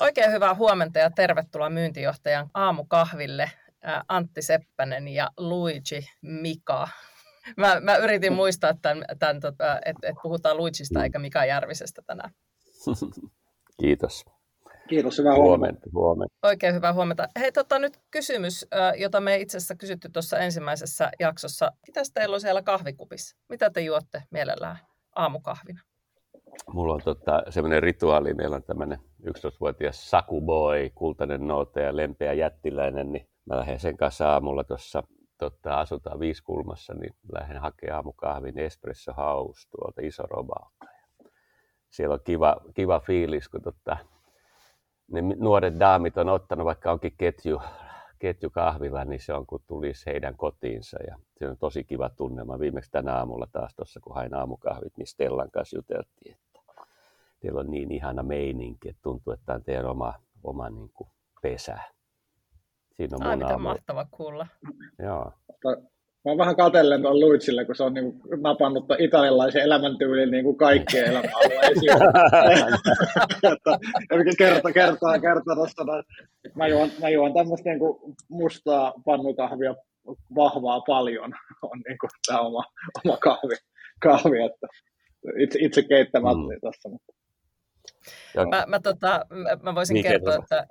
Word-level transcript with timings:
Oikein 0.00 0.32
hyvää 0.32 0.54
huomenta 0.54 0.98
ja 0.98 1.10
tervetuloa 1.10 1.70
myyntijohtajan 1.70 2.50
aamukahville. 2.54 3.50
Antti 4.08 4.42
Seppänen 4.42 5.08
ja 5.08 5.30
Luigi 5.36 6.10
Mika 6.22 6.88
mä, 7.56 7.80
mä 7.80 7.96
yritin 7.96 8.32
muistaa, 8.32 8.74
tämän, 8.82 9.04
tämän, 9.18 9.40
tota, 9.40 9.76
että, 9.84 10.08
että 10.08 10.20
puhutaan 10.22 10.56
Luigista 10.56 11.04
eikä 11.04 11.18
Mika 11.18 11.44
Järvisestä 11.44 12.02
tänään. 12.06 12.30
Kiitos. 13.80 14.24
Kiitos, 14.88 15.18
hyvää 15.18 15.34
huomenta. 15.34 15.90
huomenta. 15.94 16.34
Oikein 16.42 16.74
hyvää 16.74 16.92
huomenta. 16.92 17.28
Hei, 17.38 17.52
tota, 17.52 17.78
nyt 17.78 18.00
kysymys, 18.10 18.66
jota 18.96 19.20
me 19.20 19.36
itse 19.36 19.56
asiassa 19.56 19.74
kysytty 19.74 20.08
tuossa 20.12 20.38
ensimmäisessä 20.38 21.10
jaksossa. 21.20 21.72
Mitä 21.86 22.00
teillä 22.14 22.34
on 22.34 22.40
siellä 22.40 22.62
kahvikupissa? 22.62 23.36
Mitä 23.48 23.70
te 23.70 23.80
juotte 23.80 24.22
mielellään 24.30 24.78
aamukahvina? 25.16 25.80
Mulla 26.66 26.94
on 26.94 27.00
tota, 27.04 27.42
semmoinen 27.50 27.82
rituaali. 27.82 28.34
Meillä 28.34 28.56
on 28.56 28.62
tämmöinen 28.62 28.98
11-vuotias 29.22 30.10
sakuboy, 30.10 30.90
kultainen 30.94 31.46
noote 31.46 31.82
ja 31.82 31.96
lempeä 31.96 32.32
jättiläinen, 32.32 33.12
niin 33.12 33.28
mä 33.44 33.56
lähden 33.56 33.80
sen 33.80 33.96
kanssa 33.96 34.32
aamulla 34.32 34.64
tuossa 34.64 35.02
tota, 35.38 35.80
asutaan 35.80 36.20
Viiskulmassa, 36.20 36.94
niin 36.94 37.14
lähden 37.32 37.60
hakemaan 37.60 37.96
aamukahvin 37.96 38.58
Espresso 38.58 39.12
House 39.12 39.68
tuolta 39.70 40.00
Isorobalta. 40.04 40.86
Siellä 41.90 42.14
on 42.14 42.20
kiva, 42.24 42.56
kiva 42.74 43.00
fiilis, 43.00 43.48
kun 43.48 43.62
tota, 43.62 43.96
ne 45.12 45.20
nuoret 45.22 45.80
daamit 45.80 46.18
on 46.18 46.28
ottanut, 46.28 46.64
vaikka 46.64 46.92
onkin 46.92 47.14
ketju, 47.18 47.62
ketjukahvila, 48.18 49.04
niin 49.04 49.20
se 49.20 49.32
on 49.32 49.46
kuin 49.46 49.62
tulisi 49.66 50.06
heidän 50.06 50.36
kotiinsa. 50.36 50.98
Ja 51.06 51.16
se 51.38 51.48
on 51.48 51.56
tosi 51.56 51.84
kiva 51.84 52.08
tunnelma. 52.08 52.58
Viimeksi 52.58 52.90
tänä 52.90 53.14
aamulla 53.14 53.46
taas 53.52 53.74
tuossa, 53.74 54.00
kun 54.00 54.14
hain 54.14 54.34
aamukahvit, 54.34 54.96
niin 54.96 55.06
Stellan 55.06 55.50
kanssa 55.50 55.76
juteltiin, 55.76 56.36
teillä 57.40 57.60
on 57.60 57.70
niin 57.70 57.92
ihana 57.92 58.22
meininki, 58.22 58.88
että 58.88 59.02
tuntuu, 59.02 59.32
että 59.32 59.54
on 59.54 59.62
teidän 59.62 59.86
oma, 59.86 60.14
oma 60.44 60.70
niin 60.70 60.90
kuin 60.94 61.08
pesä. 61.42 61.78
Siinä 62.96 63.16
on 63.20 63.26
Ai, 63.26 63.36
mitä 63.36 63.58
mahtava 63.58 64.06
kuulla. 64.10 64.46
Joo. 64.98 65.32
Mä 66.24 66.30
oon 66.30 66.38
vähän 66.38 66.56
katellen 66.56 67.02
tuon 67.02 67.20
Luitsille, 67.20 67.64
kun 67.64 67.76
se 67.76 67.82
on 67.82 67.94
niin 67.94 68.20
napannut 68.42 68.84
italialaisen 68.98 69.62
elämäntyylin 69.62 70.30
niin 70.30 70.44
kuin 70.44 70.56
kaikkien 70.56 71.04
elämäalueisiin. 71.04 71.98
kerta, 74.38 74.72
kertaa, 74.72 75.18
kertaa 75.18 75.54
tuosta. 75.54 75.84
Mä 76.54 76.68
juon, 76.68 76.90
mä 77.00 77.08
juon 77.08 77.34
tämmöistä 77.34 77.70
niin 77.70 77.78
kuin 77.78 78.16
mustaa 78.28 78.92
pannukahvia 79.04 79.74
vahvaa 80.34 80.80
paljon, 80.80 81.32
on 81.62 81.80
niin 81.88 81.98
kuin 81.98 82.10
tämä 82.26 82.40
oma, 82.40 82.64
oma 83.04 83.16
kahvi, 83.16 83.54
kahvi 84.00 84.42
että 84.42 84.66
itse, 85.38 85.58
itse 85.62 85.82
keittämättä 85.82 86.54
mm. 86.54 86.60
tässä. 86.60 86.88
Mutta 86.88 87.12
Mä, 88.50 88.64
mä, 88.66 88.80
tota, 88.80 89.26
mä 89.62 89.74
voisin 89.74 89.94
Mikä 89.94 90.08
kertoa, 90.08 90.34
että, 90.34 90.66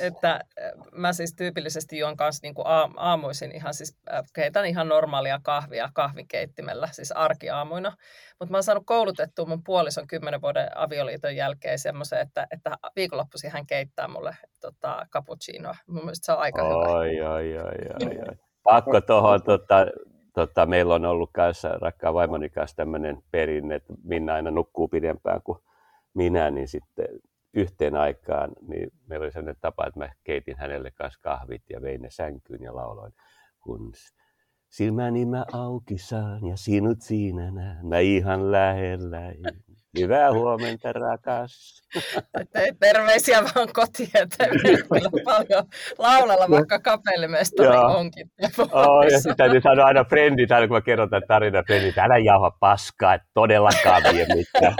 että 0.00 0.40
mä 0.92 1.12
siis 1.12 1.34
tyypillisesti 1.34 1.98
juon 1.98 2.16
kanssa 2.16 2.40
niin 2.42 2.54
kuin 2.54 2.66
aamuisin 2.96 3.52
ihan 3.52 3.74
siis, 3.74 3.98
keitän 4.34 4.66
ihan 4.66 4.88
normaalia 4.88 5.40
kahvia 5.42 5.90
kahvinkeittimellä, 5.94 6.88
siis 6.92 7.12
arkiaamuina. 7.12 7.92
Mutta 8.38 8.50
mä 8.50 8.56
oon 8.56 8.62
saanut 8.62 8.86
koulutettua 8.86 9.46
mun 9.46 9.64
puolison 9.64 10.06
kymmenen 10.06 10.42
vuoden 10.42 10.78
avioliiton 10.78 11.36
jälkeen 11.36 11.78
semmoisen, 11.78 12.20
että, 12.20 12.46
että 12.50 12.76
viikonloppuisin 12.96 13.50
hän 13.50 13.66
keittää 13.66 14.08
mulle 14.08 14.36
tota, 14.60 15.06
cappuccinoa. 15.12 15.76
Mun 15.86 16.04
mielestä 16.04 16.26
se 16.26 16.32
on 16.32 16.38
aika 16.38 16.62
oi, 16.62 16.68
hyvä. 16.68 16.94
Oi, 16.94 17.20
oi, 17.20 17.58
oi, 17.58 18.18
oi. 18.28 18.36
Pakko 18.62 19.00
tuohon, 19.00 19.42
tota, 19.42 19.86
tota, 20.34 20.66
meillä 20.66 20.94
on 20.94 21.04
ollut 21.04 21.30
kanssa 21.32 21.68
rakkaan 21.68 22.14
vaimoni 22.14 22.48
kanssa 22.48 22.76
tämmöinen 22.76 23.22
perinne, 23.30 23.74
että 23.74 23.92
Minna 24.04 24.34
aina 24.34 24.50
nukkuu 24.50 24.88
pidempään 24.88 25.42
kuin 25.42 25.58
minä, 26.14 26.50
niin 26.50 26.68
sitten 26.68 27.06
yhteen 27.54 27.96
aikaan 27.96 28.52
niin 28.68 28.92
meillä 29.06 29.24
oli 29.24 29.32
sellainen 29.32 29.60
tapa, 29.60 29.86
että 29.86 30.00
mä 30.00 30.08
keitin 30.24 30.56
hänelle 30.56 30.90
kanssa 30.90 31.20
kahvit 31.22 31.62
ja 31.70 31.82
vein 31.82 32.02
ne 32.02 32.10
sänkyyn 32.10 32.62
ja 32.62 32.74
lauloin, 32.74 33.12
kun 33.60 33.92
silmäni 34.68 35.26
mä 35.26 35.44
auki 35.52 35.98
saan 35.98 36.46
ja 36.46 36.56
sinut 36.56 37.02
siinä 37.02 37.50
näen, 37.50 37.86
mä 37.86 37.98
ihan 37.98 38.52
lähellä. 38.52 39.18
Hyvää 39.98 40.32
huomenta, 40.32 40.92
rakas. 40.92 41.82
Terveisiä 42.80 43.42
vaan 43.42 43.68
kotiin, 43.72 44.10
että 44.14 44.48
kyllä 44.48 45.10
paljon 45.24 45.64
laulalla, 45.98 46.50
vaikka 46.50 46.78
kapellimestari 46.78 47.76
onkin. 47.76 48.30
Oh, 48.58 49.04
ja 49.04 49.18
sitten 49.18 49.36
täytyy 49.36 49.60
sanoa 49.60 49.86
aina 49.86 50.04
frendit, 50.04 50.52
aina 50.52 50.68
kun 50.68 50.76
mä 50.76 50.80
kerron 50.80 51.10
tämän 51.10 51.22
tarinan 51.28 51.64
frendit, 51.66 51.98
älä 51.98 52.18
jauha 52.18 52.50
paskaa, 52.50 53.14
että 53.14 53.28
todellakaan 53.34 54.02
vie 54.12 54.26
mitään. 54.34 54.74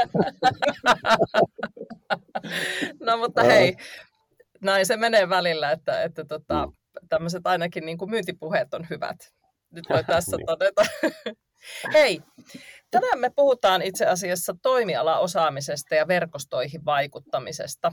no 3.06 3.16
mutta 3.16 3.42
hei, 3.42 3.76
näin 4.60 4.86
se 4.86 4.96
menee 4.96 5.28
välillä, 5.28 5.70
että, 5.70 6.02
että 6.02 6.24
tota, 6.24 6.66
mm. 6.66 6.72
tämmöiset 7.08 7.46
ainakin 7.46 7.86
niin 7.86 7.98
kuin 7.98 8.10
myyntipuheet 8.10 8.74
on 8.74 8.86
hyvät. 8.90 9.16
Nyt 9.70 9.84
voi 9.90 10.04
tässä 10.14 10.36
niin. 10.36 10.46
todeta. 10.46 10.82
Hei, 11.92 12.20
tänään 12.90 13.18
me 13.18 13.30
puhutaan 13.30 13.82
itse 13.82 14.06
asiassa 14.06 14.54
toimialaosaamisesta 14.62 15.94
ja 15.94 16.08
verkostoihin 16.08 16.84
vaikuttamisesta. 16.84 17.92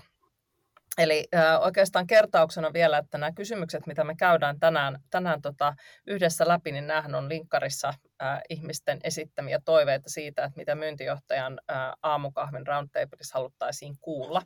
Eli 0.98 1.28
äh, 1.36 1.62
oikeastaan 1.62 2.08
kertauksena 2.08 2.74
vielä, 2.74 2.98
että 2.98 3.18
nämä 3.18 3.32
kysymykset, 3.32 3.88
mitä 3.88 4.04
me 4.04 4.16
käydään 4.16 4.60
tänään, 4.60 5.00
tänään 5.10 5.42
tota, 5.42 5.76
yhdessä 6.08 6.48
läpi, 6.48 6.72
niin 6.72 6.88
nämähän 6.88 7.16
on 7.16 7.30
linkkarissa 7.30 7.88
äh, 8.22 8.42
ihmisten 8.50 9.00
esittämiä 9.04 9.60
toiveita 9.66 10.10
siitä, 10.10 10.44
että 10.44 10.58
mitä 10.58 10.76
myyntijohtajan 10.76 11.60
äh, 11.72 11.78
aamukahvin 12.04 12.68
roundtableissa 12.68 13.38
haluttaisiin 13.38 13.96
kuulla. 14.02 14.42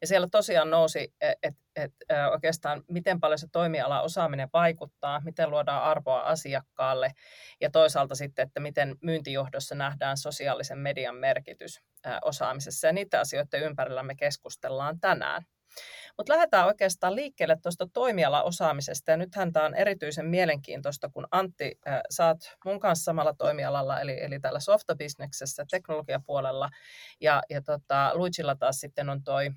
Ja 0.00 0.06
siellä 0.06 0.28
tosiaan 0.30 0.70
nousi, 0.70 1.12
että 1.20 1.38
et, 1.42 1.54
et, 1.76 1.92
äh, 2.12 2.28
oikeastaan 2.28 2.82
miten 2.88 3.20
paljon 3.20 3.38
se 3.38 3.46
toimiala 3.52 4.02
osaaminen 4.02 4.48
vaikuttaa, 4.52 5.20
miten 5.24 5.50
luodaan 5.50 5.82
arvoa 5.82 6.20
asiakkaalle 6.20 7.12
ja 7.60 7.70
toisaalta 7.70 8.14
sitten, 8.14 8.46
että 8.46 8.60
miten 8.60 8.96
myyntijohdossa 9.02 9.74
nähdään 9.74 10.16
sosiaalisen 10.16 10.78
median 10.78 11.16
merkitys 11.16 11.80
äh, 12.06 12.18
osaamisessa. 12.22 12.86
Ja 12.86 12.92
niitä 12.92 13.20
asioiden 13.20 13.62
ympärillä 13.62 14.02
me 14.02 14.14
keskustellaan 14.14 15.00
tänään. 15.00 15.42
Mutta 16.18 16.32
lähdetään 16.32 16.66
oikeastaan 16.66 17.16
liikkeelle 17.16 17.56
tuosta 17.62 17.86
toimialaosaamisesta. 17.92 19.10
Ja 19.10 19.16
nythän 19.16 19.52
tämä 19.52 19.66
on 19.66 19.74
erityisen 19.74 20.26
mielenkiintoista, 20.26 21.08
kun 21.08 21.26
Antti, 21.30 21.78
äh, 21.88 22.00
oot 22.26 22.56
mun 22.64 22.80
kanssa 22.80 23.04
samalla 23.04 23.34
toimialalla, 23.34 24.00
eli, 24.00 24.20
eli 24.20 24.40
täällä 24.40 24.60
softabisneksessä, 24.60 25.64
teknologiapuolella, 25.70 26.68
ja, 27.20 27.42
ja 27.50 27.62
tota, 27.62 28.10
Luigilla 28.14 28.56
taas 28.56 28.80
sitten 28.80 29.08
on 29.08 29.22
toi 29.22 29.50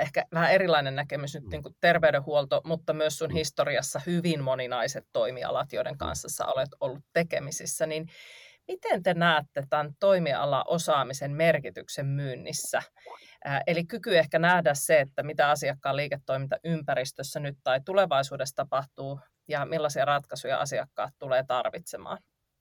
ehkä 0.00 0.24
vähän 0.34 0.52
erilainen 0.52 0.96
näkemys 0.96 1.34
nyt 1.34 1.44
niin 1.50 1.62
kuin 1.62 1.74
terveydenhuolto, 1.80 2.60
mutta 2.64 2.92
myös 2.92 3.18
sun 3.18 3.28
mm. 3.28 3.34
historiassa 3.34 4.00
hyvin 4.06 4.42
moninaiset 4.42 5.06
toimialat, 5.12 5.72
joiden 5.72 5.98
kanssa 5.98 6.28
sä 6.28 6.46
olet 6.46 6.68
ollut 6.80 7.04
tekemisissä, 7.12 7.86
niin 7.86 8.06
miten 8.68 9.02
te 9.02 9.14
näette 9.14 9.62
tämän 9.70 9.94
toimiala-osaamisen 10.00 11.32
merkityksen 11.32 12.06
myynnissä? 12.06 12.82
Eli 13.66 13.84
kyky 13.84 14.18
ehkä 14.18 14.38
nähdä 14.38 14.74
se, 14.74 15.00
että 15.00 15.22
mitä 15.22 15.50
asiakkaan 15.50 15.96
liiketoimintaympäristössä 15.96 17.40
nyt 17.40 17.56
tai 17.64 17.80
tulevaisuudessa 17.84 18.56
tapahtuu 18.56 19.20
ja 19.48 19.66
millaisia 19.66 20.04
ratkaisuja 20.04 20.58
asiakkaat 20.58 21.14
tulee 21.18 21.44
tarvitsemaan. 21.46 22.18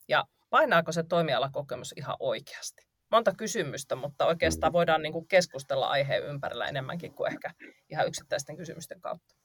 Ja 0.08 0.24
painaako 0.50 0.92
se 0.92 1.04
toimialakokemus 1.04 1.94
ihan 1.98 2.16
oikeasti? 2.20 2.81
Monta 3.12 3.34
kysymystä, 3.38 3.96
mutta 3.96 4.26
oikeastaan 4.26 4.72
mm. 4.72 4.74
voidaan 4.74 5.02
niin 5.02 5.14
kuin 5.14 5.28
keskustella 5.28 5.88
aiheen 5.88 6.24
ympärillä 6.24 6.68
enemmänkin 6.68 7.14
kuin 7.14 7.31
ehkä 7.31 7.52
ihan 7.90 8.08
yksittäisten 8.08 8.58
kysymysten 8.58 9.02
kautta. 9.02 9.36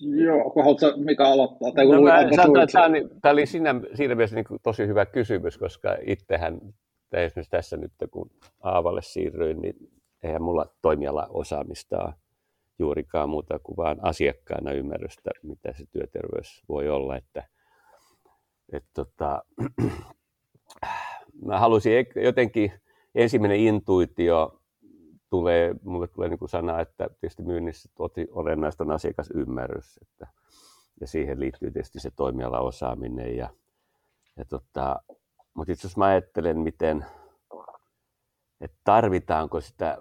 Joo, 0.00 0.50
kun 0.50 0.62
haluatko 0.62 0.92
Mika 0.96 1.24
aloittaa? 1.24 1.72
Tai 1.74 1.86
no, 1.86 2.02
mä 2.02 2.20
sanoin, 2.36 2.68
tämä, 2.72 3.18
tämä 3.22 3.32
oli 3.32 3.46
siinä, 3.46 3.74
siinä 3.94 4.14
mielessä 4.14 4.36
niin 4.36 4.60
tosi 4.62 4.86
hyvä 4.86 5.06
kysymys, 5.06 5.58
koska 5.58 5.96
itsehän 6.06 6.60
esimerkiksi 7.12 7.50
tässä 7.50 7.76
nyt, 7.76 7.92
kun 8.10 8.30
Aavalle 8.62 9.02
siirryin, 9.02 9.60
niin 9.60 9.74
eihän 10.24 10.42
mulla 10.42 10.66
toimiala 10.82 11.26
osaamista 11.30 12.12
juurikaan 12.78 13.28
muuta 13.28 13.58
kuin 13.58 13.76
vaan 13.76 13.98
asiakkaana 14.02 14.72
ymmärrystä, 14.72 15.30
mitä 15.42 15.72
se 15.72 15.86
työterveys 15.90 16.62
voi 16.68 16.88
olla. 16.88 17.16
Että, 17.16 17.48
et 18.72 18.84
tota, 18.94 19.44
mä 21.46 21.58
halusin 21.58 21.92
jotenkin, 22.16 22.72
ensimmäinen 23.14 23.60
intuitio 23.60 24.60
tulee, 25.30 25.74
mulle 25.82 26.06
tulee 26.06 26.28
niin 26.28 26.48
sana, 26.48 26.80
että 26.80 27.08
tietysti 27.20 27.42
myynnissä 27.42 27.90
olennaista 28.30 28.84
on 28.84 28.90
asiakasymmärrys, 28.90 29.98
että, 30.02 30.26
ja 31.00 31.06
siihen 31.06 31.40
liittyy 31.40 31.70
tietysti 31.70 32.00
se 32.00 32.10
toimialaosaaminen. 32.16 33.36
Ja, 33.36 33.50
ja 34.36 34.44
tota, 34.44 34.96
mutta 35.54 35.72
itse 35.72 35.86
asiassa 35.86 35.98
mä 35.98 36.06
ajattelen, 36.06 36.58
miten, 36.58 37.04
että 38.64 38.78
tarvitaanko 38.84 39.60
sitä, 39.60 39.98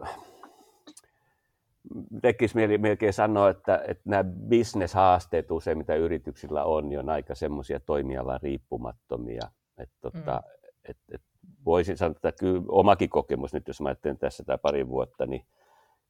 tekisi 2.21 2.55
mieli 2.55 2.77
melkein 2.77 3.13
sanoa, 3.13 3.49
että, 3.49 3.83
että 3.87 4.03
nämä 4.05 4.23
bisneshaasteet 4.23 5.51
usein, 5.51 5.77
mitä 5.77 5.95
yrityksillä 5.95 6.63
on, 6.63 6.89
niin 6.89 6.99
on 6.99 7.09
aika 7.09 7.35
semmoisia 7.35 7.79
toimialan 7.79 8.39
riippumattomia. 8.43 9.47
Että, 9.77 9.95
tota, 10.01 10.43
mm. 10.45 10.69
et, 10.89 10.97
et 11.11 11.21
voisin 11.65 11.97
sanoa, 11.97 12.11
että 12.11 12.31
kyllä 12.31 12.63
omakin 12.67 13.09
kokemus 13.09 13.53
nyt, 13.53 13.67
jos 13.67 13.81
mä 13.81 13.89
ajattelen 13.89 14.17
tässä 14.17 14.43
tämä 14.43 14.57
pari 14.57 14.87
vuotta, 14.87 15.25
niin 15.25 15.45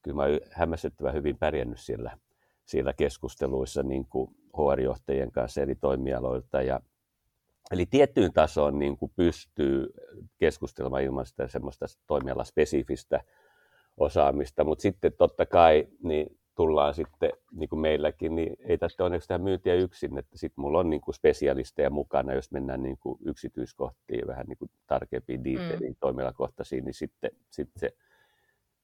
kyllä 0.02 0.16
mä 0.16 0.24
hämmästyttävän 0.52 1.14
hyvin 1.14 1.38
pärjännyt 1.38 1.80
siellä, 1.80 2.18
siellä 2.66 2.94
keskusteluissa 2.94 3.84
niin 3.84 4.06
kuin 4.06 4.36
HR-johtajien 4.58 5.32
kanssa 5.32 5.62
eri 5.62 5.76
toimialoilta. 5.76 6.62
Ja, 6.62 6.80
eli 7.74 7.86
tiettyyn 7.86 8.34
tasoon 8.34 8.80
niin 8.80 8.98
kuin 8.98 9.12
pystyy 9.16 9.94
keskustelemaan 10.38 11.04
ilman 11.04 11.26
sitä 11.26 11.48
semmoista 11.48 11.86
toimialaspesifistä 12.08 13.22
osaamista, 13.98 14.64
mutta 14.64 14.82
sitten 14.82 15.14
totta 15.18 15.46
kai 15.46 15.88
niin 16.04 16.38
tullaan 16.56 16.94
sitten, 16.94 17.32
niin 17.52 17.70
kuin 17.70 17.80
meilläkin, 17.80 18.36
niin 18.36 18.58
ei 18.60 18.78
tästä 18.78 19.04
onneksi 19.04 19.28
tämä 19.28 19.44
myyntiä 19.44 19.74
yksin, 19.74 20.18
että 20.18 20.38
sitten 20.38 20.62
mulla 20.62 20.80
on 20.80 20.90
niin 20.90 21.02
kuin 21.02 21.16
spesialisteja 21.16 21.90
mukana, 21.90 22.34
jos 22.34 22.52
mennään 22.52 22.84
niin 22.84 22.98
kuin 22.98 23.20
yksityiskohtiin 23.26 24.28
vähän 24.28 24.46
niin 24.48 24.58
kuin 24.58 24.72
tarkempiin 24.88 25.44
detailiin 25.44 25.92
mm. 25.92 25.98
toimialakohtaisiin, 26.00 26.86
niin 26.86 26.94
sitten, 26.94 27.32
sitten 27.50 27.80
se, 27.80 27.96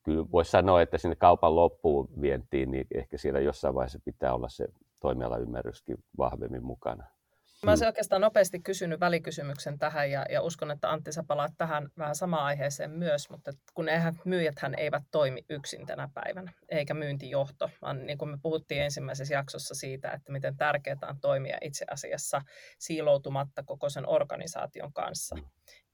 kyllä 0.04 0.26
voisi 0.32 0.52
sanoa, 0.52 0.82
että 0.82 0.98
sinne 0.98 1.16
kaupan 1.16 1.56
loppuun 1.56 2.10
vientiin, 2.22 2.72
niin 2.72 2.88
ehkä 2.92 3.18
siellä 3.18 3.40
jossain 3.40 3.76
vaiheessa 3.76 4.00
pitää 4.06 4.34
olla 4.34 4.50
se 4.50 4.68
toimialaymmärryskin 5.02 5.98
vahvemmin 6.18 6.64
mukana. 6.64 7.04
Mä 7.64 7.72
olisin 7.72 7.88
oikeastaan 7.88 8.22
nopeasti 8.22 8.60
kysynyt 8.60 9.00
välikysymyksen 9.00 9.80
tähän 9.80 10.12
ja, 10.12 10.26
ja 10.30 10.42
uskon, 10.42 10.72
että 10.72 10.92
Antti 10.92 11.12
sä 11.12 11.24
palaat 11.24 11.52
tähän 11.58 11.90
vähän 11.98 12.16
samaan 12.16 12.44
aiheeseen 12.44 12.92
myös, 12.92 13.30
mutta 13.30 13.52
kun 13.74 13.90
eihän 13.90 14.20
myyjäthän 14.26 14.76
eivät 14.78 15.04
toimi 15.12 15.46
yksin 15.50 15.86
tänä 15.86 16.10
päivänä, 16.14 16.52
eikä 16.70 16.94
myyntijohto, 16.94 17.70
vaan 17.82 18.06
niin 18.06 18.18
kuin 18.18 18.32
me 18.32 18.38
puhuttiin 18.42 18.82
ensimmäisessä 18.82 19.34
jaksossa 19.34 19.76
siitä, 19.76 20.12
että 20.12 20.32
miten 20.32 20.58
tärkeää 20.58 20.98
on 21.10 21.22
toimia 21.22 21.58
itse 21.62 21.86
asiassa 21.92 22.42
siiloutumatta 22.80 23.64
koko 23.64 23.90
sen 23.90 24.08
organisaation 24.08 24.94
kanssa, 24.94 25.36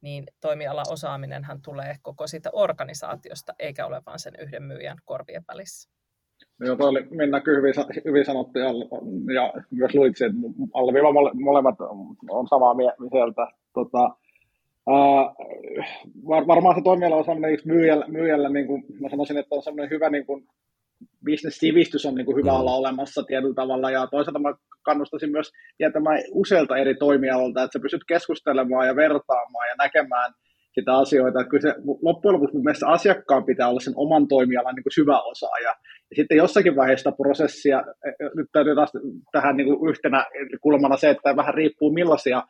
niin 0.02 0.24
toimialaosaaminenhan 0.42 1.62
tulee 1.62 1.96
koko 2.02 2.28
siitä 2.28 2.50
organisaatiosta, 2.54 3.54
eikä 3.60 3.86
ole 3.86 4.02
vain 4.06 4.20
sen 4.20 4.34
yhden 4.40 4.64
myyjän 4.64 4.98
korvien 5.06 5.44
välissä. 5.48 5.95
Joo, 6.60 6.76
toi 6.76 6.90
oli 6.90 7.08
Minna 7.10 7.42
hyvin, 7.48 7.74
hyvin 8.06 8.26
sanottu 8.26 8.60
ja, 8.60 8.70
ja 9.34 9.54
myös 9.72 9.96
luitsi, 9.96 10.26
että 10.26 10.38
alleviiva 10.74 11.14
mole, 11.14 11.32
molemmat 11.34 11.76
on 12.30 12.48
samaa 12.48 12.74
mieltä. 12.74 13.48
Tota, 13.74 14.10
var, 16.28 16.48
varmaan 16.48 16.76
se 16.76 16.82
toimiala 16.84 17.16
on 17.16 17.26
sellainen 17.26 17.60
myyjällä, 17.66 18.06
myyjällä 18.08 18.50
niin 18.50 18.68
kuin 18.68 18.84
mä 19.02 19.10
sanoisin, 19.10 19.38
että 19.38 19.56
on 19.56 19.64
sellainen 19.64 19.90
hyvä 19.90 20.10
niin 20.10 20.26
kuin, 20.26 20.48
business-sivistys 21.26 22.06
on 22.06 22.16
niin 22.16 22.26
kuin 22.26 22.38
hyvä 22.38 22.52
mm. 22.52 22.60
olla 22.60 22.76
olemassa 22.76 23.24
tietyllä 23.24 23.56
tavalla, 23.56 23.92
ja 23.92 24.08
toisaalta 24.08 24.40
mä 24.40 24.54
kannustaisin 24.82 25.32
myös 25.32 25.52
tietämään 25.78 26.20
useilta 26.32 26.78
eri 26.78 26.96
toimialoilta, 26.96 27.64
että 27.64 27.74
sä 27.74 27.82
pystyt 27.82 28.04
keskustelemaan 28.08 28.88
ja 28.88 28.96
vertaamaan 28.96 29.70
ja 29.70 29.76
näkemään 29.84 30.34
sitä 30.76 30.98
asioita. 30.98 31.44
Kyllä 31.44 31.62
se, 31.62 31.76
loppujen 32.02 32.34
lopuksi 32.34 32.56
mun 32.56 32.64
mielestä 32.64 32.88
asiakkaan 32.88 33.46
pitää 33.46 33.70
olla 33.70 33.80
sen 33.80 33.94
oman 33.96 34.28
toimialan 34.28 34.76
niin 34.76 34.84
kuin 34.84 34.94
syvä 34.94 35.22
osaaja, 35.22 35.70
ja 35.70 35.76
sitten 36.16 36.38
jossakin 36.38 36.76
vaiheessa 36.76 37.12
prosessia, 37.12 37.84
e, 38.06 38.10
e, 38.10 38.30
nyt 38.36 38.48
täytyy 38.52 38.76
taas 38.76 38.92
tähän 39.32 39.58
niin 39.58 39.68
kuin 39.68 39.90
yhtenä 39.90 40.26
kulmana 40.62 40.98
se, 40.98 41.10
että 41.10 41.36
vähän 41.36 41.54
riippuu 41.54 41.92
millaisia 41.92 42.44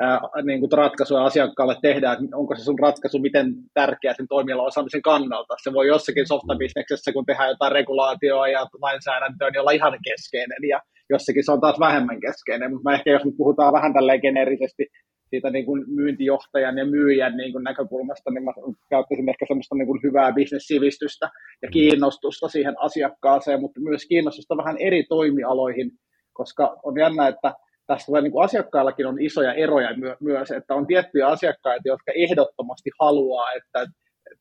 ää, 0.00 0.20
niin 0.42 0.60
kuin 0.60 0.72
ratkaisuja 0.72 1.24
asiakkaalle 1.24 1.76
tehdään, 1.82 2.24
että 2.24 2.36
onko 2.36 2.54
se 2.54 2.64
sun 2.64 2.78
ratkaisu 2.78 3.18
miten 3.18 3.54
tärkeä 3.74 4.14
sen 4.14 4.28
toimialan 4.28 4.66
osaamisen 4.66 5.02
kannalta. 5.02 5.54
Se 5.62 5.72
voi 5.72 5.86
jossakin 5.86 6.26
softabisneksessä, 6.26 7.12
kun 7.12 7.26
tehdään 7.26 7.48
jotain 7.48 7.72
regulaatioa 7.72 8.48
ja 8.48 8.66
lainsäädäntöä, 8.82 9.50
niin 9.50 9.60
olla 9.60 9.70
ihan 9.70 9.98
keskeinen, 10.04 10.68
ja 10.68 10.80
jossakin 11.10 11.44
se 11.44 11.52
on 11.52 11.60
taas 11.60 11.80
vähemmän 11.80 12.20
keskeinen, 12.20 12.72
mutta 12.72 12.92
ehkä 12.92 13.10
jos 13.10 13.24
me 13.24 13.32
puhutaan 13.36 13.72
vähän 13.72 13.94
tälleen 13.94 14.20
geneerisesti 14.20 14.86
siitä 15.30 15.50
niin 15.50 15.66
kuin 15.66 15.84
myyntijohtajan 15.86 16.78
ja 16.78 16.84
myyjän 16.84 17.36
niin 17.36 17.52
kuin 17.52 17.64
näkökulmasta, 17.64 18.30
niin 18.30 18.44
mä 18.44 18.52
käyttäisin 18.90 19.28
ehkä 19.28 19.44
semmoista 19.48 19.74
niin 19.74 19.86
kuin 19.86 20.00
hyvää 20.02 20.32
bisnessivistystä 20.32 21.30
ja 21.62 21.68
kiinnostusta 21.68 22.48
siihen 22.48 22.74
asiakkaaseen, 22.78 23.60
mutta 23.60 23.80
myös 23.80 24.06
kiinnostusta 24.06 24.56
vähän 24.56 24.76
eri 24.78 25.04
toimialoihin, 25.08 25.90
koska 26.32 26.76
on 26.82 26.98
jännä, 26.98 27.28
että 27.28 27.54
tässä 27.86 28.20
niin 28.20 28.32
kuin 28.32 28.44
asiakkaillakin 28.44 29.06
on 29.06 29.20
isoja 29.20 29.54
eroja 29.54 29.96
my- 29.96 30.16
myös, 30.20 30.50
että 30.50 30.74
on 30.74 30.86
tiettyjä 30.86 31.26
asiakkaita, 31.26 31.88
jotka 31.88 32.12
ehdottomasti 32.14 32.90
haluaa, 33.00 33.52
että 33.52 33.86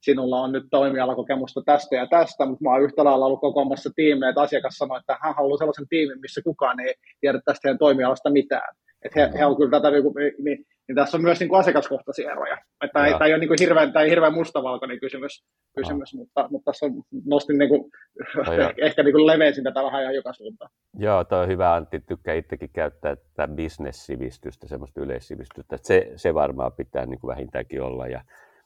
sinulla 0.01 0.41
on 0.41 0.51
nyt 0.51 0.63
toimialakokemusta 0.71 1.61
tästä 1.65 1.95
ja 1.95 2.07
tästä, 2.07 2.45
mutta 2.45 2.63
mä 2.63 2.71
oon 2.71 2.83
yhtä 2.83 3.03
lailla 3.03 3.25
ollut 3.25 3.39
kokoamassa 3.39 3.89
tiimejä, 3.95 4.29
että 4.29 4.41
asiakas 4.41 4.77
sanoi, 4.77 4.99
että 4.99 5.17
hän 5.21 5.35
haluaa 5.35 5.57
sellaisen 5.57 5.87
tiimin, 5.89 6.21
missä 6.21 6.41
kukaan 6.43 6.79
ei 6.79 6.93
tiedä 7.21 7.39
tästä 7.45 7.59
heidän 7.63 7.77
toimialasta 7.77 8.29
mitään. 8.29 8.75
Että 9.05 9.19
he, 9.19 9.39
he 9.39 9.45
on 9.45 9.57
kyllä 9.57 9.71
tätä, 9.71 9.91
niin, 9.91 10.03
niin, 10.43 10.65
niin 10.87 10.95
tässä 10.95 11.17
on 11.17 11.23
myös 11.23 11.39
niin 11.39 11.49
kuin 11.49 11.59
asiakaskohtaisia 11.59 12.31
eroja. 12.31 12.57
Että 12.83 12.93
tämä, 12.93 13.25
ei, 13.25 13.33
ole 13.33 13.37
niin 13.37 13.47
kuin 13.47 13.59
hirveän, 13.59 13.93
tämä 13.93 14.03
ei 14.03 14.09
hirveän 14.09 14.33
mustavalkoinen 14.33 14.99
kysymys, 14.99 15.45
kysymys 15.75 16.13
mutta, 16.13 16.47
mutta 16.51 16.71
tässä 16.71 16.85
on, 16.85 16.91
nostin 17.25 17.57
niin 17.57 17.69
kuin, 17.69 17.91
no, 18.35 18.43
ehkä 18.87 19.03
niin 19.03 19.13
kuin 19.13 19.25
levensin 19.25 19.63
tätä 19.63 19.83
vähän 19.83 20.01
ihan 20.01 20.15
joka 20.15 20.33
suuntaan. 20.33 20.71
Joo, 20.99 21.23
tuo 21.23 21.37
on 21.37 21.47
hyvä 21.47 21.73
Antti, 21.73 21.99
tykkää 21.99 22.33
itsekin 22.33 22.69
käyttää 22.73 23.15
tätä 23.15 23.53
bisnessivistystä, 23.53 24.67
semmoista 24.67 25.01
yleissivistystä. 25.01 25.77
Se, 25.81 26.11
se 26.15 26.33
varmaan 26.33 26.73
pitää 26.73 27.05
niin 27.05 27.19
kuin 27.19 27.29
vähintäänkin 27.29 27.81
olla 27.81 28.07
ja 28.07 28.21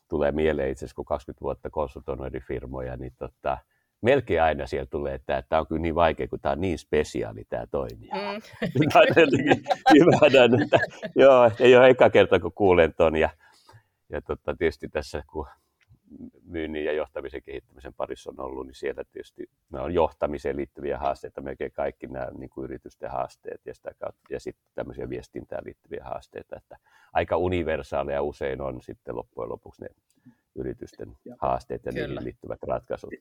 tulee 0.10 0.32
mieleen 0.32 0.72
itse 0.72 0.86
asiassa, 0.86 0.96
kun 0.96 1.06
20 1.06 1.42
vuotta 1.42 1.70
konsultoinut 1.70 2.26
eri 2.26 2.40
firmoja, 2.40 2.98
niin 2.98 3.14
tota, 3.20 3.58
melkein 4.02 4.42
aina 4.42 4.68
siellä 4.68 4.86
tulee, 4.86 5.14
että 5.14 5.44
tämä 5.50 5.60
on 5.60 5.68
kyllä 5.68 5.82
niin 5.82 5.96
vaikea, 5.96 6.28
kun 6.28 6.40
tämä 6.40 6.54
on 6.54 6.62
niin 6.62 6.78
spesiaali 6.78 7.44
tämä 7.50 7.68
toimija. 7.68 8.16
Mm. 8.16 8.42
Tämä 8.94 9.06
hyvä, 9.94 10.46
että 10.66 10.80
joo, 11.16 11.52
ei 11.60 11.76
ole 11.76 11.90
eka 11.90 12.10
kerta, 12.10 12.40
kun 12.40 12.54
kuulen 12.54 12.94
ton. 12.94 13.16
Ja, 13.16 13.30
ja 14.10 14.22
tota, 14.22 14.56
tietysti 14.56 14.90
tässä, 14.90 15.24
kun 15.28 15.48
myynnin 16.44 16.86
ja 16.86 16.94
johtamisen 16.94 17.44
kehittämisen 17.44 17.94
parissa 17.94 18.30
on 18.30 18.40
ollut, 18.40 18.68
niin 18.68 18.76
siellä 18.76 19.04
tietysti 19.12 19.50
ne 19.70 19.80
on 19.80 19.94
johtamiseen 19.94 20.58
liittyviä 20.58 20.98
haasteita, 20.98 21.42
melkein 21.42 21.72
kaikki 21.72 22.08
nämä 22.08 22.28
niin 22.38 22.50
kuin 22.50 22.66
yritysten 22.66 23.12
haasteet 23.12 23.62
ja, 23.66 23.74
sitä 23.74 23.92
kautta, 24.00 24.22
ja 24.30 24.40
sitten 24.40 24.66
tämmöisiä 24.76 25.10
viestintään 25.10 25.66
liittyviä 25.66 26.04
haasteita, 26.04 26.58
että 26.58 26.78
aika 27.14 27.38
universaaleja 27.38 28.22
usein 28.22 28.62
on 28.62 28.82
sitten 28.82 29.16
loppujen 29.16 29.50
lopuksi 29.50 29.82
ne 29.82 29.90
yritysten 30.56 31.18
haasteet 31.40 31.86
ja 31.86 31.92
Kyllä. 31.92 32.08
niihin 32.08 32.24
liittyvät 32.24 32.64
ratkaisut. 32.64 33.14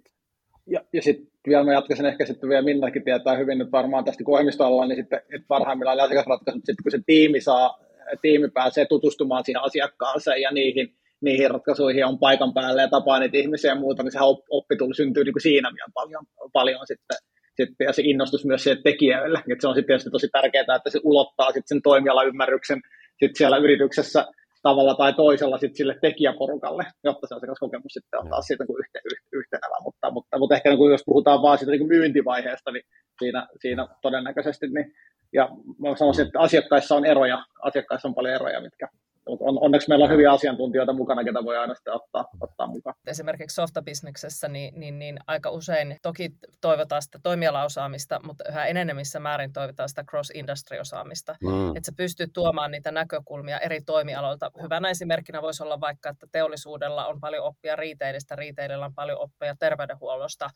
Ja, 0.70 0.80
ja 0.92 1.02
sitten 1.02 1.26
vielä 1.48 1.64
mä 1.64 1.72
jatkaisin 1.72 2.06
ehkä 2.06 2.26
sitten 2.26 2.48
vielä 2.48 2.62
Minnakin 2.62 3.04
tietää 3.04 3.36
hyvin 3.36 3.58
nyt 3.58 3.72
varmaan 3.72 4.04
tästä 4.04 4.24
kohemistoalalla, 4.24 4.86
niin 4.86 4.96
sitten 4.96 5.20
että 5.34 5.46
parhaimmillaan 5.48 6.00
asiakasratkaisut, 6.00 6.62
sitten 6.64 6.82
kun 6.82 6.92
se 6.92 7.00
tiimi 7.06 7.40
saa, 7.40 7.78
tiimi 8.22 8.48
pääsee 8.48 8.86
tutustumaan 8.86 9.44
siihen 9.44 9.62
asiakkaaseen 9.62 10.40
ja 10.40 10.50
niihin, 10.50 10.94
niihin 11.20 11.50
ratkaisuihin 11.50 12.06
on 12.06 12.18
paikan 12.18 12.54
päällä 12.54 12.82
ja 12.82 12.88
tapaa 12.88 13.18
niitä 13.18 13.38
ihmisiä 13.38 13.70
ja 13.70 13.80
muuta, 13.80 14.02
niin 14.02 14.12
se 14.12 14.18
oppi 14.50 14.76
tuli 14.76 14.94
syntyy 14.94 15.24
niin 15.24 15.34
kuin 15.34 15.42
siinä 15.42 15.70
vielä 15.74 15.90
paljon, 15.94 16.24
paljon 16.52 16.86
sitten, 16.86 17.16
sitten, 17.56 17.84
ja 17.84 17.92
se 17.92 18.02
innostus 18.04 18.44
myös 18.44 18.64
siihen 18.64 18.82
tekijälle. 18.82 19.38
Että 19.38 19.60
se 19.60 19.68
on 19.68 19.74
sitten 19.74 19.86
tietysti 19.86 20.10
tosi 20.10 20.28
tärkeää, 20.28 20.76
että 20.76 20.90
se 20.90 21.00
ulottaa 21.04 21.46
sitten 21.46 21.68
sen 21.68 21.82
toimialaymmärryksen 21.82 22.80
sitten 23.10 23.36
siellä 23.36 23.56
yrityksessä 23.56 24.26
tavalla 24.68 24.94
tai 24.94 25.12
toisella 25.12 25.58
sit 25.58 25.76
sille 25.76 25.94
tekijäporukalle, 26.00 26.84
jotta 27.04 27.26
se 27.26 27.34
asiakaskokemus 27.34 27.92
sitten 27.92 28.20
on 28.20 28.28
taas 28.30 28.46
siitä 28.46 28.64
niin 28.64 28.78
yhte, 28.82 28.98
yhtenävä. 29.32 29.76
Mutta, 29.82 30.10
mutta, 30.10 30.38
mutta 30.38 30.54
ehkä 30.56 30.68
niin 30.70 30.90
jos 30.90 31.02
puhutaan 31.06 31.42
vaan 31.42 31.58
siitä 31.58 31.72
niin 31.72 31.92
myyntivaiheesta, 31.94 32.70
niin 32.72 32.84
siinä, 33.18 33.46
siinä 33.60 33.88
todennäköisesti, 34.02 34.66
niin, 34.68 34.86
ja 35.32 35.48
mä 35.78 35.96
sanoisin, 35.96 36.26
että 36.26 36.40
asiakkaissa 36.40 36.94
on 36.94 37.04
eroja, 37.04 37.38
asiakkaissa 37.62 38.08
on 38.08 38.14
paljon 38.14 38.34
eroja, 38.34 38.60
mitkä, 38.60 38.88
on, 39.28 39.58
onneksi 39.60 39.88
meillä 39.88 40.04
on 40.04 40.10
hyviä 40.10 40.32
asiantuntijoita 40.32 40.92
mukana, 40.92 41.24
ketä 41.24 41.44
voi 41.44 41.56
aina 41.56 41.74
sitten 41.74 41.94
ottaa, 41.94 42.28
ottaa 42.40 42.66
mukaan. 42.66 42.96
Esimerkiksi 43.06 43.54
softabisneksessä 43.54 44.48
niin, 44.48 44.80
niin, 44.80 44.98
niin 44.98 45.18
aika 45.26 45.50
usein 45.50 45.96
toki 46.02 46.30
toivotaan 46.60 47.02
sitä 47.02 47.18
toimialaosaamista, 47.22 48.20
mutta 48.24 48.44
yhä 48.48 48.66
enenevissä 48.66 49.20
määrin 49.20 49.52
toivotaan 49.52 49.88
sitä 49.88 50.04
cross-industry-osaamista. 50.04 51.36
Mm. 51.42 51.76
Että 51.76 51.86
sä 51.86 51.92
pystyt 51.96 52.30
tuomaan 52.32 52.70
niitä 52.70 52.90
näkökulmia 52.90 53.58
eri 53.58 53.80
toimialoilta. 53.80 54.50
Hyvänä 54.62 54.90
esimerkkinä 54.90 55.42
voisi 55.42 55.62
olla 55.62 55.80
vaikka, 55.80 56.08
että 56.08 56.26
teollisuudella 56.32 57.06
on 57.06 57.20
paljon 57.20 57.44
oppia 57.44 57.76
riiteilistä, 57.76 58.36
riiteilillä 58.36 58.84
on 58.84 58.94
paljon 58.94 59.18
oppia 59.18 59.54
terveydenhuollosta. 59.58 60.50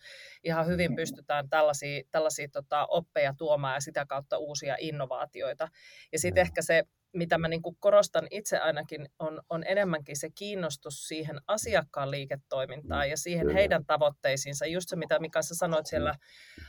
Ihan 0.45 0.67
hyvin 0.67 0.91
mm. 0.91 0.97
pystytään 0.97 1.49
tällaisia, 1.49 2.03
tällaisia 2.11 2.49
tota, 2.53 2.87
oppeja 2.87 3.35
tuomaan 3.39 3.75
ja 3.75 3.81
sitä 3.81 4.07
kautta 4.07 4.39
uusia 4.39 4.77
innovaatioita. 4.81 5.69
Ja 6.13 6.19
sitten 6.19 6.43
mm. 6.43 6.47
ehkä 6.47 6.63
se 6.63 6.83
mitä 7.13 7.39
mä 7.39 7.49
niin 7.49 7.63
kuin 7.63 7.77
korostan 7.81 8.27
itse 8.31 8.59
ainakin, 8.59 9.09
on, 9.19 9.43
on 9.51 9.65
enemmänkin 9.67 10.17
se 10.17 10.31
kiinnostus 10.35 11.09
siihen 11.09 11.41
asiakkaan 11.47 12.11
liiketoimintaan 12.11 13.11
ja 13.11 13.17
siihen 13.17 13.49
heidän 13.49 13.87
tavoitteisiinsa. 13.87 14.67
Just 14.67 14.89
se, 14.89 14.97
mitä 14.97 15.19
Mika 15.19 15.43
sä 15.43 15.55
sanoit 15.55 15.87
siellä 15.87 16.15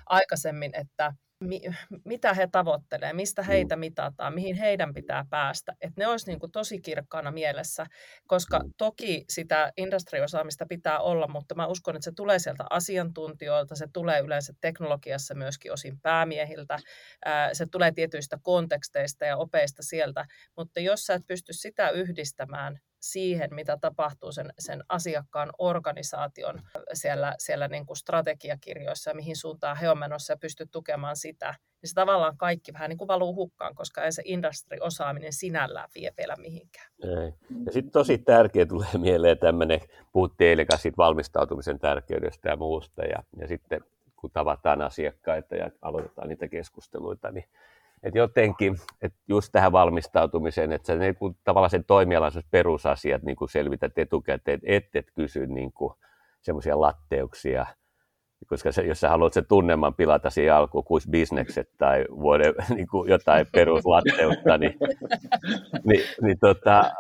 aikaisemmin, 0.06 0.72
että 0.76 1.14
mi, 1.44 1.62
mitä 2.06 2.34
he 2.34 2.48
tavoittelee, 2.52 3.14
mistä 3.14 3.44
heitä 3.44 3.76
mitataan, 3.76 4.34
mihin 4.34 4.56
heidän 4.56 4.94
pitää 4.94 5.26
päästä. 5.30 5.74
Että 5.82 6.02
ne 6.02 6.08
olisi 6.08 6.28
niin 6.28 6.40
kuin 6.40 6.52
tosi 6.52 6.82
kirkkaana 6.82 7.32
mielessä, 7.32 7.86
koska 8.28 8.62
toki 8.78 9.26
sitä 9.30 9.72
industriosaamista 9.78 10.66
pitää 10.66 11.00
olla, 11.00 11.28
mutta 11.28 11.56
mä 11.56 11.68
uskon, 11.68 11.96
että 11.96 12.06
se 12.06 12.12
tulee 12.16 12.40
sieltä 12.40 12.66
asiantuntijoilta, 12.70 13.76
se 13.76 13.88
tulee 13.94 14.20
yleensä 14.20 14.54
teknologiassa 14.62 15.36
myöskin 15.36 15.74
osin 15.74 16.00
päämiehiltä, 16.02 16.80
se 17.54 17.66
tulee 17.66 17.92
tietyistä 17.92 18.38
konteksteista 18.42 19.26
ja 19.26 19.38
opeista 19.38 19.84
sieltä, 19.84 20.26
mutta 20.58 20.80
jos 20.80 21.06
sä 21.06 21.14
et 21.14 21.28
pysty 21.28 21.54
sitä 21.54 21.90
yhdistämään 21.90 22.80
siihen, 23.04 23.54
mitä 23.54 23.78
tapahtuu 23.78 24.32
sen, 24.32 24.54
sen 24.60 24.84
asiakkaan 24.90 25.50
organisaation 25.58 26.62
siellä, 26.94 27.36
siellä 27.38 27.68
niin 27.68 27.86
kuin 27.86 27.98
strategiakirjoissa 27.98 29.10
ja 29.10 29.16
mihin 29.16 29.36
suuntaan 29.36 29.78
he 29.78 29.90
on 29.90 30.00
menossa 30.00 30.34
ja 30.34 30.38
pysty 30.38 30.66
tukemaan 30.72 31.16
sitä, 31.16 31.56
niin 31.82 31.90
se 31.90 31.94
tavallaan 31.94 32.38
kaikki 32.38 32.74
vähän 32.74 32.90
niin 32.90 32.98
kuin 32.98 33.08
valuu 33.08 33.36
hukkaan, 33.36 33.76
koska 33.76 34.04
ei 34.04 34.12
se 34.12 34.22
industry-osaaminen 34.26 35.34
sinällään 35.34 35.90
vie 35.96 36.12
vielä 36.18 36.36
mihinkään. 36.36 36.88
Ei. 37.04 37.34
Ja 37.66 37.72
sitten 37.72 37.92
tosi 37.92 38.18
tärkeä 38.18 38.66
tulee 38.66 38.98
mieleen 38.98 39.38
tämmöinen, 39.38 39.80
puhuttiin 40.12 40.50
eilen 40.50 40.68
valmistautumisen 40.98 41.80
tärkeydestä 41.80 42.50
ja 42.50 42.58
muusta, 42.58 43.02
ja, 43.02 43.24
ja 43.38 43.48
sitten 43.48 43.82
kun 44.16 44.32
tavataan 44.32 44.82
asiakkaita 44.82 45.56
ja 45.56 45.72
aloitetaan 45.82 46.30
niitä 46.30 46.48
keskusteluita, 46.48 47.32
niin 47.32 47.46
että 48.04 48.18
jotenkin, 48.20 48.78
että 49.02 49.20
just 49.28 49.52
tähän 49.52 49.72
valmistautumiseen, 49.72 50.72
että 50.72 50.86
sä 50.86 50.96
niin 50.96 51.16
tavallaan 51.44 51.70
sen 51.70 51.86
toimialan 51.86 52.32
perusasiat 52.52 53.24
niin 53.24 53.36
kuin 53.36 53.50
selvität 53.50 53.98
etukäteen, 53.98 54.60
että 54.64 55.00
et 55.00 55.12
kysy 55.16 55.48
niin 55.48 55.72
kuin, 55.74 55.94
semmoisia 56.42 56.82
latteuksia, 56.82 57.66
koska 58.48 58.72
se, 58.72 58.82
jos 58.82 59.00
sä 59.00 59.10
haluat 59.10 59.34
sen 59.34 59.46
tunneman 59.46 59.94
pilata 59.94 60.30
siihen 60.30 60.54
alkuun, 60.54 60.84
kuin 60.84 61.02
bisnekset 61.10 61.70
tai 61.78 62.06
vuoden, 62.10 62.54
niin 62.76 62.88
kuin 62.88 63.10
jotain 63.10 63.46
peruslatteutta, 63.52 64.58
niin, 64.58 64.78
niin, 65.84 66.04
niin 66.22 66.40
tota, 66.40 66.92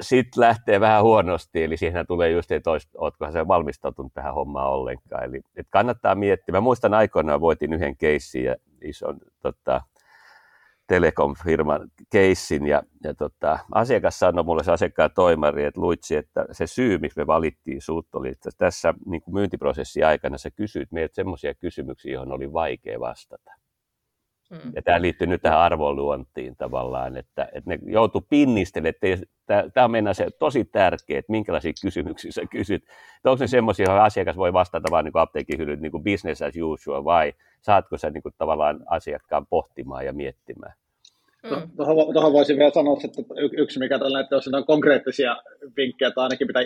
sitten 0.00 0.40
lähtee 0.40 0.80
vähän 0.80 1.02
huonosti, 1.02 1.64
eli 1.64 1.76
siihen 1.76 2.06
tulee 2.06 2.30
just, 2.30 2.50
että 2.50 2.70
oletkohan 2.96 3.32
se 3.32 3.48
valmistautunut 3.48 4.14
tähän 4.14 4.34
hommaan 4.34 4.70
ollenkaan. 4.70 5.24
Eli 5.24 5.40
että 5.56 5.70
kannattaa 5.70 6.14
miettiä. 6.14 6.52
Mä 6.52 6.60
muistan 6.60 6.94
aikoinaan 6.94 7.40
voitin 7.40 7.72
yhden 7.72 7.96
keissin 7.96 8.44
ja 8.44 8.56
ison 8.80 9.18
tota, 9.42 9.80
telekom-firman 10.88 11.88
keissin 12.10 12.66
ja, 12.66 12.82
ja 13.04 13.14
tota, 13.14 13.58
asiakas 13.72 14.18
sanoi 14.18 14.44
mulle 14.44 14.64
se 14.64 14.72
asiakkaan 14.72 15.10
toimari, 15.14 15.64
että 15.64 15.80
luitsi, 15.80 16.16
että 16.16 16.46
se 16.52 16.66
syy, 16.66 16.98
miksi 16.98 17.20
me 17.20 17.26
valittiin 17.26 17.82
sut, 17.82 18.14
oli, 18.14 18.28
että 18.28 18.50
tässä 18.58 18.94
niin 19.06 19.22
kuin 19.22 19.34
myyntiprosessin 19.34 20.06
aikana 20.06 20.38
sä 20.38 20.50
kysyit 20.50 20.92
meiltä 20.92 21.14
semmoisia 21.14 21.54
kysymyksiä, 21.54 22.12
joihin 22.12 22.32
oli 22.32 22.52
vaikea 22.52 23.00
vastata. 23.00 23.57
Hmm. 24.50 24.72
Ja 24.74 24.82
tämä 24.82 25.02
liittyy 25.02 25.26
nyt 25.26 25.42
tähän 25.42 25.58
arvoluontiin 25.58 26.56
tavallaan, 26.56 27.16
että, 27.16 27.48
että 27.52 27.70
ne 27.70 27.78
joutuu 27.86 28.26
pinnistelemään, 28.28 28.94
että 29.10 29.70
tämä 29.74 29.84
on 29.84 29.90
meidän 29.90 30.14
se 30.14 30.26
tosi 30.38 30.64
tärkeä, 30.64 31.18
että 31.18 31.32
minkälaisia 31.32 31.72
kysymyksiä 31.82 32.32
sä 32.32 32.42
kysyt. 32.50 32.82
Että 33.16 33.30
onko 33.30 33.44
ne 33.44 33.46
semmoisia, 33.46 33.86
joihin 33.86 34.02
asiakas 34.02 34.36
voi 34.36 34.52
vastata 34.52 34.90
vain 34.90 35.04
niin 35.04 35.12
apteekin 35.14 35.58
hyllyt, 35.58 35.80
niin 35.80 35.92
kuin 35.92 36.04
business 36.04 36.42
as 36.42 36.54
usual, 36.62 37.04
vai 37.04 37.32
saatko 37.60 37.98
sä 37.98 38.10
niin 38.10 38.22
kuin 38.22 38.34
tavallaan 38.38 38.80
asiakkaan 38.86 39.46
pohtimaan 39.46 40.06
ja 40.06 40.12
miettimään? 40.12 40.72
Mm. 41.42 41.70
Tuohon, 41.76 42.12
tuohon 42.12 42.32
voisin 42.32 42.58
vielä 42.58 42.70
sanoa, 42.70 42.98
että 43.04 43.22
yksi 43.56 43.78
mikä 43.78 43.98
tällä, 43.98 44.20
että 44.20 44.34
jos 44.34 44.48
on 44.48 44.66
konkreettisia 44.66 45.36
vinkkejä 45.76 46.10
tai 46.10 46.22
ainakin 46.22 46.46
pitää 46.46 46.62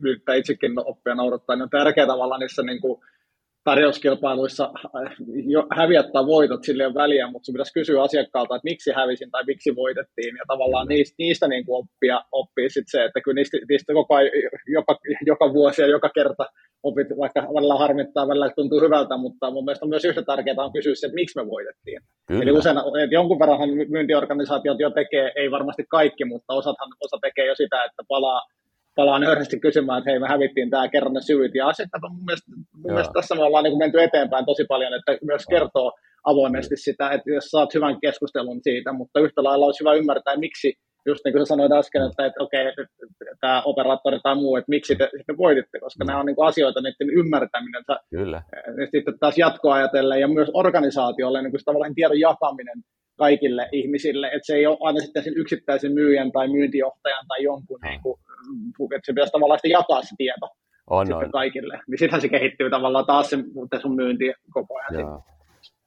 yrittää 0.00 0.34
itsekin 0.34 0.72
oppia 0.84 1.14
noudattaa, 1.14 1.56
niin 1.56 1.62
on 1.62 1.70
tärkeää 1.70 2.06
tavallaan 2.06 2.40
niissä 2.40 2.62
niin 2.62 2.80
kuin 2.80 3.00
tarjouskilpailuissa 3.64 4.70
äh, 4.96 5.12
jo 5.46 5.66
häviät 5.76 6.12
tai 6.12 6.26
voitot, 6.26 6.64
sille 6.64 6.86
on 6.86 6.94
väliä, 6.94 7.30
mutta 7.30 7.46
sinun 7.46 7.54
pitäisi 7.54 7.72
kysyä 7.72 8.02
asiakkaalta, 8.02 8.56
että 8.56 8.70
miksi 8.70 8.90
hävisin 8.92 9.30
tai 9.30 9.44
miksi 9.46 9.76
voitettiin, 9.76 10.36
ja 10.36 10.44
tavallaan 10.48 10.88
niistä, 10.88 11.14
niistä 11.18 11.48
niin 11.48 11.66
kuin 11.66 11.76
oppia, 11.76 12.20
oppii 12.32 12.70
sit 12.70 12.84
se, 12.88 13.04
että 13.04 13.20
kyllä 13.20 13.34
niistä, 13.34 13.58
niistä 13.68 13.92
koko 13.92 14.14
ajan, 14.14 14.30
joka, 14.66 14.98
joka 15.26 15.52
vuosi 15.52 15.82
ja 15.82 15.88
joka 15.88 16.10
kerta 16.14 16.44
opit, 16.82 17.06
vaikka 17.18 17.40
välillä 17.54 17.74
harmittaa, 17.74 18.28
välillä 18.28 18.50
tuntuu 18.56 18.80
hyvältä, 18.80 19.16
mutta 19.16 19.50
mun 19.50 19.64
mielestä 19.64 19.84
on 19.84 19.90
myös 19.90 20.04
yhtä 20.04 20.22
tärkeää 20.22 20.56
on 20.58 20.72
kysyä 20.72 20.94
se, 20.94 21.06
että 21.06 21.14
miksi 21.14 21.38
me 21.38 21.50
voitettiin. 21.50 22.00
Kyllä. 22.26 22.42
Eli 22.42 22.52
usein, 22.52 22.76
että 22.78 23.14
jonkun 23.14 23.38
verran 23.38 23.70
myyntiorganisaatiot 23.88 24.80
jo 24.80 24.90
tekee, 24.90 25.32
ei 25.36 25.50
varmasti 25.50 25.84
kaikki, 25.88 26.24
mutta 26.24 26.54
osathan, 26.54 26.88
osa 27.00 27.18
tekee 27.22 27.46
jo 27.46 27.54
sitä, 27.54 27.84
että 27.84 28.02
palaa 28.08 28.40
palaa 28.96 29.18
nöyrästi 29.18 29.60
kysymään, 29.60 29.98
että 29.98 30.10
hei 30.10 30.18
me 30.18 30.28
hävittiin 30.28 30.70
tämä 30.70 30.88
kerran 30.88 31.12
ne 31.12 31.20
syyt. 31.20 31.54
Ja 31.54 31.66
on 31.66 32.14
mun 32.14 32.24
mielestä, 32.24 32.52
mun 32.74 32.92
mielestä 32.92 33.12
tässä 33.12 33.34
me 33.34 33.42
ollaan 33.42 33.64
niin 33.64 33.78
menty 33.78 34.02
eteenpäin 34.02 34.46
tosi 34.46 34.64
paljon, 34.68 34.94
että 34.94 35.18
myös 35.22 35.46
kertoo 35.50 35.92
avoimesti 36.24 36.76
sitä, 36.76 37.10
että 37.10 37.30
jos 37.30 37.44
saat 37.44 37.74
hyvän 37.74 38.00
keskustelun 38.00 38.60
siitä, 38.62 38.92
mutta 38.92 39.20
yhtä 39.20 39.44
lailla 39.44 39.66
olisi 39.66 39.80
hyvä 39.80 39.94
ymmärtää, 39.94 40.36
miksi 40.36 40.72
just 41.06 41.20
niin 41.24 41.32
kuin 41.32 41.46
sä 41.46 41.48
sanoit 41.48 41.72
äsken, 41.72 42.02
että, 42.02 42.26
että 42.26 42.42
okei, 42.44 42.68
okay, 42.68 42.86
tämä 43.40 43.62
operaattori 43.62 44.20
tai 44.22 44.34
muu, 44.34 44.56
että 44.56 44.70
miksi 44.70 44.96
te 44.96 45.08
sitten 45.16 45.38
voititte, 45.38 45.80
koska 45.80 46.04
mm. 46.04 46.06
nämä 46.06 46.20
on 46.20 46.26
niin 46.26 46.36
kuin 46.36 46.48
asioita, 46.48 46.80
niiden 46.80 47.18
ymmärtäminen, 47.18 47.84
Kyllä. 48.10 48.42
sitten 48.90 49.18
taas 49.18 49.38
jatkoa 49.38 49.74
ajatellen 49.74 50.20
ja 50.20 50.28
myös 50.28 50.50
organisaatiolle 50.54 51.42
niin 51.42 51.50
kuin 51.50 51.60
tavallaan 51.64 51.94
tiedon 51.94 52.20
jakaminen 52.20 52.82
kaikille 53.24 53.68
ihmisille, 53.72 54.26
että 54.26 54.46
se 54.46 54.54
ei 54.54 54.66
ole 54.66 54.78
aina 54.80 55.00
sitten 55.00 55.24
sen 55.24 55.36
yksittäisen 55.36 55.92
myyjän 55.92 56.32
tai 56.32 56.48
myyntijohtajan 56.48 57.26
tai 57.28 57.42
jonkun, 57.42 57.80
no. 57.82 57.88
niin 57.88 58.00
kuin, 58.02 58.94
että 58.94 59.06
se 59.06 59.12
pitäisi 59.12 59.32
tavallaan 59.32 59.58
sitten 59.58 59.78
jakaa 59.80 60.02
se 60.02 60.14
tieto 60.18 60.46
on, 60.90 61.12
on. 61.12 61.30
kaikille. 61.30 61.74
Niin 61.74 61.98
sittenhän 61.98 62.20
se 62.20 62.28
kehittyy 62.28 62.70
tavallaan 62.70 63.06
taas 63.06 63.30
se, 63.30 63.36
sun 63.82 63.96
myynti 63.96 64.32
koko 64.50 64.74
ajan. 64.78 65.00
Joo. 65.00 65.22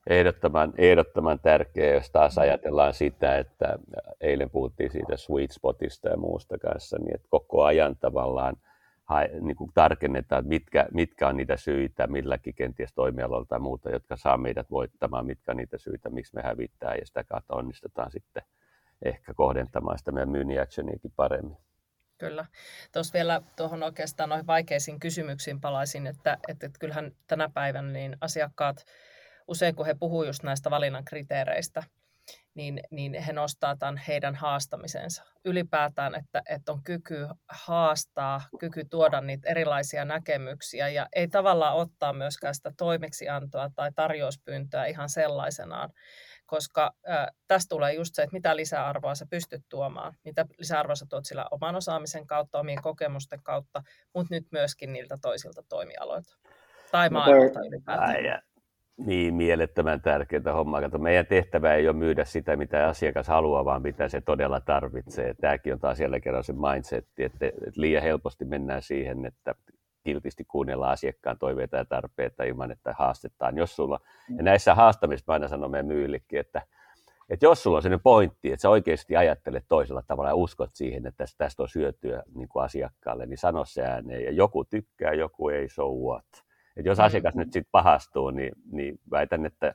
Ehdottoman, 0.10 0.74
ehdottoman 0.78 1.40
tärkeä, 1.40 1.94
jos 1.94 2.12
taas 2.12 2.38
ajatellaan 2.38 2.94
sitä, 2.94 3.38
että 3.38 3.80
eilen 4.22 4.50
puhuttiin 4.50 4.92
siitä 4.92 5.18
sweet 5.18 5.52
spotista 5.52 6.10
ja 6.10 6.18
muusta 6.18 6.58
kanssa, 6.58 6.98
niin 6.98 7.16
että 7.16 7.28
koko 7.30 7.64
ajan 7.64 7.96
tavallaan– 7.96 8.56
niin 9.42 9.56
kuin 9.56 9.72
tarkennetaan, 9.74 10.40
että 10.40 10.50
mitkä, 10.50 10.88
mitkä 10.92 11.28
on 11.28 11.38
niitä 11.38 11.58
syitä 11.58 12.08
milläkin 12.08 12.54
kenties 12.56 12.94
toimialoilla 12.94 13.46
tai 13.46 13.60
muuta, 13.60 13.90
jotka 13.90 14.16
saa 14.16 14.38
meidät 14.38 14.72
voittamaan, 14.72 15.26
mitkä 15.26 15.52
on 15.52 15.58
niitä 15.58 15.78
syitä, 15.78 16.10
miksi 16.10 16.36
me 16.36 16.42
hävittää 16.42 16.96
ja 16.96 17.06
sitä 17.06 17.24
kautta 17.24 17.56
onnistutaan 17.56 18.12
sitten 18.12 18.44
ehkä 19.06 19.34
kohdentamaan 19.34 19.98
sitä 19.98 20.12
meidän 20.12 20.30
myynnin 20.30 20.62
actioniakin 20.62 21.12
paremmin. 21.16 21.58
Kyllä. 22.18 22.46
Tuossa 22.92 23.14
vielä 23.14 23.42
tuohon 23.56 23.84
oikeastaan 23.84 24.30
noihin 24.30 24.48
vaikeisiin 24.48 25.00
kysymyksiin 25.00 25.62
palaisin, 25.62 26.08
että, 26.08 26.38
että, 26.48 26.66
että 26.66 26.80
kyllähän 26.80 27.12
tänä 27.28 27.50
päivänä 27.50 27.92
niin 27.92 28.18
asiakkaat, 28.22 28.86
usein 29.48 29.76
kun 29.76 29.86
he 29.86 29.94
puhuvat 29.94 30.28
just 30.28 30.44
näistä 30.44 30.70
valinnan 30.70 31.06
kriteereistä, 31.06 31.84
niin, 32.56 32.80
niin 32.92 33.14
he 33.14 33.34
nostaa 33.34 33.76
tämän 33.76 34.02
heidän 34.08 34.36
haastamisensa. 34.36 35.24
Ylipäätään, 35.46 36.16
että, 36.16 36.42
että 36.50 36.72
on 36.72 36.84
kyky 36.84 37.28
haastaa, 37.50 38.42
kyky 38.60 38.86
tuoda 38.86 39.22
niitä 39.22 39.50
erilaisia 39.50 40.06
näkemyksiä 40.06 40.90
ja 40.90 41.08
ei 41.16 41.28
tavallaan 41.28 41.76
ottaa 41.76 42.14
myöskään 42.14 42.56
sitä 42.56 42.72
toimeksiantoa 42.78 43.70
tai 43.76 43.92
tarjouspyyntöä 43.96 44.86
ihan 44.86 45.10
sellaisenaan, 45.10 45.90
koska 46.46 46.92
äh, 47.10 47.28
tästä 47.48 47.70
tulee 47.70 47.94
just 47.94 48.16
se, 48.16 48.22
että 48.24 48.34
mitä 48.34 48.56
lisäarvoa 48.56 49.16
sä 49.16 49.26
pystyt 49.30 49.64
tuomaan, 49.70 50.14
mitä 50.24 50.46
lisäarvoa 50.58 50.96
sä 50.96 51.06
tuot 51.10 51.26
sillä 51.26 51.46
oman 51.52 51.76
osaamisen 51.76 52.28
kautta, 52.28 52.60
omien 52.60 52.82
kokemusten 52.82 53.44
kautta, 53.44 53.84
mutta 54.14 54.36
nyt 54.36 54.48
myöskin 54.52 54.94
niiltä 54.94 55.18
toisilta 55.22 55.64
toimialoilta 55.70 56.38
tai 56.92 57.10
no 57.10 57.14
maailmalta 57.20 57.60
ylipäätään. 57.60 58.42
Niin, 58.98 59.34
mielettömän 59.34 60.02
tärkeää 60.02 60.54
hommaa. 60.54 60.82
Kato, 60.82 60.98
meidän 60.98 61.26
tehtävä 61.26 61.74
ei 61.74 61.88
ole 61.88 61.96
myydä 61.96 62.26
sitä, 62.26 62.56
mitä 62.56 62.88
asiakas 62.88 63.28
haluaa, 63.28 63.66
vaan 63.66 63.82
mitä 63.82 64.10
se 64.10 64.22
todella 64.22 64.60
tarvitsee. 64.60 65.34
Tämäkin 65.34 65.74
on 65.74 65.80
taas 65.80 66.00
jälleen 66.00 66.22
kerran 66.22 66.44
se 66.44 66.54
mindset, 66.54 67.08
että, 67.18 67.46
että 67.46 67.82
liian 67.82 68.04
helposti 68.04 68.46
mennään 68.46 68.82
siihen, 68.82 69.26
että 69.26 69.56
kiltisti 70.04 70.46
kuunnellaan 70.46 70.92
asiakkaan 70.92 71.38
toiveita 71.38 71.78
ja 71.78 71.86
tarpeita 71.86 72.44
ilman, 72.44 72.72
että 72.72 72.96
haastetaan. 72.98 73.58
Jos 73.58 73.76
sulla, 73.76 74.00
ja 74.30 74.36
mm. 74.36 74.44
näissä 74.44 74.76
haastamissa 74.76 75.24
mä 75.28 75.34
aina 75.34 75.48
sanon 75.48 75.72
meidän 75.72 75.86
myyjillekin, 75.86 76.40
että, 76.40 76.62
että 77.30 77.46
jos 77.46 77.64
sulla 77.64 77.78
on 77.78 77.84
sellainen 77.84 78.04
pointti, 78.04 78.52
että 78.52 78.62
sä 78.62 78.70
oikeasti 78.70 79.16
ajattelet 79.16 79.66
toisella 79.68 80.04
tavalla 80.08 80.30
ja 80.30 80.36
uskot 80.36 80.70
siihen, 80.74 81.06
että 81.06 81.18
tästä, 81.18 81.38
tästä 81.38 81.64
on 81.64 81.70
syötyä 81.70 82.24
niin 82.36 82.48
kuin 82.48 82.64
asiakkaalle, 82.64 83.26
niin 83.26 83.38
sano 83.38 83.66
se 83.66 83.84
ääneen. 83.84 84.24
Ja 84.24 84.32
joku 84.32 84.66
tykkää, 84.66 85.14
joku 85.14 85.50
ei, 85.50 85.70
so 85.70 85.90
what. 85.90 86.26
Et 86.78 86.86
jos 86.86 86.98
mm. 86.98 87.04
asiakas 87.04 87.36
nyt 87.36 87.54
sitten 87.54 87.72
pahastuu, 87.72 88.30
niin, 88.30 88.52
niin 88.72 89.00
väitän, 89.12 89.46
että 89.46 89.74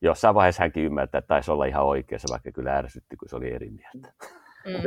jossain 0.00 0.34
vaiheessa 0.34 0.62
hänkin 0.62 0.84
ymmärtää, 0.84 1.18
että 1.18 1.28
taisi 1.28 1.50
olla 1.50 1.64
ihan 1.64 1.84
oikeassa, 1.84 2.32
vaikka 2.32 2.52
kyllä 2.52 2.76
ärsytti, 2.76 3.16
kun 3.16 3.28
se 3.28 3.36
oli 3.36 3.52
eri 3.52 3.70
mieltä. 3.70 4.12
Mm. 4.66 4.72
Niin, 4.72 4.82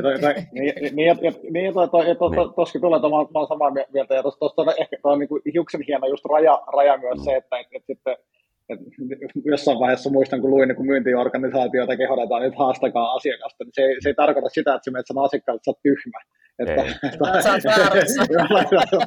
tuossakin 2.56 2.82
tulee, 2.82 2.98
että 2.98 3.10
mä 3.10 3.16
olen 3.16 3.48
samaa 3.48 3.72
mieltä, 3.94 4.16
ja 4.16 4.22
tuossa 4.22 4.62
on 4.62 4.74
ehkä 4.80 4.98
tuo 5.02 5.16
niin 5.16 5.54
hiuksen 5.54 5.82
hieno 5.88 6.08
just 6.08 6.26
raja, 6.26 6.62
raja 6.74 6.98
myös 6.98 7.20
mm. 7.20 7.24
se, 7.24 7.36
että, 7.36 7.56
että, 7.90 8.18
että 8.70 8.86
sitten 8.96 9.42
jossain 9.46 9.80
vaiheessa 9.80 10.10
muistan, 10.10 10.42
kun 10.42 10.50
luin, 10.50 10.68
niin 10.68 10.76
kun 10.76 10.86
myyntiorganisaatioita 10.86 11.98
kehotetaan 11.98 12.42
nyt 12.42 12.58
haastakaa 12.58 13.14
asiakasta, 13.14 13.64
niin 13.64 13.74
se 13.74 13.82
ei, 13.82 13.96
se 14.02 14.10
ei 14.10 14.16
tarkoita 14.16 14.50
sitä, 14.50 14.74
että 14.74 14.84
se 14.84 14.92
menet 14.92 15.08
sen 15.08 15.18
asiakkaalle, 15.18 15.58
että 15.58 15.66
sä 15.66 15.72
oot 15.72 15.82
tyhmä. 15.84 16.20
Että, 16.60 16.82
että, 17.08 17.42
sä 17.42 17.52
oot 17.52 17.64
väärässä. 17.64 18.24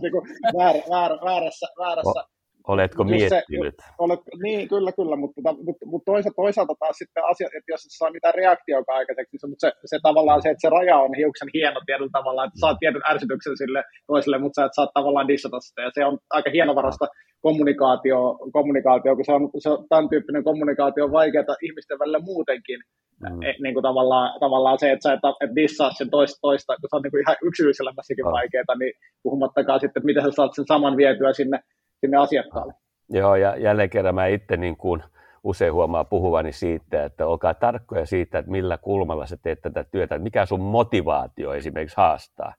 Niinku 0.02 0.26
väärä, 0.58 0.80
väärä, 0.90 1.14
väärässä, 1.24 1.66
väärässä 1.78 2.37
Oletko 2.68 3.04
miettinyt? 3.04 3.74
Se, 3.80 3.92
olet, 3.98 4.20
niin, 4.42 4.68
kyllä, 4.68 4.92
kyllä, 4.92 5.16
mutta, 5.16 5.40
mutta, 5.66 5.86
mutta 5.90 6.06
toisaalta, 6.12 6.36
toisaalta 6.42 6.74
taas 6.78 6.96
sitten 6.96 7.24
asia, 7.32 7.48
että 7.56 7.72
jos 7.72 7.82
saa 7.88 8.10
mitään 8.10 8.34
reaktioa 8.34 8.82
aikaiseksi, 8.88 9.32
niin 9.32 9.40
se, 9.42 9.68
se, 9.68 9.72
se, 9.90 9.96
tavallaan 10.02 10.42
se, 10.42 10.48
että 10.50 10.64
se 10.64 10.70
raja 10.76 10.96
on 10.96 11.14
hiuksen 11.20 11.50
hieno 11.54 11.80
tietyllä 11.86 12.16
tavalla, 12.18 12.44
että 12.44 12.60
saat 12.60 12.76
tietyn 12.80 13.08
ärsytyksen 13.12 13.56
sille 13.56 13.80
toiselle, 14.06 14.38
mutta 14.38 14.56
sä 14.56 14.66
et 14.66 14.74
saa 14.74 14.96
tavallaan 14.98 15.28
dissata 15.28 15.60
sitä, 15.60 15.82
ja 15.82 15.90
se 15.94 16.04
on 16.04 16.18
aika 16.30 16.50
hienovarasta 16.50 17.06
kommunikaatio, 17.40 18.18
kommunikaatio 18.52 19.16
kun 19.16 19.24
se 19.24 19.32
on, 19.32 19.50
se 19.64 19.70
tämän 19.88 20.08
tyyppinen 20.08 20.44
kommunikaatio 20.44 21.04
on 21.04 21.12
vaikeaa 21.12 21.62
ihmisten 21.62 21.98
välillä 21.98 22.20
muutenkin, 22.30 22.80
Mm. 23.22 23.42
E, 23.42 23.54
niin 23.62 23.74
kuin 23.74 23.82
tavallaan, 23.82 24.40
tavallaan 24.40 24.78
se, 24.78 24.92
että 24.92 25.08
sä 25.08 25.12
et, 25.12 25.20
et 25.44 25.56
dissaa 25.56 25.90
sen 25.92 26.10
toista, 26.10 26.38
toista 26.42 26.76
kun 26.80 26.88
se 26.90 26.96
on 26.96 27.02
niin 27.02 27.10
kuin 27.10 27.20
ihan 27.20 27.36
yksityiselämässäkin 27.42 28.26
oh. 28.26 28.32
vaikeaa, 28.32 28.78
niin 28.78 28.92
puhumattakaan 29.22 29.80
sitten, 29.80 30.00
että 30.00 30.10
miten 30.10 30.24
sä 30.24 30.30
saat 30.30 30.54
sen 30.54 30.66
saman 30.68 30.96
vietyä 30.96 31.32
sinne 31.32 31.58
sinne 32.00 32.16
asiakkaalle. 32.16 32.74
Joo, 33.10 33.36
ja 33.36 33.56
jälleen 33.56 33.90
kerran 33.90 34.14
mä 34.14 34.26
itse 34.26 34.56
niin 34.56 34.76
kuin 34.76 35.02
usein 35.44 35.72
huomaa 35.72 36.04
puhuvani 36.04 36.52
siitä, 36.52 37.04
että 37.04 37.26
olkaa 37.26 37.54
tarkkoja 37.54 38.06
siitä, 38.06 38.38
että 38.38 38.50
millä 38.50 38.78
kulmalla 38.78 39.26
sä 39.26 39.36
teet 39.36 39.60
tätä 39.60 39.84
työtä, 39.84 40.14
että 40.14 40.22
mikä 40.22 40.46
sun 40.46 40.60
motivaatio 40.60 41.54
esimerkiksi 41.54 41.96
haastaa. 41.96 42.54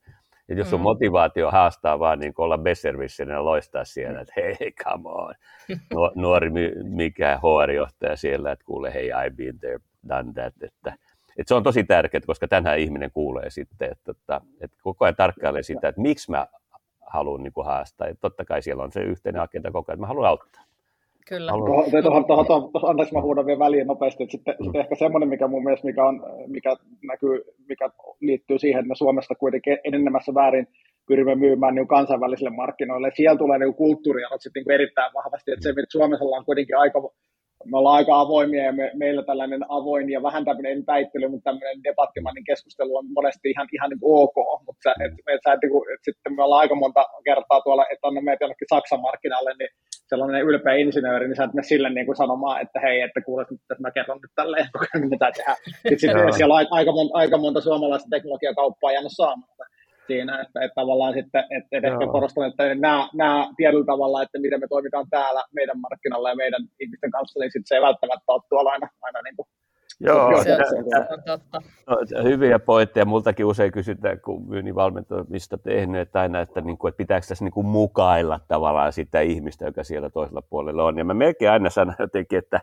Et 0.50 0.58
jos 0.58 0.70
sun 0.70 0.80
mm. 0.80 0.84
motivaatio 0.84 1.52
haastaa 1.52 2.00
vaan 2.00 2.20
niin 2.20 2.34
olla 2.38 2.58
besservissinen 2.58 3.34
ja 3.34 3.46
loistaa 3.46 3.86
siellä, 3.86 4.22
että 4.22 4.34
hei, 4.36 4.72
come 4.84 5.10
on, 5.10 5.34
nuori 6.22 6.50
mikä 6.84 7.40
HR-johtaja 7.44 8.16
siellä, 8.16 8.52
että 8.52 8.66
kuule, 8.66 8.94
hei, 8.94 9.10
I've 9.10 9.36
been 9.36 9.60
there, 9.60 9.80
done 10.10 10.34
that, 10.34 10.54
että, 10.62 10.94
että 11.38 11.48
se 11.48 11.56
on 11.56 11.64
tosi 11.64 11.84
tärkeää, 11.84 12.22
koska 12.26 12.48
tänään 12.48 12.80
ihminen 12.80 13.12
kuulee 13.12 13.50
sitten, 13.50 13.92
että, 13.92 14.12
että, 14.12 14.42
että 14.62 14.78
koko 14.84 15.06
ajan 15.06 15.16
tarkkailee 15.16 15.64
sitä, 15.64 15.88
että 15.88 16.02
miksi 16.02 16.32
mä 16.32 16.48
haluan 17.10 17.44
niin 17.44 17.54
kuin 17.54 17.66
haastaa. 17.66 18.08
Ja 18.08 18.16
totta 18.16 18.46
kai 18.46 18.62
siellä 18.62 18.84
on 18.84 18.92
se 18.92 19.02
yhteinen 19.02 19.42
agenda 19.42 19.72
koko 19.72 19.92
ajan, 19.92 19.96
että 19.96 20.04
mä 20.04 20.08
haluan 20.08 20.30
auttaa. 20.30 20.64
Kyllä. 21.30 21.52
Haluan... 21.52 21.92
Tuohon, 22.04 22.26
tuohon, 22.26 22.46
tuohon, 22.46 22.90
anteeksi, 22.90 23.14
mä 23.14 23.22
huudan 23.22 23.46
vielä 23.46 23.60
väliin 23.60 23.88
nopeasti. 23.88 24.24
Että 24.24 24.32
sitten, 24.32 24.56
mm. 24.60 24.64
sitten 24.64 24.82
ehkä 24.82 24.96
semmoinen, 24.96 25.30
mikä 25.30 25.48
mun 25.48 25.64
mielestä 25.64 25.88
mikä, 25.88 26.06
on, 26.06 26.24
mikä, 26.48 26.76
näkyy, 27.04 27.44
mikä 27.70 27.90
liittyy 28.22 28.60
siihen, 28.60 28.80
että 28.80 28.88
me 28.88 28.96
Suomesta 28.96 29.36
kuitenkin 29.36 29.78
enenemässä 29.84 30.34
väärin 30.34 30.68
pyrimme 31.08 31.36
myymään 31.36 31.76
niin 31.76 31.88
kansainvälisille 31.88 32.50
markkinoille. 32.50 33.12
Siellä 33.14 33.38
tulee 33.38 33.60
niin 33.60 33.76
kulttuurialot 33.76 34.42
sitten 34.42 34.64
niin 34.64 34.72
erittäin 34.72 35.14
vahvasti. 35.14 35.52
Että 35.52 35.64
se, 35.64 35.70
että 35.70 35.86
Suomessa 35.90 36.26
ollaan 36.26 36.46
kuitenkin 36.46 36.78
aika 36.78 37.00
me 37.66 37.78
ollaan 37.78 37.96
aika 37.96 38.20
avoimia 38.20 38.64
ja 38.64 38.72
me, 38.72 38.92
meillä 38.96 39.24
tällainen 39.24 39.66
avoin 39.70 40.10
ja 40.10 40.24
vähän 40.24 40.46
tämmöinen 40.46 40.84
väittely, 40.88 41.28
mutta 41.28 41.50
tämmöinen 41.50 41.84
debattimainen 41.84 42.44
keskustelu 42.44 42.98
on 42.98 43.06
monesti 43.14 43.50
ihan, 43.50 43.68
ihan 43.74 43.90
niin 43.90 44.00
ok, 44.02 44.36
mutta 44.66 44.92
et, 45.06 45.12
et, 45.12 45.20
et, 45.28 45.42
et, 45.54 45.72
et, 45.94 46.02
sitten 46.04 46.36
me 46.36 46.44
ollaan 46.44 46.60
aika 46.60 46.76
monta 46.76 47.06
kertaa 47.24 47.62
tuolla, 47.62 47.86
että 47.92 48.08
on 48.08 48.24
meitä 48.24 48.44
jonnekin 48.44 48.68
Saksan 48.70 49.02
markkinalle, 49.02 49.54
niin 49.60 49.70
sellainen 50.10 50.42
ylpeä 50.42 50.74
insinööri, 50.74 51.28
niin 51.28 51.36
sä 51.36 51.44
et 51.44 51.54
mene 51.54 51.68
sille 51.68 51.90
niin 51.90 52.06
kuin 52.06 52.16
sanomaan, 52.16 52.62
että 52.62 52.80
hei, 52.80 53.02
että 53.02 53.22
kuule, 53.22 53.42
että 53.42 53.76
mä 53.80 53.92
kerron 53.92 54.20
nyt 54.22 54.32
tälleen, 54.36 54.68
mitä 55.14 55.32
tehdään. 55.36 55.58
Sitten, 55.66 56.00
sitten 56.00 56.34
siellä 56.34 56.56
on 56.56 56.68
aika 56.72 56.92
monta, 56.92 57.18
aika 57.18 57.38
monta 57.38 57.62
suomalaista 57.62 58.10
teknologiakauppaa 58.10 58.92
jäänyt 58.92 59.12
saamatta 59.16 59.64
siinä, 60.10 60.34
että, 60.42 60.58
että 60.66 60.76
tavallaan 60.82 61.14
sitten, 61.14 61.44
että, 61.56 61.70
että 61.72 61.88
ehkä 61.88 62.12
korostan, 62.12 62.50
että 62.50 62.76
nämä, 62.76 63.10
nämä 63.14 63.48
tietyllä 63.58 63.86
tavalla, 63.94 64.24
että 64.24 64.40
miten 64.40 64.60
me 64.60 64.68
toimitaan 64.68 65.08
täällä 65.10 65.44
meidän 65.58 65.80
markkinalla 65.80 66.30
ja 66.30 66.36
meidän 66.44 66.64
ihmisten 66.80 67.12
kanssa, 67.12 67.40
niin 67.40 67.52
sitten 67.52 67.68
se 67.68 67.76
ei 67.76 67.82
välttämättä 67.82 68.32
ole 68.34 68.42
tuolla 68.50 68.72
aina, 68.72 68.88
aina 69.02 69.20
niin 69.22 69.36
kuin 69.36 69.48
Joo, 70.02 70.44
se, 70.44 70.58
on 71.14 71.24
totta. 71.26 71.62
No, 71.88 72.24
hyviä 72.24 72.60
pointteja. 72.60 73.06
Multakin 73.06 73.46
usein 73.46 73.72
kysytään, 73.72 74.20
kun 74.20 74.50
myynnin 74.50 74.76
valmentamista 74.76 75.58
tehnyt, 75.58 76.02
että 76.02 76.20
aina, 76.20 76.42
että, 76.42 76.62
niin 76.62 76.78
kuin, 76.78 76.90
että 76.90 76.98
pitääkö 76.98 77.28
tässä 77.28 77.46
niin 77.46 77.54
kuin 77.54 77.68
mukailla 77.68 78.40
tavallaan 78.48 78.94
sitä 78.94 79.22
ihmistä, 79.22 79.66
joka 79.66 79.84
siellä 79.84 80.10
toisella 80.10 80.42
puolella 80.42 80.84
on. 80.84 80.98
Ja 80.98 81.06
mä 81.06 81.14
melkein 81.14 81.52
aina 81.52 81.70
sanon 81.70 81.96
jotenkin, 82.00 82.40
että 82.40 82.60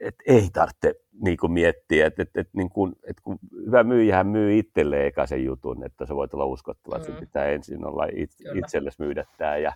et 0.00 0.14
ei 0.26 0.48
tarvitse 0.52 0.94
niin 1.24 1.36
kuin 1.36 1.52
miettiä, 1.52 2.06
että 2.06 2.22
et, 2.22 2.36
et, 2.36 2.48
niin 2.52 2.70
kuin, 2.70 2.92
et 3.04 3.20
kun 3.20 3.38
hyvä 3.66 3.84
myyjähän 3.84 4.26
myy 4.26 4.58
itselleen 4.58 5.06
eka 5.06 5.26
sen 5.26 5.44
jutun, 5.44 5.84
että 5.84 6.06
se 6.06 6.14
voi 6.14 6.28
olla 6.32 6.44
uskottava, 6.44 6.96
että 6.96 7.12
mm. 7.12 7.18
pitää 7.18 7.46
ensin 7.46 7.86
olla 7.86 8.06
it, 8.16 8.30
itsellesi 8.54 9.02
myydä 9.02 9.24
tämä 9.38 9.56
ja 9.56 9.72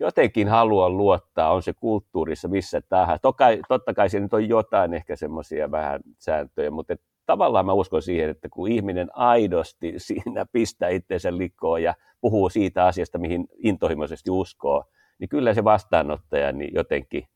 jotenkin 0.00 0.48
haluan 0.48 0.96
luottaa, 0.96 1.52
on 1.52 1.62
se 1.62 1.72
kulttuurissa 1.72 2.48
missä 2.48 2.80
tahansa. 2.80 3.22
Totta, 3.22 3.44
totta 3.68 3.94
kai 3.94 4.10
siinä 4.10 4.24
nyt 4.24 4.34
on 4.34 4.48
jotain 4.48 4.94
ehkä 4.94 5.16
semmoisia 5.16 5.70
vähän 5.70 6.00
sääntöjä, 6.18 6.70
mutta 6.70 6.92
et, 6.92 7.00
tavallaan 7.26 7.66
mä 7.66 7.72
uskon 7.72 8.02
siihen, 8.02 8.30
että 8.30 8.48
kun 8.48 8.70
ihminen 8.70 9.08
aidosti 9.12 9.94
siinä 10.06 10.46
pistää 10.52 10.88
itseensä 10.88 11.36
likoon 11.36 11.82
ja 11.82 11.94
puhuu 12.20 12.48
siitä 12.48 12.86
asiasta, 12.86 13.18
mihin 13.18 13.48
intohimoisesti 13.56 14.30
uskoo, 14.30 14.84
niin 15.18 15.28
kyllä 15.28 15.54
se 15.54 15.64
vastaanottaja 15.64 16.52
niin 16.52 16.74
jotenkin 16.74 17.28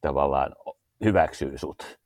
tavallaan 0.00 0.52
hyväksyy 1.04 1.58
sut. 1.58 2.02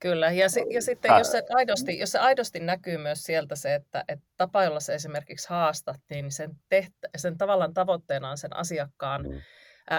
Kyllä, 0.00 0.30
ja, 0.30 0.48
si- 0.48 0.66
ja 0.70 0.82
sitten 0.82 1.18
jos 1.18 1.32
se, 1.32 1.42
aidosti, 1.54 1.98
jos 1.98 2.12
se 2.12 2.18
aidosti 2.18 2.60
näkyy 2.60 2.98
myös 2.98 3.22
sieltä 3.22 3.56
se, 3.56 3.74
että, 3.74 4.04
että 4.08 4.26
tapa, 4.36 4.64
jolla 4.64 4.80
se 4.80 4.94
esimerkiksi 4.94 5.48
haastat, 5.48 6.00
niin 6.10 6.32
sen, 6.32 6.50
tehtä, 6.68 7.08
sen 7.16 7.38
tavallaan 7.38 7.74
tavoitteena 7.74 8.30
on 8.30 8.38
sen 8.38 8.56
asiakkaan 8.56 9.22
mm. 9.22 9.40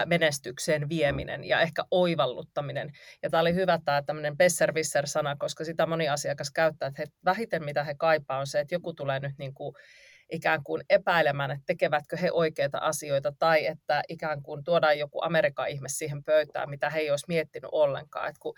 menestykseen 0.06 0.88
vieminen 0.88 1.44
ja 1.44 1.60
ehkä 1.60 1.84
oivalluttaminen. 1.90 2.90
Ja 3.22 3.30
tämä 3.30 3.40
oli 3.40 3.54
hyvä 3.54 3.78
tämä 3.84 4.02
tämmöinen 4.02 4.36
besserwisser-sana, 4.36 5.36
koska 5.38 5.64
sitä 5.64 5.86
moni 5.86 6.08
asiakas 6.08 6.50
käyttää, 6.50 6.86
että 6.86 7.02
he, 7.02 7.06
vähiten 7.24 7.64
mitä 7.64 7.84
he 7.84 7.94
kaipaa 7.98 8.38
on 8.38 8.46
se, 8.46 8.60
että 8.60 8.74
joku 8.74 8.94
tulee 8.94 9.20
nyt 9.20 9.34
niin 9.38 9.54
kuin 9.54 9.74
ikään 10.32 10.62
kuin 10.64 10.82
epäilemään, 10.90 11.50
että 11.50 11.64
tekevätkö 11.66 12.16
he 12.16 12.30
oikeita 12.32 12.78
asioita 12.78 13.32
tai 13.38 13.66
että 13.66 14.02
ikään 14.08 14.42
kuin 14.42 14.64
tuodaan 14.64 14.98
joku 14.98 15.18
Amerikan 15.22 15.68
ihme 15.68 15.88
siihen 15.88 16.24
pöytään, 16.24 16.70
mitä 16.70 16.90
he 16.90 17.00
ei 17.00 17.10
olisi 17.10 17.24
miettinyt 17.28 17.68
ollenkaan. 17.72 18.28
Et 18.28 18.38
kun 18.38 18.54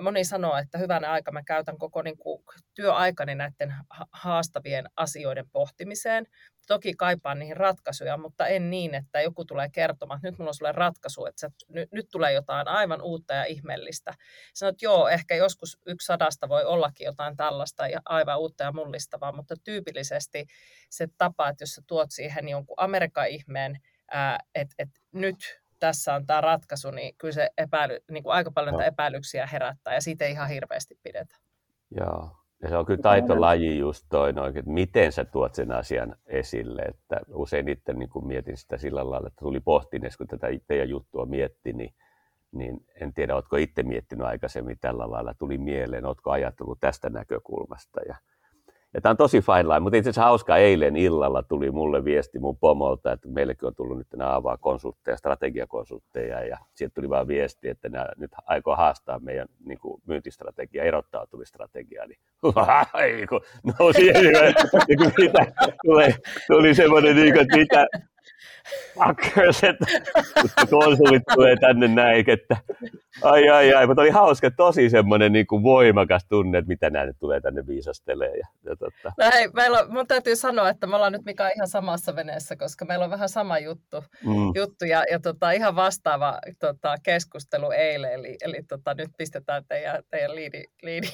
moni 0.00 0.24
sanoo, 0.24 0.56
että 0.56 0.78
hyvänä 0.78 1.10
aika 1.10 1.32
mä 1.32 1.42
käytän 1.42 1.78
koko 1.78 2.02
niin 2.02 2.18
kuin 2.18 2.44
työaikani 2.74 3.34
näiden 3.34 3.74
haastavien 4.12 4.84
asioiden 4.96 5.46
pohtimiseen, 5.52 6.26
toki 6.66 6.94
kaipaan 6.94 7.38
niihin 7.38 7.56
ratkaisuja, 7.56 8.16
mutta 8.16 8.46
en 8.46 8.70
niin, 8.70 8.94
että 8.94 9.20
joku 9.20 9.44
tulee 9.44 9.68
kertomaan, 9.72 10.18
että 10.18 10.28
nyt 10.28 10.38
mulla 10.38 10.50
on 10.50 10.54
sulle 10.54 10.72
ratkaisu, 10.72 11.26
että 11.26 11.40
sä, 11.40 11.50
nyt, 11.68 11.92
nyt 11.92 12.06
tulee 12.12 12.32
jotain 12.32 12.68
aivan 12.68 13.02
uutta 13.02 13.34
ja 13.34 13.44
ihmeellistä. 13.44 14.14
Sanoit, 14.54 14.74
että 14.74 14.84
joo, 14.84 15.08
ehkä 15.08 15.34
joskus 15.34 15.78
yksi 15.86 16.06
sadasta 16.06 16.48
voi 16.48 16.64
ollakin 16.64 17.04
jotain 17.04 17.36
tällaista 17.36 17.88
ja 17.88 18.00
aivan 18.04 18.38
uutta 18.38 18.64
ja 18.64 18.72
mullistavaa, 18.72 19.32
mutta 19.32 19.54
tyypillisesti 19.64 20.46
se 20.90 21.08
tapa, 21.18 21.48
että 21.48 21.62
jos 21.62 21.70
sä 21.70 21.82
tuot 21.86 22.10
siihen 22.10 22.48
jonkun 22.48 22.76
Amerikan 22.78 23.28
ihmeen, 23.28 23.78
että 24.54 24.74
et 24.78 24.88
nyt 25.12 25.64
tässä 25.78 26.14
on 26.14 26.26
tämä 26.26 26.40
ratkaisu, 26.40 26.90
niin 26.90 27.14
kyllä 27.18 27.34
se 27.34 27.50
epäily, 27.58 28.00
niin 28.10 28.22
kuin 28.22 28.34
aika 28.34 28.50
paljon 28.50 28.82
epäilyksiä 28.82 29.46
herättää 29.46 29.94
ja 29.94 30.00
siitä 30.00 30.24
ei 30.24 30.30
ihan 30.30 30.48
hirveästi 30.48 30.98
pidetä. 31.02 31.36
Joo, 31.90 32.36
ja 32.64 32.70
se 32.70 32.76
on 32.76 32.86
kyllä 32.86 33.02
taitolaji 33.02 33.78
just 33.78 34.06
toi, 34.08 34.32
noin, 34.32 34.58
että 34.58 34.70
miten 34.70 35.12
sä 35.12 35.24
tuot 35.24 35.54
sen 35.54 35.72
asian 35.72 36.16
esille. 36.26 36.82
Että 36.82 37.20
usein 37.34 37.68
itse 37.68 37.92
niin 37.92 38.08
kun 38.08 38.26
mietin 38.26 38.56
sitä 38.56 38.78
sillä 38.78 39.10
lailla, 39.10 39.26
että 39.26 39.40
tuli 39.40 39.60
pohtineessa, 39.60 40.18
kun 40.18 40.26
tätä 40.26 40.74
ja 40.74 40.84
juttua 40.84 41.26
mietti, 41.26 41.72
niin, 41.72 41.94
niin 42.52 42.86
en 43.00 43.12
tiedä, 43.12 43.34
oletko 43.34 43.56
itse 43.56 43.82
miettinyt 43.82 44.26
aikaisemmin 44.26 44.78
tällä 44.80 45.10
lailla, 45.10 45.34
tuli 45.34 45.58
mieleen, 45.58 46.04
oletko 46.04 46.30
ajatellut 46.30 46.80
tästä 46.80 47.10
näkökulmasta. 47.10 48.00
Ja, 48.08 48.16
ja 48.94 49.00
tämä 49.00 49.10
on 49.10 49.16
tosi 49.16 49.40
fine 49.40 49.68
line, 49.68 49.80
mutta 49.80 49.96
itse 49.96 50.10
asiassa 50.10 50.24
hauska, 50.24 50.56
eilen 50.56 50.96
illalla 50.96 51.42
tuli 51.42 51.70
mulle 51.70 52.04
viesti 52.04 52.38
mun 52.38 52.56
pomolta, 52.56 53.12
että 53.12 53.28
meillekin 53.28 53.66
on 53.66 53.74
tullut 53.74 53.98
nyt 53.98 54.06
nämä 54.16 54.34
avaa 54.34 54.56
konsultteja, 54.56 55.16
strategiakonsultteja, 55.16 56.46
ja 56.46 56.58
sieltä 56.74 56.94
tuli 56.94 57.08
vaan 57.08 57.28
viesti, 57.28 57.68
että 57.68 57.88
nämä 57.88 58.06
nyt 58.16 58.30
aikoo 58.46 58.76
haastaa 58.76 59.18
meidän 59.18 59.48
niin 59.64 59.78
kuin 59.78 60.02
myyntistrategia, 60.06 60.84
erottautumistrategiaa, 60.84 62.06
niin 62.06 62.18
nousi 63.78 64.12
tuli, 65.84 66.14
tuli 66.46 66.74
semmoinen, 66.74 67.16
niin 67.16 67.32
kuin, 67.32 67.42
että 67.42 67.56
mitä, 67.56 67.86
fuckers, 68.94 69.64
että 69.64 69.86
konsulit 70.70 71.22
tulee 71.34 71.56
tänne 71.56 71.88
näin, 71.88 72.30
että 72.30 72.56
ai 73.22 73.48
ai 73.48 73.74
ai, 73.74 73.86
mutta 73.86 74.02
oli 74.02 74.10
hauska, 74.10 74.50
tosi 74.50 74.90
semmoinen 74.90 75.32
niin 75.32 75.46
kuin 75.46 75.62
voimakas 75.62 76.26
tunne, 76.28 76.58
että 76.58 76.68
mitä 76.68 76.90
nämä 76.90 77.06
nyt 77.06 77.16
tulee 77.18 77.40
tänne 77.40 77.66
viisastelee. 77.66 78.36
Ja, 78.36 78.46
ja 78.64 78.76
totta. 78.76 79.12
No 79.18 79.30
hei, 79.32 79.48
meillä 79.48 79.78
on, 79.78 79.92
mun 79.92 80.06
täytyy 80.06 80.36
sanoa, 80.36 80.68
että 80.68 80.86
me 80.86 80.96
ollaan 80.96 81.12
nyt 81.12 81.24
Mika 81.24 81.48
ihan 81.48 81.68
samassa 81.68 82.16
veneessä, 82.16 82.56
koska 82.56 82.84
meillä 82.84 83.04
on 83.04 83.10
vähän 83.10 83.28
sama 83.28 83.58
juttu, 83.58 84.04
mm. 84.24 84.52
juttu 84.54 84.84
ja, 84.84 85.04
ja 85.10 85.20
tota, 85.20 85.50
ihan 85.50 85.76
vastaava 85.76 86.38
tota, 86.58 86.94
keskustelu 87.02 87.70
eilen, 87.70 88.12
eli, 88.12 88.36
eli 88.40 88.62
tota, 88.68 88.94
nyt 88.94 89.10
pistetään 89.18 89.64
teidän, 89.68 90.02
teidän 90.10 90.34
liidi, 90.34 90.64
liidi 90.82 91.08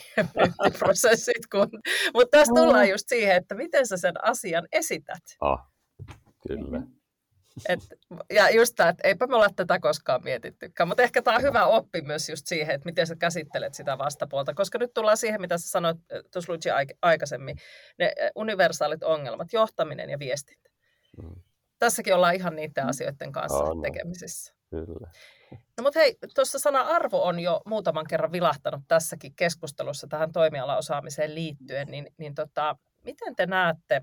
prosessit 0.78 1.46
kun, 1.52 1.68
mutta 2.14 2.38
tässä 2.38 2.54
tullaan 2.56 2.88
just 2.88 3.08
siihen, 3.08 3.36
että 3.36 3.54
miten 3.54 3.86
sä 3.86 3.96
sen 3.96 4.24
asian 4.24 4.68
esität. 4.72 5.22
Oh, 5.40 5.58
kyllä. 6.48 6.82
Et, 7.68 7.80
ja 8.32 8.50
just 8.50 8.74
tämä, 8.76 8.88
että 8.88 9.08
eipä 9.08 9.26
me 9.26 9.36
olla 9.36 9.48
tätä 9.56 9.78
koskaan 9.80 10.24
mietittykään, 10.24 10.88
mutta 10.88 11.02
ehkä 11.02 11.22
tämä 11.22 11.36
on 11.36 11.42
hyvä 11.42 11.66
oppi 11.66 12.00
myös 12.00 12.28
just 12.28 12.46
siihen, 12.46 12.74
että 12.74 12.86
miten 12.86 13.06
sä 13.06 13.16
käsittelet 13.16 13.74
sitä 13.74 13.98
vastapuolta, 13.98 14.54
koska 14.54 14.78
nyt 14.78 14.94
tullaan 14.94 15.16
siihen, 15.16 15.40
mitä 15.40 15.58
sä 15.58 15.70
sanoit 15.70 15.96
tuossa 16.32 16.52
Luigi 16.52 16.68
aikaisemmin, 17.02 17.56
ne 17.98 18.12
universaalit 18.34 19.02
ongelmat, 19.02 19.52
johtaminen 19.52 20.10
ja 20.10 20.18
viestintä. 20.18 20.70
Mm. 21.22 21.42
Tässäkin 21.78 22.14
ollaan 22.14 22.34
ihan 22.34 22.56
niiden 22.56 22.86
asioiden 22.86 23.32
kanssa 23.32 23.64
no. 23.64 23.82
tekemisissä. 23.82 24.54
Kyllä. 24.70 25.10
No 25.50 25.82
mutta 25.82 26.00
hei, 26.00 26.16
tuossa 26.34 26.58
sana 26.58 26.80
arvo 26.80 27.24
on 27.24 27.40
jo 27.40 27.60
muutaman 27.66 28.06
kerran 28.06 28.32
vilahtanut 28.32 28.80
tässäkin 28.88 29.34
keskustelussa 29.34 30.06
tähän 30.06 30.32
toimialaosaamiseen 30.32 31.34
liittyen, 31.34 31.88
niin, 31.88 32.06
niin 32.16 32.34
tota, 32.34 32.76
miten 33.04 33.36
te 33.36 33.46
näette 33.46 34.02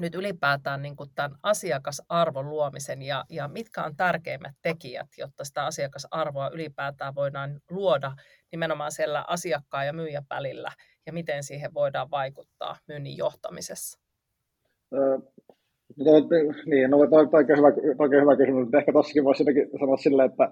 nyt 0.00 0.14
ylipäätään 0.14 0.82
niin 0.82 0.96
kuin 0.96 1.10
tämän 1.14 1.38
asiakasarvon 1.42 2.48
luomisen 2.50 3.02
ja, 3.02 3.24
ja 3.30 3.48
mitkä 3.48 3.84
on 3.84 3.96
tärkeimmät 3.96 4.54
tekijät, 4.62 5.08
jotta 5.18 5.44
sitä 5.44 5.64
asiakasarvoa 5.64 6.50
ylipäätään 6.52 7.14
voidaan 7.14 7.60
luoda 7.70 8.12
nimenomaan 8.52 8.92
siellä 8.92 9.24
asiakkaan 9.28 9.86
ja 9.86 9.92
myyjän 9.92 10.26
välillä 10.30 10.72
ja 11.06 11.12
miten 11.12 11.42
siihen 11.42 11.74
voidaan 11.74 12.10
vaikuttaa 12.10 12.76
myynnin 12.88 13.16
johtamisessa? 13.16 13.98
No, 15.96 16.12
niin, 16.66 16.90
no 16.90 16.98
toi, 16.98 17.08
toi, 17.08 17.28
toi, 17.30 17.56
hyvä, 17.56 17.72
toi 17.96 18.20
hyvä 18.20 18.36
kysymys, 18.36 18.62
mutta 18.64 18.78
ehkä 18.78 18.92
tossakin 18.92 19.24
voisi 19.24 19.44
sanoa 19.80 19.96
silleen, 19.96 20.30
että 20.30 20.50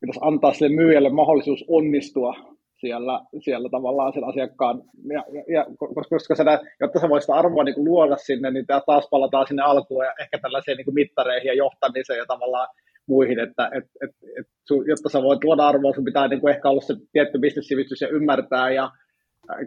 pitäisi 0.00 0.20
antaa 0.22 0.52
sille 0.52 0.76
myyjälle 0.76 1.10
mahdollisuus 1.10 1.64
onnistua 1.68 2.57
siellä, 2.80 3.20
siellä 3.44 3.68
tavallaan 3.68 4.12
sen 4.12 4.24
asiakkaan, 4.24 4.82
ja, 5.12 5.24
ja, 5.54 5.66
koska, 5.78 6.08
koska 6.10 6.34
sitä, 6.34 6.60
jotta 6.80 7.00
sä 7.00 7.08
voisit 7.08 7.26
sitä 7.26 7.38
arvoa 7.38 7.64
niin 7.64 7.74
kuin 7.74 7.84
luoda 7.84 8.16
sinne, 8.16 8.50
niin 8.50 8.66
taas 8.86 9.08
palataan 9.10 9.46
sinne 9.46 9.62
alkuun 9.62 10.04
ja 10.04 10.12
ehkä 10.20 10.38
tällaisiin 10.38 10.76
niin 10.76 10.94
mittareihin 10.94 11.48
ja 11.48 11.54
johtamiseen 11.54 12.18
ja 12.18 12.26
tavallaan 12.26 12.68
muihin, 13.08 13.38
että 13.38 13.70
et, 13.74 13.84
et, 14.02 14.10
et, 14.38 14.46
jotta 14.86 15.08
sä 15.08 15.22
voit 15.22 15.44
luoda 15.44 15.68
arvoa, 15.68 15.94
sun 15.94 16.04
pitää 16.04 16.28
niin 16.28 16.40
kuin 16.40 16.54
ehkä 16.54 16.68
olla 16.68 16.80
se 16.80 16.94
tietty 17.12 17.38
bisnessivistys 17.38 18.00
ja 18.00 18.08
ymmärtää 18.08 18.70
ja 18.70 18.90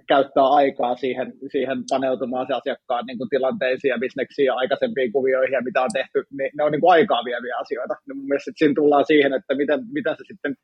käyttää 0.08 0.48
aikaa 0.48 0.96
siihen, 0.96 1.34
siihen 1.52 1.78
paneutumaan 1.90 2.48
se 2.48 2.54
asiakkaan 2.54 3.06
niin 3.06 3.18
kuin 3.18 3.30
tilanteisiin 3.30 3.90
ja 3.90 4.00
bisneksiin 4.00 4.46
ja 4.46 4.56
aikaisempiin 4.56 5.12
kuvioihin 5.12 5.54
ja 5.54 5.62
mitä 5.62 5.82
on 5.82 5.90
tehty, 5.94 6.24
niin 6.38 6.52
ne 6.58 6.64
on 6.64 6.72
niin 6.72 6.82
kuin 6.82 6.92
aikaa 6.92 7.26
vieviä 7.26 7.56
asioita. 7.58 7.96
Ja 8.08 8.16
mun 8.16 8.28
mielestä 8.28 8.52
siinä 8.56 8.74
tullaan 8.76 9.06
siihen, 9.06 9.34
että 9.34 9.56
miten, 9.56 9.80
miten 9.92 10.16
se 10.18 10.24
sitten 10.28 10.56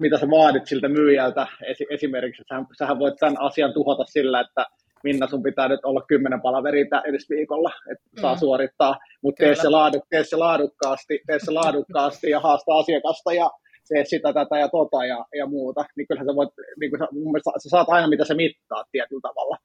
mitä 0.00 0.18
sä 0.18 0.30
vaadit 0.30 0.66
siltä 0.66 0.88
myyjältä 0.88 1.46
esimerkiksi, 1.90 2.42
että 2.42 2.54
sähän 2.78 2.98
voit 2.98 3.16
tämän 3.16 3.40
asian 3.40 3.72
tuhota 3.72 4.04
sillä, 4.04 4.40
että 4.40 4.66
Minna, 5.04 5.26
sun 5.26 5.42
pitää 5.42 5.68
nyt 5.68 5.84
olla 5.84 6.02
kymmenen 6.08 6.40
palaveria 6.40 7.02
edes 7.04 7.30
viikolla, 7.30 7.70
että 7.92 8.04
mm. 8.16 8.20
saa 8.20 8.36
suorittaa, 8.36 8.98
mutta 9.22 9.44
tee 9.44 9.54
se, 9.54 9.68
laaduk, 9.68 10.04
tee 10.10 10.24
se 10.24 10.36
laadukkaasti, 10.36 11.20
tee 11.26 11.38
se 11.38 11.50
laadukkaasti 11.50 12.30
ja 12.30 12.40
haasta 12.40 12.78
asiakasta 12.78 13.32
ja 13.32 13.50
tee 13.88 14.04
sitä, 14.04 14.32
tätä 14.32 14.58
ja 14.58 14.68
tota 14.68 15.04
ja, 15.04 15.24
ja 15.34 15.46
muuta, 15.46 15.84
niin 15.96 16.06
kyllähän 16.08 16.26
sä 16.26 16.36
voit, 16.36 16.50
niin 16.80 16.90
kuin 16.90 16.98
sä, 16.98 17.06
mun 17.12 17.32
mielestä 17.32 17.50
sä 17.62 17.68
saat 17.68 17.88
aina 17.88 18.08
mitä 18.08 18.24
sä 18.24 18.34
mittaat 18.34 18.86
tietyllä 18.92 19.20
tavalla. 19.22 19.56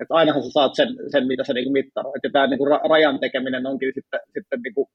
Että 0.00 0.14
ainahan 0.14 0.42
sä 0.42 0.50
saat 0.50 0.74
sen, 0.74 0.88
sen 1.12 1.26
mitä 1.26 1.44
sä 1.44 1.52
niin 1.52 1.72
mittaroit. 1.72 2.24
Ja 2.24 2.30
tämä 2.32 2.46
niin 2.46 2.90
rajan 2.90 3.20
tekeminen 3.20 3.66
onkin 3.66 3.92
sitten, 3.94 4.20
sitten 4.34 4.60
niin 4.62 4.74
kuin 4.74 4.88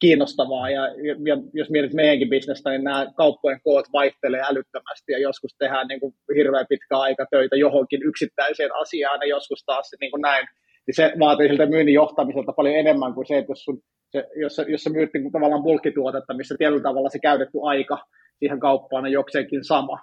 kiinnostavaa. 0.00 0.70
Ja, 0.70 0.82
ja 1.28 1.36
jos 1.54 1.70
mietit 1.70 1.94
meidänkin 1.94 2.28
bisnestä, 2.28 2.70
niin 2.70 2.84
nämä 2.84 3.06
kauppojen 3.16 3.60
koot 3.64 3.86
vaihtelee 3.92 4.40
älyttömästi 4.40 5.12
ja 5.12 5.18
joskus 5.18 5.54
tehdään 5.58 5.88
niin 5.88 6.00
kuin 6.00 6.14
hirveän 6.36 6.66
pitkä 6.68 6.98
aika 6.98 7.26
töitä 7.30 7.56
johonkin 7.56 8.02
yksittäiseen 8.02 8.70
asiaan 8.74 9.18
ja 9.22 9.28
joskus 9.28 9.64
taas 9.66 9.90
niin 10.00 10.10
kuin 10.10 10.20
näin. 10.20 10.46
Niin 10.86 10.94
se 10.94 11.12
vaatii 11.18 11.48
siltä 11.48 11.66
myynnin 11.66 11.94
johtamiselta 11.94 12.52
paljon 12.52 12.76
enemmän 12.76 13.14
kuin 13.14 13.26
se, 13.26 13.38
että 13.38 13.52
jos, 13.52 13.64
sun, 13.64 13.78
se, 14.12 14.24
jos, 14.40 14.60
jos 14.68 14.82
sä 14.82 14.90
myyt 14.90 15.10
niin 15.14 15.22
kuin 15.22 15.32
tavallaan 15.32 15.62
bulkkituotetta, 15.62 16.34
missä 16.34 16.54
tietyllä 16.58 16.82
tavalla 16.82 17.08
se 17.08 17.18
käytetty 17.18 17.58
aika 17.62 17.98
siihen 18.38 18.60
kauppaan 18.60 19.04
on 19.04 19.12
jokseenkin 19.12 19.64
sama, 19.64 19.98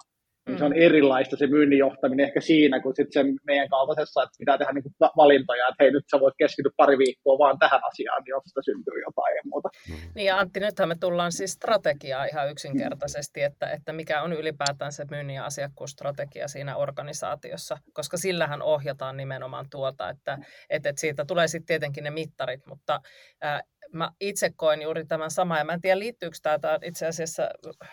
Mm. 0.48 0.58
Se 0.58 0.64
on 0.64 0.72
erilaista 0.72 1.36
se 1.36 1.46
myynnin 1.46 1.78
johtaminen 1.78 2.26
ehkä 2.26 2.40
siinä, 2.40 2.80
kuin 2.80 2.96
sitten 2.96 3.12
sen 3.12 3.34
meidän 3.46 3.68
kaltaisessa, 3.68 4.22
että 4.22 4.38
pitää 4.38 4.58
tehdä 4.58 4.72
niinku 4.72 4.90
valintoja, 5.16 5.68
että 5.68 5.84
hei 5.84 5.90
nyt 5.90 6.04
sä 6.10 6.20
voit 6.20 6.34
keskittyä 6.38 6.72
pari 6.76 6.98
viikkoa 6.98 7.38
vaan 7.38 7.58
tähän 7.58 7.80
asiaan, 7.84 8.22
niin 8.22 8.30
josta 8.30 8.62
syntyy 8.62 9.00
jotain 9.06 9.36
ja 9.36 9.42
muuta. 9.44 9.68
Mm. 9.88 9.94
Niin 10.14 10.26
ja 10.26 10.38
Antti, 10.38 10.60
nythän 10.60 10.88
me 10.88 10.96
tullaan 11.00 11.32
siis 11.32 11.52
strategiaa 11.52 12.24
ihan 12.24 12.50
yksinkertaisesti, 12.50 13.42
että, 13.42 13.70
että 13.70 13.92
mikä 13.92 14.22
on 14.22 14.32
ylipäätään 14.32 14.92
se 14.92 15.04
myynnin 15.10 15.36
ja 15.36 15.44
asiakkuusstrategia 15.44 16.48
siinä 16.48 16.76
organisaatiossa, 16.76 17.78
koska 17.92 18.16
sillähän 18.16 18.62
ohjataan 18.62 19.16
nimenomaan 19.16 19.66
tuota, 19.70 20.08
että, 20.08 20.38
että, 20.70 20.88
että 20.88 21.00
siitä 21.00 21.24
tulee 21.24 21.48
sitten 21.48 21.66
tietenkin 21.66 22.04
ne 22.04 22.10
mittarit, 22.10 22.66
mutta 22.66 23.00
ää, 23.42 23.62
mä 23.92 24.10
itse 24.20 24.50
koen 24.56 24.82
juuri 24.82 25.06
tämän 25.06 25.30
saman, 25.30 25.58
ja 25.58 25.64
mä 25.64 25.72
en 25.72 25.80
tiedä 25.80 25.98
liittyykö 25.98 26.36
tämä, 26.42 26.58
tämä 26.58 26.78
itse 26.82 27.06
asiassa 27.06 27.48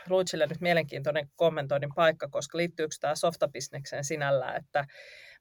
Luitsille 0.10 0.48
nyt 0.48 0.62
mielenkiintoinen 0.62 1.30
kommentoinnin 1.36 1.94
paikka, 1.96 2.28
koska 2.28 2.58
liittyykö 2.58 2.96
tämä 3.00 3.16
softabisnekseen 3.16 4.04
sinällään, 4.04 4.56
että 4.58 4.86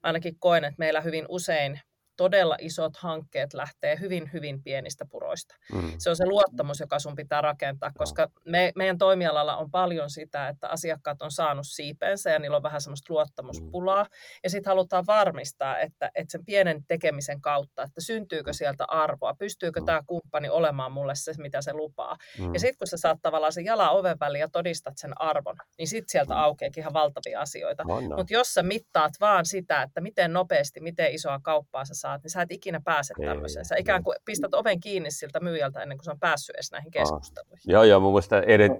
ainakin 0.03 0.39
koen, 0.39 0.63
että 0.63 0.79
meillä 0.79 1.01
hyvin 1.01 1.25
usein 1.29 1.79
todella 2.17 2.55
isot 2.59 2.97
hankkeet 2.97 3.53
lähtee 3.53 3.99
hyvin, 3.99 4.29
hyvin 4.33 4.63
pienistä 4.63 5.05
puroista. 5.11 5.55
Mm. 5.73 5.93
Se 5.97 6.09
on 6.09 6.15
se 6.15 6.25
luottamus, 6.25 6.79
joka 6.79 6.99
sun 6.99 7.15
pitää 7.15 7.41
rakentaa, 7.41 7.91
koska 7.97 8.27
me, 8.45 8.71
meidän 8.75 8.97
toimialalla 8.97 9.57
on 9.57 9.71
paljon 9.71 10.09
sitä, 10.09 10.47
että 10.47 10.67
asiakkaat 10.67 11.21
on 11.21 11.31
saanut 11.31 11.67
siipeensä 11.67 12.29
ja 12.29 12.39
niillä 12.39 12.57
on 12.57 12.63
vähän 12.63 12.81
semmoista 12.81 13.13
luottamuspulaa. 13.13 14.03
Mm. 14.03 14.09
Ja 14.43 14.49
sitten 14.49 14.71
halutaan 14.71 15.03
varmistaa, 15.07 15.79
että, 15.79 16.11
että 16.15 16.31
sen 16.31 16.45
pienen 16.45 16.83
tekemisen 16.87 17.41
kautta, 17.41 17.83
että 17.83 18.01
syntyykö 18.01 18.53
sieltä 18.53 18.85
arvoa, 18.87 19.35
pystyykö 19.39 19.79
mm. 19.79 19.85
tämä 19.85 20.01
kumppani 20.07 20.49
olemaan 20.49 20.91
mulle 20.91 21.15
se, 21.15 21.33
mitä 21.37 21.61
se 21.61 21.73
lupaa. 21.73 22.17
Mm. 22.39 22.53
Ja 22.53 22.59
sitten 22.59 22.77
kun 22.77 22.87
sä 22.87 22.97
saat 22.97 23.19
tavallaan 23.21 23.53
sen 23.53 23.65
jala 23.65 23.89
oven 23.89 24.17
väliin 24.19 24.41
ja 24.41 24.49
todistat 24.49 24.93
sen 24.97 25.21
arvon, 25.21 25.55
niin 25.77 25.87
sitten 25.87 26.09
sieltä 26.09 26.33
mm. 26.33 26.39
aukeakin 26.39 26.81
ihan 26.81 26.93
valtavia 26.93 27.41
asioita. 27.41 27.83
Mutta 28.15 28.33
jos 28.33 28.53
sä 28.53 28.63
mittaat 28.63 29.13
vaan 29.19 29.45
sitä, 29.45 29.81
että 29.81 30.01
miten 30.01 30.33
nopeasti, 30.33 30.79
miten 30.79 31.13
isoa 31.13 31.39
kauppaa 31.43 31.85
sä 31.85 31.93
saat, 32.05 32.23
niin 32.23 32.31
sä 32.31 32.41
et 32.41 32.51
ikinä 32.51 32.81
pääse 32.85 33.13
tämmöiseen. 33.25 33.65
Sä 33.65 33.75
ikään 33.75 34.03
kuin 34.03 34.15
pistät 34.25 34.53
oven 34.53 34.79
kiinni 34.79 35.11
siltä 35.11 35.39
myyjältä 35.39 35.81
ennen 35.81 35.97
kuin 35.97 36.05
se 36.05 36.11
on 36.11 36.19
päässyt 36.19 36.55
edes 36.55 36.71
näihin 36.71 36.91
keskusteluihin. 36.91 37.63
Ah. 37.67 37.73
Joo, 37.73 37.83
joo, 37.83 37.99
mun 37.99 38.11
mielestä 38.11 38.39
edet, 38.39 38.71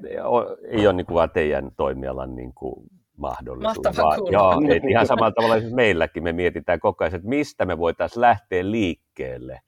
ei 0.67 0.87
ole 0.87 0.93
niin 0.93 1.05
kuin 1.05 1.29
teidän 1.29 1.71
toimialan 1.77 2.35
niin 2.35 2.53
kuin 2.53 2.85
mahdollisuus. 3.17 3.97
vaan, 3.97 4.19
joo, 4.31 4.61
et 4.69 4.83
ihan 4.89 5.07
samalla 5.07 5.31
tavalla 5.31 5.59
siis 5.59 5.73
meilläkin 5.73 6.23
me 6.23 6.33
mietitään 6.33 6.79
koko 6.79 7.03
ajan, 7.03 7.15
että 7.15 7.27
mistä 7.27 7.65
me 7.65 7.77
voitaisiin 7.77 8.21
lähteä 8.21 8.71
liikkeelle. 8.71 9.61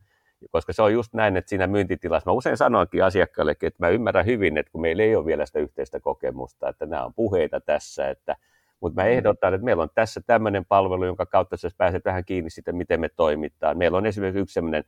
Koska 0.52 0.74
se 0.74 0.82
on 0.82 0.94
just 0.94 1.14
näin, 1.14 1.38
että 1.38 1.50
siinä 1.50 1.68
myyntitilassa, 1.68 2.30
mä 2.30 2.34
usein 2.34 2.58
sanoinkin 2.58 3.04
asiakkaallekin, 3.04 3.68
että 3.68 3.86
mä 3.86 3.90
ymmärrän 3.90 4.26
hyvin, 4.26 4.58
että 4.58 4.72
kun 4.72 4.82
meillä 4.82 5.04
ei 5.04 5.16
ole 5.16 5.26
vielä 5.26 5.46
sitä 5.46 5.60
yhteistä 5.60 6.00
kokemusta, 6.00 6.70
että 6.70 6.86
nämä 6.86 7.06
on 7.06 7.14
puheita 7.14 7.60
tässä, 7.60 8.10
että 8.10 8.36
mutta 8.80 9.02
mä 9.02 9.08
ehdotan, 9.08 9.54
että 9.54 9.66
meillä 9.66 9.84
on 9.84 9.90
tässä 9.96 10.22
tämmöinen 10.28 10.66
palvelu, 10.66 11.06
jonka 11.06 11.26
kautta 11.26 11.58
sä 11.58 11.70
pääset 11.78 12.06
vähän 12.06 12.26
kiinni 12.26 12.50
siitä, 12.50 12.72
miten 12.72 13.00
me 13.00 13.10
toimitaan. 13.10 13.78
Meillä 13.78 13.98
on 13.98 14.06
esimerkiksi 14.06 14.40
yksi 14.40 14.54
sellainen 14.54 14.84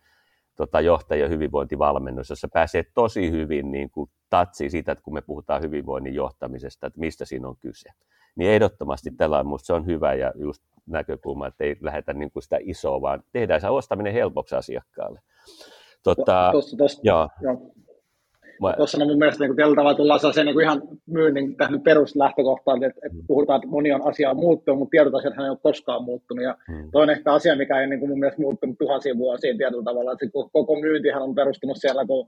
tota, 0.56 0.82
johtaja 0.82 1.28
hyvinvointivalmennus, 1.28 2.30
jossa 2.30 2.48
pääsee 2.54 2.84
tosi 2.94 3.32
hyvin 3.32 3.72
niin 3.72 3.90
kuin 3.90 4.10
tatsiin 4.30 4.72
siitä, 4.72 4.92
että 4.92 5.04
kun 5.04 5.14
me 5.14 5.22
puhutaan 5.22 5.62
hyvinvoinnin 5.62 6.14
johtamisesta, 6.14 6.88
että 6.88 7.00
mistä 7.00 7.26
siinä 7.26 7.48
on 7.48 7.58
kyse. 7.58 7.90
Niin 8.36 8.52
ehdottomasti 8.52 9.12
tällä 9.12 9.40
on, 9.40 9.60
se 9.60 9.74
on 9.74 9.86
hyvä 9.86 10.14
ja 10.14 10.34
just 10.36 10.64
näkökulma, 10.86 11.48
että 11.48 11.64
ei 11.64 11.78
lähdetä 11.82 12.14
niin 12.14 12.32
kuin 12.32 12.44
sitä 12.44 12.58
isoa, 12.62 13.02
vaan 13.02 13.24
tehdään 13.32 13.62
se 13.62 13.70
ostaminen 13.70 14.14
helpoksi 14.14 14.56
asiakkaalle. 14.56 15.22
Tota, 16.04 16.50
tossa, 16.52 17.02
joo. 17.04 17.30
joo. 17.42 17.72
Mä... 18.62 18.74
Tuossa 18.78 18.98
on 19.02 19.08
mun 19.08 19.18
mielestä 19.18 19.44
niin 19.44 19.56
tällä 19.56 19.76
tavalla 19.76 19.98
tullaan 19.98 20.20
sellaiseen 20.20 20.48
niin 20.48 20.62
ihan 20.62 20.82
myynnin 21.08 21.56
tähän 21.58 21.82
peruslähtökohtaan, 21.82 22.84
että, 22.84 23.02
että 23.06 23.18
mm. 23.18 23.28
puhutaan, 23.28 23.58
että 23.58 23.70
moni 23.70 23.92
on 23.92 24.08
asiaa 24.08 24.34
muuttunut, 24.34 24.80
mutta 24.80 24.92
tietyt 24.92 25.16
asiat 25.16 25.34
ei 25.40 25.50
ole 25.50 25.58
koskaan 25.64 26.04
muuttunut. 26.04 26.44
Ja 26.44 26.58
mm. 26.68 26.92
toinen 26.92 27.18
ehkä 27.18 27.34
asia, 27.34 27.56
mikä 27.56 27.82
ei 27.82 27.88
niin 27.88 28.00
kuin 28.00 28.10
mun 28.10 28.20
mielestä 28.20 28.42
muuttunut 28.42 28.78
tuhansia 28.78 29.18
vuosia 29.18 29.58
tietyllä 29.58 29.84
tavalla, 29.84 30.12
että 30.12 30.26
koko 30.54 30.80
myyntihän 30.82 31.22
on 31.22 31.36
perustunut 31.36 31.78
siellä, 31.80 32.06
kun 32.06 32.28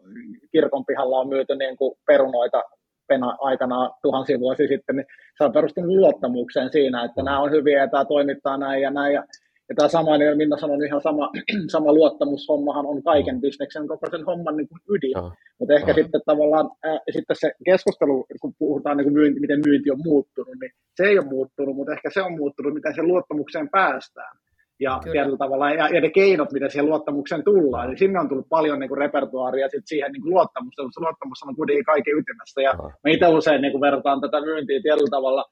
kirkon 0.52 0.86
pihalla 0.86 1.20
on 1.20 1.30
myyty 1.30 1.56
niin 1.56 1.78
kuin 1.78 1.96
perunoita 2.08 2.64
pena 3.08 3.38
aikana 3.40 3.90
tuhansia 4.02 4.40
vuosia 4.40 4.68
sitten, 4.68 4.96
niin 4.96 5.06
se 5.38 5.44
on 5.44 5.52
perustunut 5.52 5.96
luottamukseen 5.96 6.72
siinä, 6.72 7.04
että 7.04 7.22
mm. 7.22 7.26
nämä 7.26 7.40
on 7.40 7.52
hyviä 7.52 7.80
ja 7.80 7.88
tämä 7.88 8.06
toimittaa 8.06 8.58
näin 8.58 8.82
ja 8.82 8.92
näin. 8.92 9.14
Ja 9.14 9.24
ja 9.72 9.76
tämä 9.76 9.88
sama, 9.88 10.18
niin 10.18 10.38
Minna 10.38 10.58
sanoi, 10.58 10.78
niin 10.78 10.88
ihan 10.88 11.02
sama, 11.02 11.32
sama 11.76 11.94
luottamushommahan 11.94 12.86
on 12.86 13.04
kaiken 13.04 13.36
mm. 13.36 13.42
bisneksen 13.42 13.88
koko 13.88 14.08
sen 14.12 14.26
homman 14.26 14.58
niin 14.58 14.68
kuin 14.70 14.82
ydin. 14.90 15.18
Uh, 15.18 15.32
Mutta 15.60 15.74
ehkä 15.74 15.92
uh. 15.92 15.96
sitten 15.96 16.22
tavallaan 16.26 16.70
äh, 16.86 17.00
sitten 17.12 17.36
se 17.36 17.52
keskustelu, 17.66 18.26
kun 18.42 18.54
puhutaan 18.60 18.98
niin 18.98 19.06
kuin 19.06 19.14
myynti, 19.14 19.40
miten 19.40 19.62
myynti 19.66 19.92
on 19.92 20.02
muuttunut, 20.04 20.56
niin 20.62 20.72
se 20.96 21.04
ei 21.04 21.20
ole 21.20 21.28
muuttunut, 21.36 21.76
mutta 21.76 21.94
ehkä 21.94 22.10
se 22.14 22.22
on 22.22 22.38
muuttunut, 22.38 22.74
miten 22.74 22.96
sen 22.96 23.08
luottamukseen 23.08 23.70
päästään. 23.70 24.38
Ja 24.80 25.00
tietyllä 25.12 25.38
tavalla, 25.38 25.72
ja, 25.72 25.88
ja 25.96 26.02
ne 26.02 26.10
keinot, 26.10 26.52
miten 26.52 26.72
siihen 26.72 26.90
luottamukseen 26.90 27.44
tullaan, 27.44 27.88
niin 27.90 27.98
sinne 27.98 28.20
on 28.20 28.30
tullut 28.30 28.50
paljon 28.50 28.80
niin 28.80 28.90
kuin 28.90 28.98
repertuaaria 28.98 29.70
sit 29.70 29.84
siihen 29.86 30.12
niin 30.12 30.22
kuin 30.22 30.34
luottamusta, 30.34 30.84
mutta 30.84 31.00
se 31.00 31.06
luottamus 31.06 31.44
on 31.48 31.56
kuitenkin 31.56 31.86
kaiken 31.86 32.18
ytimessä. 32.20 32.62
Ja 32.62 32.74
mä 33.04 33.08
itse 33.16 33.28
usein 33.28 33.62
niin 33.62 33.72
kuin 33.72 33.82
vertaan 33.82 34.22
tätä 34.22 34.42
myyntiä 34.42 34.80
tietyllä 34.82 35.16
tavalla 35.18 35.44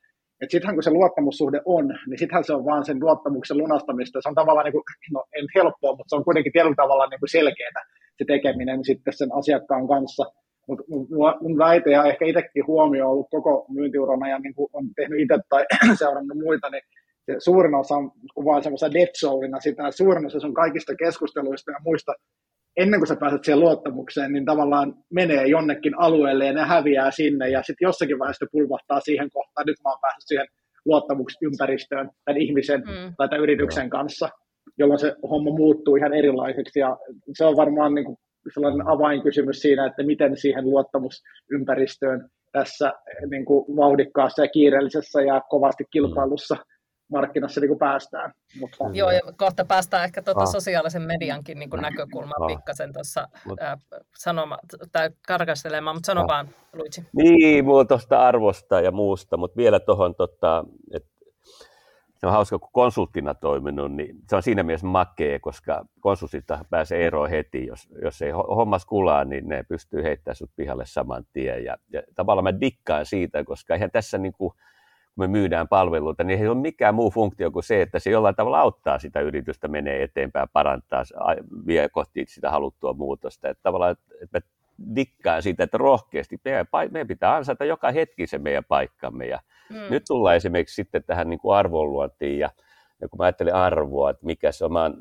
että 0.41 0.52
sittenhän 0.52 0.75
kun 0.75 0.84
se 0.84 0.91
luottamussuhde 0.91 1.62
on, 1.65 1.88
niin 2.08 2.19
sittenhän 2.19 2.43
se 2.43 2.54
on 2.54 2.65
vaan 2.65 2.86
sen 2.86 2.99
luottamuksen 2.99 3.58
lunastamista. 3.58 4.19
Se 4.21 4.30
on 4.30 4.36
tavallaan, 4.36 4.65
niin 4.65 4.78
kuin, 4.78 4.84
no 5.13 5.23
en 5.36 5.45
helppoa, 5.56 5.95
mutta 5.95 6.10
se 6.10 6.15
on 6.15 6.23
kuitenkin 6.23 6.54
tietyllä 6.54 6.75
tavalla 6.75 7.08
niin 7.08 7.19
kuin 7.19 7.30
selkeää. 7.30 7.84
se 8.17 8.25
tekeminen 8.28 8.86
sitten 8.86 9.13
sen 9.13 9.30
asiakkaan 9.34 9.88
kanssa. 9.88 10.23
Mutta 10.67 10.84
mun 11.41 11.58
väite 11.58 11.91
ja 11.91 12.04
ehkä 12.04 12.25
itsekin 12.25 12.67
huomio 12.67 13.06
on 13.06 13.12
ollut 13.12 13.28
koko 13.32 13.65
myyntiuran 13.69 14.23
ajan, 14.23 14.41
niin 14.41 14.56
kuin 14.56 14.69
on 14.73 14.86
tehnyt 14.95 15.19
itse 15.19 15.38
tai 15.49 15.65
seurannut 16.02 16.38
muita, 16.38 16.69
niin 16.69 16.84
se 17.25 17.36
suurin 17.39 17.75
osa 17.75 17.95
on 17.95 18.12
vaan 18.45 18.63
semmoisena 18.63 18.93
dead 18.93 19.10
soulina 19.17 19.60
sitä, 19.60 19.91
suurin 19.91 20.25
osa 20.25 20.39
sun 20.39 20.54
kaikista 20.54 20.95
keskusteluista 20.95 21.71
ja 21.71 21.80
muista 21.84 22.13
ennen 22.77 22.99
kuin 22.99 23.08
sä 23.08 23.15
pääset 23.15 23.43
siihen 23.43 23.60
luottamukseen, 23.60 24.34
niin 24.34 24.45
tavallaan 24.45 24.93
menee 25.13 25.47
jonnekin 25.47 25.99
alueelle 25.99 26.45
ja 26.45 26.53
ne 26.53 26.62
häviää 26.62 27.12
sinne 27.12 27.49
ja 27.49 27.63
sitten 27.63 27.86
jossakin 27.86 28.19
vaiheessa 28.19 28.45
pulvahtaa 28.51 28.99
siihen 28.99 29.29
kohtaan, 29.34 29.65
nyt 29.67 29.77
mä 29.84 29.89
oon 29.89 29.99
päässyt 30.01 30.27
siihen 30.27 30.47
luottamusympäristöön 30.86 32.10
tämän 32.25 32.41
ihmisen 32.41 32.79
mm. 32.79 33.13
tai 33.17 33.29
tämän 33.29 33.43
yrityksen 33.43 33.89
kanssa, 33.89 34.29
jolloin 34.77 34.99
se 34.99 35.15
homma 35.29 35.51
muuttuu 35.51 35.95
ihan 35.95 36.13
erilaiseksi. 36.13 36.79
Ja 36.79 36.97
se 37.34 37.45
on 37.45 37.58
varmaan 37.58 37.95
niin 37.95 38.05
kuin 38.05 38.17
sellainen 38.53 38.88
avainkysymys 38.88 39.60
siinä, 39.60 39.86
että 39.86 40.03
miten 40.03 40.38
siihen 40.38 40.65
luottamusympäristöön 40.65 42.29
tässä 42.51 42.93
niin 43.29 43.45
kuin 43.45 43.75
vauhdikkaassa 43.75 44.43
ja 44.43 44.49
kiireellisessä 44.49 45.21
ja 45.21 45.41
kovasti 45.49 45.84
kilpailussa 45.91 46.55
markkinassa 47.09 47.61
niin 47.61 47.67
kuin 47.67 47.79
päästään. 47.79 48.33
Mutta... 48.59 48.77
Joo, 48.93 49.11
ja 49.11 49.19
kohta 49.37 49.65
päästään 49.65 50.03
ehkä 50.03 50.21
tuota 50.21 50.41
ah. 50.41 50.51
sosiaalisen 50.51 51.01
mediankin 51.01 51.59
niin 51.59 51.69
kuin 51.69 51.81
näkökulmaa 51.81 52.37
ah. 52.41 52.47
pikkasen 52.47 52.93
tuossa 52.93 53.27
äh, 53.61 53.79
sanoma, 54.15 54.57
tai 54.91 55.09
karkastelemaan, 55.27 55.95
mutta 55.95 56.07
sano 56.07 56.21
ah. 56.21 56.27
vaan, 56.27 56.49
Luigi. 56.73 57.01
Niin, 57.15 57.65
mulla 57.65 57.85
tuosta 57.85 58.27
arvosta 58.27 58.81
ja 58.81 58.91
muusta, 58.91 59.37
mutta 59.37 59.57
vielä 59.57 59.79
tuohon, 59.79 60.15
tota, 60.15 60.65
että 60.93 61.09
se 62.19 62.27
on 62.27 62.33
hauska, 62.33 62.59
kun 62.59 62.69
konsulttina 62.73 63.33
toiminut, 63.33 63.91
niin 63.91 64.15
se 64.29 64.35
on 64.35 64.43
siinä 64.43 64.63
mielessä 64.63 64.87
makea, 64.87 65.39
koska 65.39 65.85
konsultista 65.99 66.65
pääsee 66.69 67.07
eroon 67.07 67.29
heti. 67.29 67.65
Jos, 67.65 67.87
jos 68.01 68.21
ei 68.21 68.31
hommas 68.31 68.85
kulaa, 68.85 69.25
niin 69.25 69.47
ne 69.47 69.63
pystyy 69.63 70.03
heittämään 70.03 70.35
sut 70.35 70.51
pihalle 70.55 70.83
saman 70.85 71.25
tien. 71.33 71.63
Ja, 71.63 71.77
ja 71.93 72.01
tavallaan 72.15 72.43
mä 72.43 72.59
dikkaan 72.59 73.05
siitä, 73.05 73.43
koska 73.43 73.73
eihän 73.73 73.91
tässä 73.91 74.17
niin 74.17 74.33
kuin, 74.33 74.53
kun 75.19 75.29
me 75.29 75.39
myydään 75.39 75.67
palveluita, 75.67 76.23
niin 76.23 76.39
ei 76.39 76.47
ole 76.47 76.58
mikään 76.58 76.95
muu 76.95 77.12
funktio 77.12 77.51
kuin 77.51 77.63
se, 77.63 77.82
että 77.82 77.99
se 77.99 78.10
jollain 78.10 78.36
tavalla 78.36 78.60
auttaa 78.60 78.99
sitä 78.99 79.19
yritystä 79.19 79.67
menee 79.67 80.03
eteenpäin, 80.03 80.49
parantaa, 80.53 81.03
vie 81.67 81.89
kohti 81.89 82.25
sitä 82.27 82.51
haluttua 82.51 82.93
muutosta. 82.93 83.49
Että 83.49 83.63
tavallaan, 83.63 83.95
että 84.23 84.38
mä 84.38 84.41
dikkaan 84.95 85.43
siitä, 85.43 85.63
että 85.63 85.77
rohkeasti 85.77 86.41
meidän, 86.45 86.65
meidän 86.91 87.08
pitää 87.08 87.36
ansaita 87.36 87.65
joka 87.65 87.91
hetki 87.91 88.27
se 88.27 88.38
meidän 88.38 88.63
paikkamme. 88.63 89.25
Ja 89.25 89.39
mm. 89.69 89.77
Nyt 89.89 90.03
tullaan 90.08 90.36
esimerkiksi 90.36 90.75
sitten 90.75 91.03
tähän 91.03 91.29
niin 91.29 91.39
kuin 91.39 91.55
arvonluontiin 91.55 92.39
ja, 92.39 92.49
ja 93.01 93.10
kun 93.10 93.17
mä 93.17 93.23
ajattelen 93.23 93.55
arvoa, 93.55 94.10
että 94.10 94.25
mikä 94.25 94.51
se 94.51 94.65
on, 94.65 94.73
mä 94.73 94.91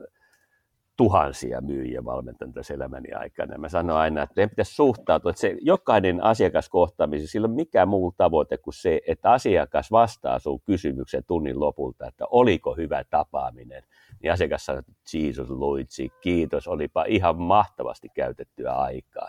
tuhansia 0.99 1.61
myyjiä 1.61 2.05
valmentanut 2.05 2.55
tässä 2.55 2.75
elämäni 2.75 3.13
aikana. 3.13 3.59
Mä 3.59 3.69
sanon 3.69 3.97
aina, 3.97 4.23
että 4.23 4.33
meidän 4.37 4.51
pitäisi 4.51 4.75
suhtautua, 4.75 5.31
että 5.31 5.41
se 5.41 5.57
jokainen 5.61 6.25
asiakaskohtaaminen, 6.25 7.27
sillä 7.27 7.45
on 7.45 7.51
mikään 7.51 7.89
muu 7.89 8.15
tavoite 8.17 8.59
kuin 8.59 8.75
se, 8.75 9.01
että 9.07 9.33
asiakas 9.33 9.91
vastaa 9.91 10.39
sun 10.39 10.61
kysymykseen 10.61 11.25
tunnin 11.27 11.61
lopulta, 11.61 12.07
että 12.07 12.25
oliko 12.31 12.75
hyvä 12.75 13.05
tapaaminen. 13.11 13.83
Niin 14.23 14.33
asiakas 14.33 14.67
sanoo, 14.67 14.79
että 14.79 14.93
Jesus 15.15 15.51
Luigi, 15.51 16.13
kiitos, 16.21 16.69
olipa 16.69 17.05
ihan 17.09 17.37
mahtavasti 17.37 18.09
käytettyä 18.15 18.73
aikaa. 18.73 19.29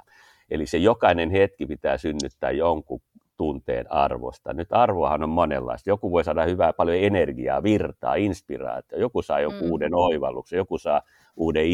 Eli 0.51 0.65
se 0.65 0.77
jokainen 0.77 1.29
hetki 1.29 1.65
pitää 1.65 1.97
synnyttää 1.97 2.51
jonkun 2.51 3.01
tunteen 3.38 3.91
arvosta. 3.91 4.53
Nyt 4.53 4.67
arvoahan 4.71 5.23
on 5.23 5.29
monenlaista. 5.29 5.89
Joku 5.89 6.12
voi 6.12 6.23
saada 6.23 6.45
hyvää 6.45 6.73
paljon 6.73 6.97
energiaa, 6.97 7.63
virtaa, 7.63 8.15
inspiraatio. 8.15 8.99
Joku 8.99 9.21
saa 9.21 9.39
joku 9.39 9.65
mm. 9.65 9.71
uuden 9.71 9.95
oivalluksen, 9.95 10.58
joku 10.58 10.77
saa 10.77 11.01
uuden 11.39 11.65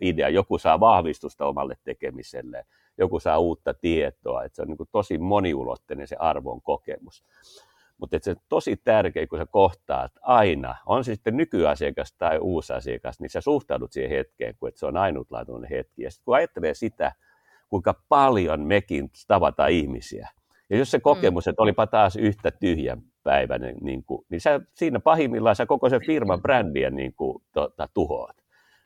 idean, 0.00 0.34
joku 0.34 0.58
saa 0.58 0.80
vahvistusta 0.80 1.46
omalle 1.46 1.74
tekemiselle, 1.84 2.64
joku 2.98 3.20
saa 3.20 3.38
uutta 3.38 3.74
tietoa. 3.74 4.44
Että 4.44 4.56
se 4.56 4.62
on 4.62 4.68
niin 4.68 4.88
tosi 4.92 5.18
moniulotteinen 5.18 6.08
se 6.08 6.16
arvon 6.18 6.62
kokemus. 6.62 7.24
Mutta 7.98 8.18
se 8.22 8.30
on 8.30 8.36
tosi 8.48 8.76
tärkeä, 8.76 9.26
kun 9.26 9.38
sä 9.38 9.46
kohtaat 9.46 10.12
aina, 10.22 10.74
on 10.86 11.04
se 11.04 11.14
sitten 11.14 11.36
nykyasiakas 11.36 12.12
tai 12.12 12.38
uusi 12.38 12.72
asiakas, 12.72 13.20
niin 13.20 13.30
sä 13.30 13.40
suhtaudut 13.40 13.92
siihen 13.92 14.10
hetkeen, 14.10 14.54
kun 14.60 14.70
se 14.74 14.86
on 14.86 14.96
ainutlaatuinen 14.96 15.70
hetki. 15.70 16.02
Ja 16.02 16.10
sitten 16.10 16.24
kun 16.24 16.36
ajattelee 16.36 16.74
sitä, 16.74 17.12
kuinka 17.68 17.94
paljon 18.08 18.60
mekin 18.60 19.10
tavataan 19.28 19.70
ihmisiä, 19.70 20.28
ja 20.70 20.78
jos 20.78 20.90
se 20.90 20.98
mm. 20.98 21.02
kokemus, 21.02 21.48
että 21.48 21.62
olipa 21.62 21.86
taas 21.86 22.16
yhtä 22.16 22.50
tyhjän 22.50 23.02
päiväinen, 23.22 23.76
niin, 23.80 24.04
kuin, 24.04 24.26
niin 24.28 24.40
sä, 24.40 24.60
siinä 24.74 25.00
pahimmillaan 25.00 25.56
sä 25.56 25.66
koko 25.66 25.88
sen 25.88 26.06
firman 26.06 26.42
brändiä 26.42 26.90
niin 26.90 27.14
kuin, 27.14 27.42
tota, 27.52 27.88
tuhoat. 27.94 28.41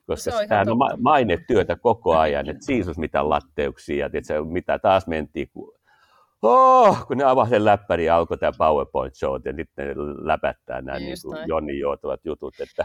Koska 0.06 0.30
tämä 0.48 0.64
on 0.68 0.78
ma- 0.78 0.96
mainetyötä 1.00 1.76
koko 1.76 2.16
ajan, 2.16 2.48
että 2.48 2.64
siisus 2.64 2.98
mitä 2.98 3.28
latteuksia, 3.28 4.06
että 4.06 4.34
mitä 4.44 4.78
taas 4.78 5.06
mentiin, 5.06 5.48
kun, 5.52 5.74
oh, 6.42 7.06
kun 7.06 7.16
ne 7.16 7.24
avasi 7.24 7.50
sen 7.50 7.64
läppäri 7.64 8.04
ja 8.04 8.16
alkoi 8.16 8.38
tämä 8.38 8.52
PowerPoint-show, 8.52 9.40
ja 9.44 9.52
sitten 9.56 9.88
ne 9.88 9.94
läpättää 10.18 10.82
nämä 10.82 10.98
niin 10.98 11.16
kuin 11.22 11.38
Jonni 11.46 11.78
joutuvat 11.78 12.20
jutut, 12.24 12.54
että, 12.60 12.84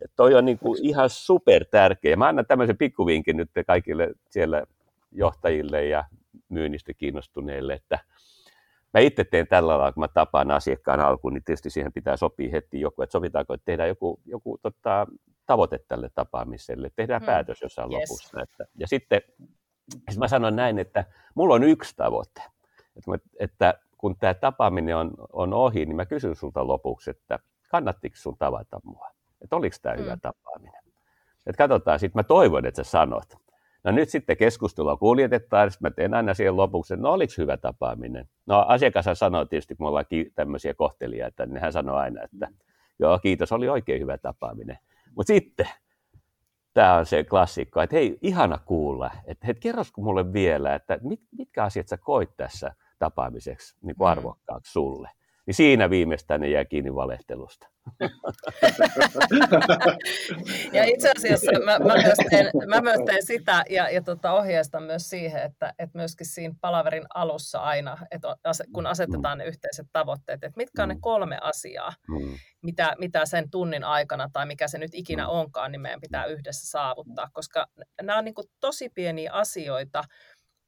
että 0.00 0.16
toi 0.16 0.34
on 0.34 0.44
niin 0.44 0.58
kuin 0.58 0.78
ihan 0.82 1.10
super 1.10 1.64
tärkeä. 1.64 2.16
Mä 2.16 2.28
annan 2.28 2.46
tämmöisen 2.46 2.78
pikkuvinkin 2.78 3.36
nyt 3.36 3.50
kaikille 3.66 4.08
siellä 4.30 4.64
johtajille 5.12 5.86
ja 5.86 6.04
myynnistä 6.48 6.94
kiinnostuneille, 6.94 7.72
että 7.72 7.98
mä 8.94 9.00
itse 9.00 9.24
teen 9.24 9.46
tällä 9.46 9.68
lailla, 9.78 9.92
kun 9.92 10.00
mä 10.00 10.08
tapaan 10.08 10.50
asiakkaan 10.50 11.00
alkuun, 11.00 11.34
niin 11.34 11.44
tietysti 11.44 11.70
siihen 11.70 11.92
pitää 11.92 12.16
sopia 12.16 12.50
heti 12.52 12.80
joku, 12.80 13.02
että 13.02 13.12
sovitaanko, 13.12 13.54
että 13.54 13.64
tehdään 13.64 13.88
joku, 13.88 14.20
joku 14.26 14.58
tota, 14.62 15.06
tavoite 15.46 15.78
tälle 15.88 16.10
tapaamiselle, 16.14 16.90
tehdään 16.96 17.20
hmm. 17.20 17.26
päätös 17.26 17.62
jossain 17.62 17.92
yes. 17.92 18.10
lopussa. 18.10 18.42
Että, 18.42 18.64
ja 18.78 18.88
sitten 18.88 19.20
siis 20.08 20.18
mä 20.18 20.28
sanon 20.28 20.56
näin, 20.56 20.78
että 20.78 21.04
mulla 21.34 21.54
on 21.54 21.64
yksi 21.64 21.96
tavoite, 21.96 22.42
että, 22.96 23.10
että 23.38 23.74
kun 23.98 24.16
tämä 24.16 24.34
tapaaminen 24.34 24.96
on, 24.96 25.10
on 25.32 25.54
ohi, 25.54 25.86
niin 25.86 25.96
mä 25.96 26.06
kysyn 26.06 26.36
sulta 26.36 26.66
lopuksi, 26.66 27.10
että 27.10 27.38
kannattiko 27.68 28.16
sun 28.16 28.36
tavata 28.38 28.80
mua? 28.84 29.10
Että 29.42 29.56
oliko 29.56 29.76
tämä 29.82 29.94
hmm. 29.94 30.04
hyvä 30.04 30.16
tapaaminen? 30.16 30.82
Että 31.46 31.58
katsotaan, 31.58 31.98
sitten 31.98 32.18
mä 32.18 32.22
toivon, 32.22 32.66
että 32.66 32.84
sä 32.84 32.90
sanot. 32.90 33.36
No 33.84 33.92
nyt 33.92 34.08
sitten 34.08 34.36
keskustelua 34.36 34.96
kuljetetaan, 34.96 35.70
sitten 35.70 35.90
mä 35.90 35.94
teen 35.94 36.14
aina 36.14 36.34
siihen 36.34 36.56
lopuksi, 36.56 36.94
että 36.94 37.02
no 37.02 37.12
oliko 37.12 37.32
hyvä 37.38 37.56
tapaaminen. 37.56 38.28
No 38.46 38.64
asiakas 38.68 39.04
sanoo 39.14 39.44
tietysti, 39.44 39.74
kun 39.74 39.84
me 39.84 39.88
ollaan 39.88 40.06
tämmöisiä 40.34 40.74
kohteliaita, 40.74 41.46
niin 41.46 41.60
hän 41.60 41.72
sanoo 41.72 41.96
aina, 41.96 42.22
että 42.22 42.48
joo 42.98 43.18
kiitos, 43.18 43.52
oli 43.52 43.68
oikein 43.68 44.00
hyvä 44.00 44.18
tapaaminen. 44.18 44.78
Mutta 45.16 45.32
sitten 45.32 45.68
tämä 46.74 46.94
on 46.94 47.06
se 47.06 47.24
klassikko, 47.24 47.82
että 47.82 47.96
hei, 47.96 48.18
ihana 48.22 48.58
kuulla, 48.58 49.10
että 49.24 49.46
hei, 49.46 49.54
kerrosko 49.54 50.02
mulle 50.02 50.32
vielä, 50.32 50.74
että 50.74 50.98
mit, 51.02 51.20
mitkä 51.38 51.64
asiat 51.64 51.88
sä 51.88 51.96
koit 51.96 52.36
tässä 52.36 52.74
tapaamiseksi 52.98 53.76
niin 53.82 53.96
kuin 53.96 54.06
mm. 54.06 54.10
arvokkaaksi 54.10 54.72
sulle 54.72 55.10
niin 55.46 55.54
siinä 55.54 55.90
viimeistään 55.90 56.40
ne 56.40 56.48
jää 56.48 56.64
kiinni 56.64 56.94
valehtelusta. 56.94 57.66
ja 60.72 60.84
itse 60.84 61.10
asiassa 61.16 61.52
mä, 61.64 61.78
mä, 61.78 61.94
myös, 61.94 62.18
teen, 62.30 62.50
mä 62.66 62.80
myös 62.80 63.00
teen 63.06 63.26
sitä 63.26 63.64
ja, 63.70 63.90
ja 63.90 64.02
tota, 64.02 64.32
ohjeistan 64.32 64.82
myös 64.82 65.10
siihen, 65.10 65.42
että, 65.42 65.74
että 65.78 65.98
myöskin 65.98 66.26
siinä 66.26 66.54
palaverin 66.60 67.06
alussa 67.14 67.58
aina, 67.58 67.98
että 68.10 68.36
kun 68.72 68.86
asetetaan 68.86 69.38
ne 69.38 69.44
yhteiset 69.44 69.86
tavoitteet, 69.92 70.44
että 70.44 70.56
mitkä 70.56 70.82
on 70.82 70.88
ne 70.88 70.94
mm. 70.94 71.00
kolme 71.00 71.38
asiaa, 71.40 71.92
mm. 72.08 72.34
mitä, 72.62 72.94
mitä 72.98 73.26
sen 73.26 73.50
tunnin 73.50 73.84
aikana 73.84 74.28
tai 74.32 74.46
mikä 74.46 74.68
se 74.68 74.78
nyt 74.78 74.94
ikinä 74.94 75.22
mm. 75.22 75.30
onkaan, 75.30 75.72
niin 75.72 75.80
meidän 75.80 76.00
pitää 76.00 76.24
yhdessä 76.24 76.70
saavuttaa, 76.70 77.28
koska 77.32 77.66
nämä 78.02 78.18
on 78.18 78.24
niin 78.24 78.34
tosi 78.60 78.88
pieniä 78.94 79.32
asioita, 79.32 80.04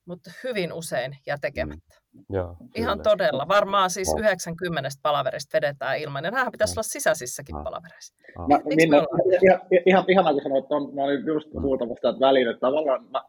mutta 0.04 0.30
hyvin 0.44 0.72
usein 0.72 1.18
jää 1.26 1.38
tekemättä. 1.40 2.01
Joo, 2.30 2.56
Ihan 2.76 2.98
kyllä. 2.98 3.10
todella. 3.10 3.48
Varmaan 3.48 3.90
siis 3.90 4.08
oh. 4.08 4.20
90 4.20 4.90
palaverista 5.02 5.56
vedetään 5.56 5.98
ilman. 5.98 6.24
Ja 6.24 6.30
nämähän 6.30 6.52
pitäisi 6.52 6.72
olla 6.72 6.82
sisäisissäkin 6.82 7.56
oh. 7.56 7.64
palavereissa. 7.64 8.14
Oh. 8.38 8.48
Mä, 8.48 8.60
Minna, 8.76 8.98
ihan, 9.42 9.60
ihan, 9.86 10.04
ihan 10.08 10.34
kun 10.34 10.42
sanoit, 10.42 10.64
että 10.64 10.94
mä 10.94 11.04
olin 11.04 11.26
just 11.26 11.48
huutamassa 11.62 12.02
tätä 12.02 12.20
väliin, 12.20 12.48
että 12.48 12.60
tavallaan 12.60 13.04
mä 13.10 13.22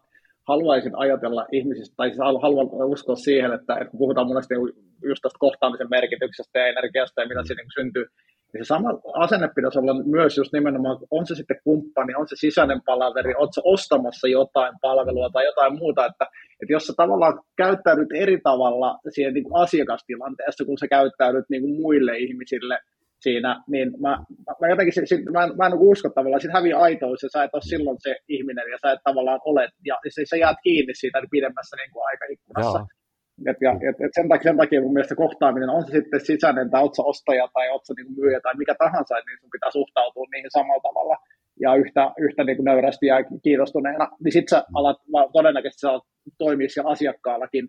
haluaisin 0.47 0.95
ajatella 0.95 1.45
ihmisistä, 1.51 1.95
tai 1.97 2.09
siis 2.09 2.19
haluan 2.41 2.67
uskoa 2.93 3.15
siihen, 3.15 3.53
että, 3.53 3.73
että 3.73 3.91
kun 3.91 3.97
puhutaan 3.97 4.27
monesti 4.27 4.53
just 5.09 5.21
tästä 5.21 5.39
kohtaamisen 5.39 5.89
merkityksestä 5.89 6.59
ja 6.59 6.67
energiasta 6.67 7.21
ja 7.21 7.27
mitä 7.27 7.41
mm. 7.41 7.45
siinä 7.45 7.61
niin 7.61 7.77
syntyy, 7.79 8.05
niin 8.53 8.65
se 8.65 8.67
sama 8.67 8.89
asenne 9.13 9.47
pitäisi 9.55 9.79
olla 9.79 10.03
myös 10.03 10.37
just 10.37 10.53
nimenomaan, 10.53 10.97
on 11.11 11.25
se 11.27 11.35
sitten 11.35 11.59
kumppani, 11.63 12.15
on 12.15 12.27
se 12.27 12.35
sisäinen 12.35 12.81
palaveri, 12.85 13.33
oletko 13.35 13.61
ostamassa 13.63 14.27
jotain 14.27 14.73
palvelua 14.81 15.29
tai 15.29 15.45
jotain 15.45 15.77
muuta, 15.77 16.05
että, 16.05 16.25
että 16.61 16.73
jos 16.73 16.87
sä 16.87 16.93
tavallaan 16.97 17.39
käyttäydyt 17.57 18.11
eri 18.15 18.37
tavalla 18.43 18.99
siihen 19.09 19.33
niin 19.33 19.43
kuin 19.43 19.61
asiakastilanteessa, 19.61 20.65
kun 20.65 20.77
sä 20.77 20.87
käyttäydyt 20.87 21.45
niin 21.49 21.61
kuin 21.61 21.81
muille 21.81 22.17
ihmisille 22.17 22.79
siinä, 23.21 23.63
niin 23.67 23.91
mä, 24.01 24.17
mä 24.61 24.67
jotenkin, 24.69 25.07
sit, 25.07 25.25
mä 25.31 25.43
en, 25.43 25.57
mä 25.57 25.65
en 25.65 25.73
usko 25.73 26.09
tavallaan, 26.09 26.41
sit 26.41 26.53
häviää 26.53 26.79
aitous 26.79 27.23
ja 27.23 27.29
sä 27.29 27.43
et 27.43 27.53
ole 27.53 27.61
silloin 27.61 27.97
se 27.99 28.15
ihminen 28.27 28.71
ja 28.71 28.77
sä 28.81 28.91
et 28.91 28.99
tavallaan 29.03 29.39
ole, 29.45 29.69
ja 29.85 29.95
sä 30.29 30.37
jäät 30.37 30.57
kiinni 30.63 30.93
siitä 30.95 31.21
pidemmässä 31.31 31.75
niin 31.75 31.91
kuin 31.91 32.03
aikaikkunassa. 32.09 32.79
Joo. 32.79 33.02
Et, 33.49 33.58
ja, 33.65 33.71
et, 33.89 33.97
et 34.06 34.13
sen, 34.17 34.27
takia, 34.29 34.49
sen 34.49 34.58
takia 34.58 34.82
mun 34.82 34.93
mielestä 34.93 35.15
kohtaaminen, 35.23 35.69
on 35.69 35.84
se 35.86 35.91
sitten 35.91 36.25
sisäinen 36.29 36.69
tai 36.69 36.82
ootko 36.82 37.01
ostaja 37.12 37.47
tai 37.53 37.69
ootko 37.69 37.91
niin 37.93 38.15
myyjä 38.19 38.39
tai 38.43 38.56
mikä 38.58 38.75
tahansa, 38.84 39.15
niin 39.15 39.39
sun 39.41 39.56
pitää 39.56 39.71
suhtautua 39.71 40.25
niihin 40.32 40.56
samalla 40.58 40.88
tavalla 40.88 41.15
ja 41.60 41.75
yhtä, 41.75 42.03
yhtä 42.25 42.43
niin 42.43 42.58
kuin 42.58 42.65
nöyrästi 42.65 43.06
ja 43.06 43.17
kiinnostuneena, 43.43 44.06
niin 44.23 44.34
sitten 44.36 44.51
sä 44.53 44.63
alat, 44.73 44.97
todennäköisesti 45.34 45.82
sä 45.82 45.89
alat 45.89 46.08
toimia 46.38 46.69
siellä 46.69 46.91
asiakkaallakin 46.91 47.65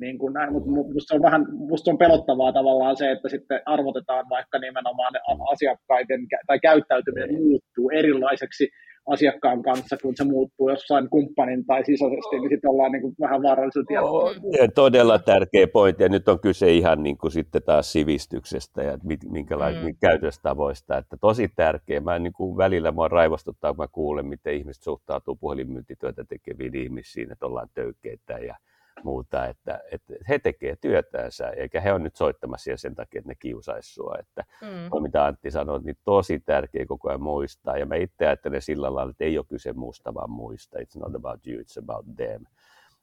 niin 0.00 0.18
kuin 0.18 0.32
näin, 0.32 0.52
mutta 0.52 0.70
musta 0.70 1.14
on 1.14 1.22
vähän 1.22 1.42
musta 1.72 1.90
on 1.90 1.98
pelottavaa 1.98 2.52
tavallaan 2.52 2.96
se, 2.96 3.10
että 3.10 3.28
sitten 3.28 3.62
arvotetaan 3.66 4.24
vaikka 4.28 4.58
nimenomaan 4.58 5.14
asiakkaiden 5.52 6.20
tai 6.46 6.58
käyttäytyminen 6.60 7.34
muuttuu 7.34 7.90
erilaiseksi 7.98 8.68
asiakkaan 9.12 9.62
kanssa, 9.62 9.96
kun 10.02 10.16
se 10.16 10.24
muuttuu 10.24 10.70
jossain 10.70 11.10
kumppanin 11.10 11.66
tai 11.66 11.84
sisäisesti, 11.84 12.38
niin 12.40 12.50
sitten 12.50 12.70
ollaan 12.70 12.92
niin 12.92 13.02
kuin 13.02 13.14
vähän 13.20 13.42
vaarallisella 13.42 13.86
tiellä. 13.88 14.68
Todella 14.74 15.18
tärkeä 15.18 15.66
pointti, 15.66 16.02
ja 16.02 16.08
nyt 16.08 16.28
on 16.28 16.40
kyse 16.40 16.72
ihan 16.72 17.02
niin 17.02 17.18
kuin 17.18 17.32
sitten 17.32 17.62
taas 17.62 17.92
sivistyksestä 17.92 18.82
ja 18.82 18.98
minkälaisista 19.30 19.88
mm. 19.88 19.96
käytöstavoista, 20.00 20.98
että 20.98 21.16
tosi 21.20 21.48
tärkeä. 21.56 22.00
Mä 22.00 22.18
niin 22.18 22.32
kuin 22.32 22.56
välillä 22.56 22.92
mua 22.92 23.08
raivostuttaa, 23.08 23.70
kun 23.70 23.84
mä 23.84 23.88
kuulen, 23.92 24.26
miten 24.26 24.54
ihmiset 24.54 24.82
suhtautuu 24.82 25.36
puhelinmyyntityötä 25.36 26.24
tekeviin 26.24 26.74
ihmisiin, 26.74 27.32
että 27.32 27.46
ollaan 27.46 27.68
töykeitä 27.74 28.38
ja 28.38 28.56
muuta, 29.04 29.46
että, 29.46 29.80
että 29.92 30.14
he 30.28 30.38
tekevät 30.38 30.80
työtänsä, 30.80 31.48
eikä 31.48 31.80
he 31.80 31.92
ole 31.92 31.98
nyt 31.98 32.16
soittamassa 32.16 32.70
sen 32.76 32.94
takia, 32.94 33.18
että 33.18 33.28
ne 33.28 33.34
kiusaisi 33.34 33.94
sua. 33.94 34.16
Että 34.18 34.44
mm. 34.62 35.02
mitä 35.02 35.24
Antti 35.24 35.50
sanoi, 35.50 35.80
niin 35.82 35.98
tosi 36.04 36.40
tärkeä 36.40 36.86
koko 36.86 37.08
ajan 37.08 37.22
muistaa, 37.22 37.78
ja 37.78 37.86
mä 37.86 37.94
itse 37.94 38.26
ajattelen 38.26 38.62
sillä 38.62 38.94
lailla, 38.94 39.10
että 39.10 39.24
ei 39.24 39.38
ole 39.38 39.46
kyse 39.48 39.72
muusta, 39.72 40.14
vaan 40.14 40.30
muista. 40.30 40.78
It's 40.78 41.00
not 41.00 41.14
about 41.14 41.46
you, 41.46 41.60
it's 41.62 41.82
about 41.82 42.06
them. 42.16 42.44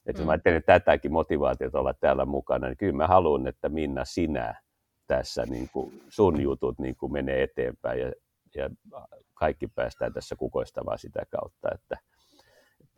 Että 0.06 0.22
mm. 0.22 0.26
mä 0.26 0.32
ajattelen 0.32 0.62
tätäkin 0.62 1.12
motivaatiota 1.12 1.80
olla 1.80 1.94
täällä 1.94 2.24
mukana, 2.24 2.66
niin 2.66 2.76
kyllä 2.76 2.92
mä 2.96 3.06
haluan, 3.06 3.46
että 3.46 3.68
Minna 3.68 4.04
sinä 4.04 4.54
tässä 5.06 5.46
niin 5.46 5.68
kuin 5.72 6.02
sun 6.08 6.40
jutut 6.40 6.78
niin 6.78 6.96
kuin 6.96 7.12
menee 7.12 7.42
eteenpäin 7.42 8.00
ja, 8.00 8.12
ja 8.54 8.70
kaikki 9.34 9.66
päästään 9.66 10.12
tässä 10.12 10.36
kukoistamaan 10.36 10.98
sitä 10.98 11.22
kautta, 11.30 11.68
että 11.74 11.98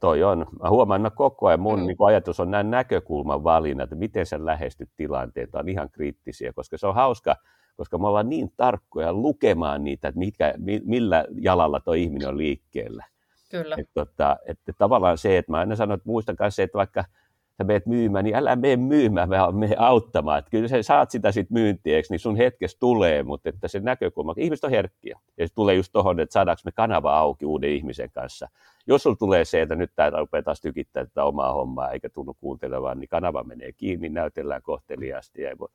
toi 0.00 0.22
on, 0.22 0.46
mä 0.62 0.70
huomaan 0.70 1.06
että 1.06 1.16
koko 1.16 1.46
ajan 1.46 1.60
mun 1.60 1.80
mm. 1.80 1.86
niin 1.86 1.96
ajatus 2.06 2.40
on 2.40 2.50
nämä 2.50 2.62
näkökulman 2.62 3.44
valinnat, 3.44 3.84
että 3.84 3.96
miten 3.96 4.26
sä 4.26 4.46
lähestyt 4.46 4.90
tilanteita, 4.96 5.58
on 5.58 5.68
ihan 5.68 5.90
kriittisiä, 5.90 6.52
koska 6.52 6.78
se 6.78 6.86
on 6.86 6.94
hauska, 6.94 7.36
koska 7.76 7.98
me 7.98 8.06
ollaan 8.06 8.28
niin 8.28 8.52
tarkkoja 8.56 9.12
lukemaan 9.12 9.84
niitä, 9.84 10.08
että 10.08 10.18
mitkä, 10.18 10.54
millä 10.84 11.24
jalalla 11.40 11.80
tuo 11.80 11.94
ihminen 11.94 12.28
on 12.28 12.38
liikkeellä. 12.38 13.04
Kyllä. 13.50 13.76
Että, 13.78 13.92
tota, 13.94 14.36
että 14.46 14.72
tavallaan 14.78 15.18
se, 15.18 15.38
että 15.38 15.52
mä 15.52 15.58
aina 15.58 15.76
sanon, 15.76 15.94
että 15.94 16.08
muistan 16.08 16.36
myös 16.40 16.56
se, 16.56 16.62
että 16.62 16.78
vaikka 16.78 17.04
sä 17.60 17.64
meet 17.64 17.86
myymään, 17.86 18.24
niin 18.24 18.36
älä 18.36 18.56
mene 18.56 18.76
myymään, 18.76 19.30
vaan 19.30 19.56
mene 19.56 19.76
auttamaan. 19.78 20.38
Että 20.38 20.50
kyllä 20.50 20.68
sä 20.68 20.82
saat 20.82 21.10
sitä 21.10 21.32
sitten 21.32 21.54
myyntiä, 21.54 22.02
niin 22.10 22.20
sun 22.20 22.36
hetkessä 22.36 22.76
tulee, 22.80 23.22
mutta 23.22 23.48
että 23.48 23.68
se 23.68 23.80
näkökulma, 23.80 24.34
ihmiset 24.36 24.64
on 24.64 24.70
herkkiä. 24.70 25.18
Ja 25.38 25.48
se 25.48 25.54
tulee 25.54 25.74
just 25.74 25.92
tuohon, 25.92 26.20
että 26.20 26.32
saadaanko 26.32 26.60
me 26.64 26.72
kanava 26.72 27.18
auki 27.18 27.44
uuden 27.46 27.70
ihmisen 27.70 28.10
kanssa. 28.10 28.48
Jos 28.86 29.02
sulla 29.02 29.16
tulee 29.16 29.44
se, 29.44 29.62
että 29.62 29.74
nyt 29.74 29.90
tämä 29.96 30.10
rupeaa 30.10 30.42
taas 30.42 30.60
tykittää 30.60 31.06
tätä 31.06 31.24
omaa 31.24 31.52
hommaa 31.52 31.90
eikä 31.90 32.08
tunnu 32.08 32.36
kuuntelemaan, 32.40 33.00
niin 33.00 33.08
kanava 33.08 33.42
menee 33.42 33.72
kiinni, 33.72 34.08
näytellään 34.08 34.62
kohteliaasti 34.62 35.42
ja 35.42 35.48
ei 35.48 35.58
voi 35.58 35.68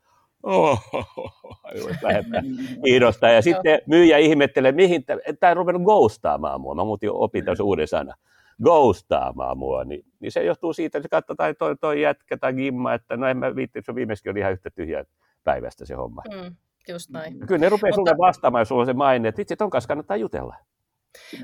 kiinnostaa. 2.83 3.29
Ja 3.29 3.41
sitten 3.41 3.81
myyjä 3.85 4.17
ihmettelee, 4.17 4.71
mihin 4.71 5.05
tämä 5.39 5.51
on 5.51 5.57
ruvennut 5.57 5.83
ghostaamaan 5.83 6.61
mua. 6.61 6.75
Mä 6.75 6.83
muutin 6.83 7.11
opin 7.11 7.45
tämmöisen 7.45 7.65
uuden 7.65 7.87
sana 7.87 8.15
ghostaamaan 8.63 9.57
mua, 9.57 9.83
niin, 9.83 10.05
niin 10.19 10.31
se 10.31 10.43
johtuu 10.43 10.73
siitä, 10.73 10.97
että 10.97 11.09
katsotaan 11.09 11.55
toi, 11.59 11.75
toi 11.77 12.01
jätkä 12.01 12.37
tai 12.37 12.53
gimma, 12.53 12.93
että 12.93 13.17
no 13.17 13.27
en 13.27 13.37
mä 13.37 13.55
viitti, 13.55 13.81
se 13.81 13.95
viimeiskin 13.95 14.31
oli 14.31 14.39
ihan 14.39 14.51
yhtä 14.51 14.69
tyhjä 14.69 15.05
päivästä 15.43 15.85
se 15.85 15.95
homma. 15.95 16.21
Mm, 16.33 16.55
just 16.89 17.09
näin. 17.09 17.39
Kyllä 17.47 17.59
ne 17.59 17.69
rupeaa 17.69 17.97
Mutta... 17.97 18.11
sulle 18.11 18.27
vastaamaan, 18.27 18.61
jos 18.61 18.67
sulla 18.67 18.81
on 18.81 18.85
se 18.85 18.93
maine, 18.93 19.27
että 19.29 19.39
vitsi, 19.39 19.55
ton 19.55 19.69
kanssa 19.69 19.87
kannattaa 19.87 20.17
jutella. 20.17 20.55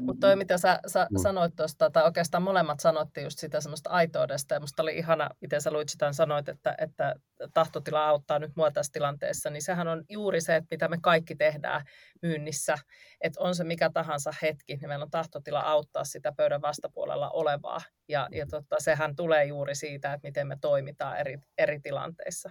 Mutta 0.01 0.27
toi, 0.27 0.35
mitä 0.35 0.57
sä, 0.57 0.79
sä 0.87 1.07
mm. 1.11 1.21
sanoit 1.21 1.55
tuosta, 1.55 1.89
tai 1.89 2.03
oikeastaan 2.03 2.43
molemmat 2.43 2.79
sanoitte 2.79 3.21
just 3.21 3.39
sitä 3.39 3.61
semmoista 3.61 3.89
aitoudesta, 3.89 4.53
ja 4.53 4.59
musta 4.59 4.83
oli 4.83 4.97
ihana, 4.97 5.29
miten 5.41 5.61
sä 5.61 5.71
luit 5.71 5.89
sitä, 5.89 6.13
sanoit, 6.13 6.49
että, 6.49 6.75
että 6.77 7.15
tahtotila 7.53 8.07
auttaa 8.07 8.39
nyt 8.39 8.51
mua 8.55 8.71
tässä 8.71 8.93
tilanteessa, 8.93 9.49
niin 9.49 9.61
sehän 9.61 9.87
on 9.87 10.03
juuri 10.09 10.41
se, 10.41 10.55
että 10.55 10.67
mitä 10.71 10.87
me 10.87 10.97
kaikki 11.01 11.35
tehdään 11.35 11.81
myynnissä, 12.21 12.75
että 13.21 13.41
on 13.41 13.55
se 13.55 13.63
mikä 13.63 13.89
tahansa 13.89 14.33
hetki, 14.41 14.75
niin 14.75 14.87
meillä 14.87 15.03
on 15.03 15.11
tahtotila 15.11 15.59
auttaa 15.59 16.03
sitä 16.03 16.31
pöydän 16.37 16.61
vastapuolella 16.61 17.29
olevaa, 17.29 17.81
ja, 18.11 18.27
ja 18.31 18.45
tota, 18.45 18.75
sehän 18.79 19.15
tulee 19.15 19.45
juuri 19.45 19.75
siitä, 19.75 20.13
että 20.13 20.27
miten 20.27 20.47
me 20.47 20.57
toimitaan 20.61 21.17
eri, 21.17 21.37
eri 21.57 21.79
tilanteissa. 21.79 22.49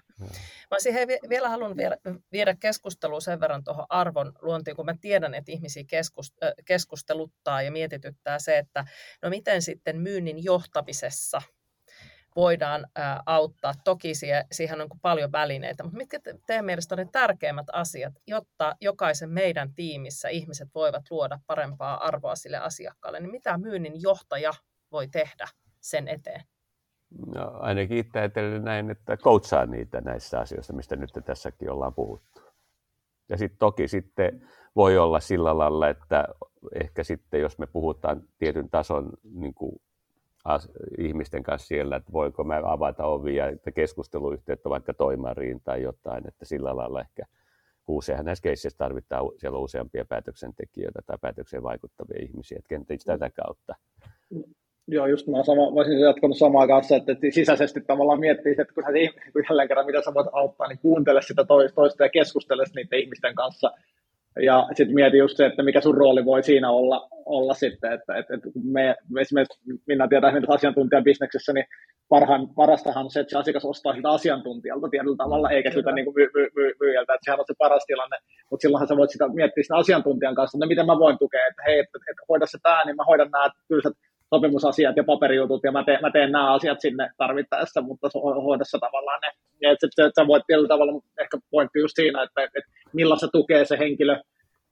Mä 0.70 0.78
siihen 0.78 1.08
vielä 1.08 1.48
haluan 1.48 1.76
viedä, 1.76 1.96
viedä 2.32 2.56
keskustelua 2.60 3.20
sen 3.20 3.40
verran 3.40 3.64
tuohon 3.64 3.86
arvon 3.88 4.32
luontiin, 4.42 4.76
kun 4.76 4.86
mä 4.86 4.94
tiedän, 5.00 5.34
että 5.34 5.52
ihmisiä 5.52 5.84
keskust, 5.86 6.34
keskusteluttaa 6.64 7.62
ja 7.62 7.72
mietityttää 7.72 8.38
se, 8.38 8.58
että 8.58 8.84
no 9.22 9.30
miten 9.30 9.62
sitten 9.62 10.00
myynnin 10.00 10.44
johtamisessa– 10.44 11.42
voidaan 12.36 12.86
ää, 12.96 13.22
auttaa. 13.26 13.74
Toki 13.84 14.14
siihen, 14.14 14.44
siihen 14.52 14.80
on 14.80 14.88
paljon 15.02 15.32
välineitä, 15.32 15.82
mutta 15.82 15.96
mitkä 15.96 16.20
te, 16.20 16.34
teidän 16.46 16.64
mielestä 16.64 16.94
on 16.94 16.98
ne 16.98 17.08
tärkeimmät 17.12 17.66
asiat, 17.72 18.14
jotta 18.26 18.76
jokaisen 18.80 19.30
meidän 19.30 19.74
tiimissä 19.74 20.28
ihmiset 20.28 20.68
voivat 20.74 21.10
luoda 21.10 21.38
parempaa 21.46 22.06
arvoa 22.06 22.36
sille 22.36 22.58
asiakkaalle, 22.58 23.20
niin 23.20 23.30
mitä 23.30 23.58
myynnin 23.58 24.02
johtaja 24.02 24.52
voi 24.92 25.08
tehdä 25.08 25.48
sen 25.80 26.08
eteen? 26.08 26.42
No, 27.34 27.50
ainakin 27.52 27.96
itse 27.96 28.18
ajattelin 28.18 28.64
näin, 28.64 28.90
että 28.90 29.16
coachaa 29.16 29.66
niitä 29.66 30.00
näissä 30.00 30.40
asioissa, 30.40 30.72
mistä 30.72 30.96
nyt 30.96 31.10
tässäkin 31.24 31.70
ollaan 31.70 31.94
puhuttu. 31.94 32.40
Ja 33.28 33.36
sitten 33.36 33.58
toki 33.58 33.88
sitten 33.88 34.48
voi 34.76 34.98
olla 34.98 35.20
sillä 35.20 35.58
lailla, 35.58 35.88
että 35.88 36.28
ehkä 36.74 37.04
sitten 37.04 37.40
jos 37.40 37.58
me 37.58 37.66
puhutaan 37.66 38.22
tietyn 38.38 38.70
tason 38.70 39.12
niin 39.34 39.54
kuin 39.54 39.80
as, 40.44 40.68
ihmisten 40.98 41.42
kanssa 41.42 41.66
siellä, 41.68 41.96
että 41.96 42.12
voinko 42.12 42.44
mä 42.44 42.60
avata 42.64 43.06
ovia, 43.06 43.48
että 43.48 43.70
keskusteluyhteyttä 43.70 44.70
vaikka 44.70 44.94
toimariin 44.94 45.60
tai 45.64 45.82
jotain, 45.82 46.28
että 46.28 46.44
sillä 46.44 46.76
lailla 46.76 47.00
ehkä 47.00 47.22
useinhan 47.86 48.26
näissä 48.26 48.42
keisseissä 48.42 48.78
tarvitaan 48.78 49.24
siellä 49.36 49.58
useampia 49.58 50.04
päätöksentekijöitä 50.04 51.00
tai 51.06 51.18
päätökseen 51.20 51.62
vaikuttavia 51.62 52.22
ihmisiä, 52.22 52.58
että 52.58 52.68
kenties 52.68 53.04
tätä 53.04 53.30
kautta. 53.30 53.74
Joo, 54.92 55.06
just 55.06 55.26
mä 55.26 55.44
sama, 55.44 55.74
voisin 55.74 56.00
jatkanut 56.00 56.38
samaa 56.38 56.66
kanssa, 56.66 56.96
että 56.96 57.12
sisäisesti 57.30 57.80
tavallaan 57.80 58.20
miettii, 58.20 58.52
että 58.58 58.74
kun, 58.74 58.84
hän, 58.84 58.94
kun 59.32 59.42
jälleen 59.48 59.68
kerran 59.68 59.86
mitä 59.86 60.02
sä 60.02 60.14
voit 60.14 60.26
auttaa, 60.32 60.68
niin 60.68 60.78
kuuntele 60.78 61.22
sitä 61.22 61.44
toista 61.74 62.04
ja 62.04 62.08
keskustele 62.08 62.64
niiden 62.76 62.98
ihmisten 62.98 63.34
kanssa, 63.34 63.70
ja 64.42 64.68
sitten 64.76 64.94
mieti 64.94 65.18
just 65.18 65.36
se, 65.36 65.46
että 65.46 65.62
mikä 65.62 65.80
sun 65.80 65.94
rooli 65.94 66.24
voi 66.24 66.42
siinä 66.42 66.70
olla, 66.70 67.08
olla 67.26 67.54
sitten, 67.54 67.92
että, 67.92 68.18
että, 68.18 68.34
että 68.34 68.48
me, 68.64 68.96
me 69.10 69.20
esimerkiksi 69.20 69.60
minä 69.86 70.08
tiedän 70.08 70.36
että 70.36 70.54
asiantuntijabisneksessä, 70.54 71.52
niin 71.52 71.64
parhaan, 72.08 72.48
parastahan 72.48 73.04
on 73.04 73.10
se, 73.10 73.20
että 73.20 73.30
se 73.30 73.38
asiakas 73.38 73.64
ostaa 73.64 73.94
sitä 73.94 74.10
asiantuntijalta 74.10 74.88
tietyllä 74.88 75.16
tavalla, 75.16 75.50
eikä 75.50 75.70
sitä 75.70 75.92
niin 75.92 76.14
myy, 76.14 76.28
myy, 76.34 76.48
myy, 76.56 76.72
myyjältä, 76.80 77.14
että 77.14 77.24
sehän 77.24 77.40
on 77.40 77.44
se 77.46 77.54
paras 77.58 77.84
tilanne, 77.86 78.16
mutta 78.50 78.62
silloinhan 78.62 78.88
sä 78.88 78.96
voit 78.96 79.10
sitä 79.10 79.28
miettiä 79.28 79.62
sitä 79.62 79.76
asiantuntijan 79.76 80.34
kanssa, 80.34 80.56
että 80.56 80.66
no 80.66 80.68
miten 80.68 80.86
mä 80.86 80.98
voin 80.98 81.18
tukea, 81.18 81.46
että 81.50 81.62
hei, 81.66 81.78
että, 81.78 81.98
että 82.10 82.22
hoida 82.28 82.46
se 82.46 82.58
tämä, 82.62 82.84
niin 82.84 82.96
mä 82.96 83.04
hoidan 83.04 83.30
nämä 83.30 83.50
tylsät 83.68 83.92
sopimusasiat 84.34 84.96
ja 84.96 85.04
paperijutut, 85.04 85.60
ja 85.64 85.72
mä 85.72 85.84
teen, 85.84 85.98
mä 86.02 86.10
teen 86.10 86.32
nämä 86.32 86.54
asiat 86.54 86.80
sinne 86.80 87.10
tarvittaessa, 87.16 87.80
mutta 87.80 88.08
hoidassa 88.44 88.78
tavallaan 88.78 89.20
ne. 89.20 89.30
Ja 89.62 89.72
että 89.72 89.86
sä, 89.96 90.10
sä 90.16 90.26
voit 90.26 90.42
tietyllä 90.46 90.68
tavalla, 90.68 91.02
ehkä 91.20 91.38
pointti 91.50 91.78
just 91.78 91.96
siinä, 91.96 92.22
että, 92.22 92.42
että 92.42 92.60
millaista 92.92 93.28
tukee 93.28 93.64
se 93.64 93.78
henkilö 93.78 94.16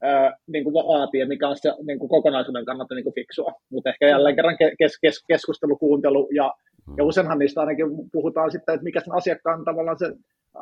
ää, 0.03 0.37
niin 0.47 0.64
kuin 0.64 0.75
vaatii, 0.75 1.27
mikä 1.27 1.49
on 1.49 1.57
se 1.57 1.73
niin 1.87 1.99
kuin 1.99 2.09
kokonaisuuden 2.09 2.64
kannalta 2.64 2.94
niin 2.94 3.05
kuin 3.05 3.14
fiksua. 3.14 3.53
Mutta 3.71 3.90
ehkä 3.90 4.09
jälleen 4.09 4.37
kerran 4.37 4.57
kes, 4.79 4.99
kes, 5.01 5.25
keskustelu, 5.29 5.77
kuuntelu, 5.77 6.29
ja, 6.35 6.55
ja 6.97 7.05
useinhan 7.05 7.38
niistä 7.38 7.61
ainakin 7.61 7.87
puhutaan 8.12 8.51
sitten, 8.51 8.75
että 8.75 8.85
mikä 8.85 9.01
sen 9.01 9.14
asiakkaan 9.14 9.64
tavallaan 9.64 9.99
se 9.99 10.12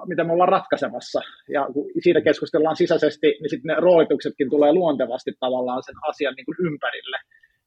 mitä 0.06 0.24
me 0.24 0.32
ollaan 0.32 0.48
ratkaisemassa. 0.48 1.20
Ja 1.48 1.68
kun 1.72 1.86
siitä 2.02 2.20
keskustellaan 2.20 2.76
sisäisesti, 2.76 3.26
niin 3.26 3.50
sitten 3.50 3.68
ne 3.68 3.80
roolituksetkin 3.80 4.50
tulee 4.50 4.72
luontevasti 4.72 5.32
tavallaan 5.40 5.82
sen 5.82 5.94
asian 6.08 6.34
niin 6.34 6.46
kuin 6.46 6.56
ympärille. 6.66 7.16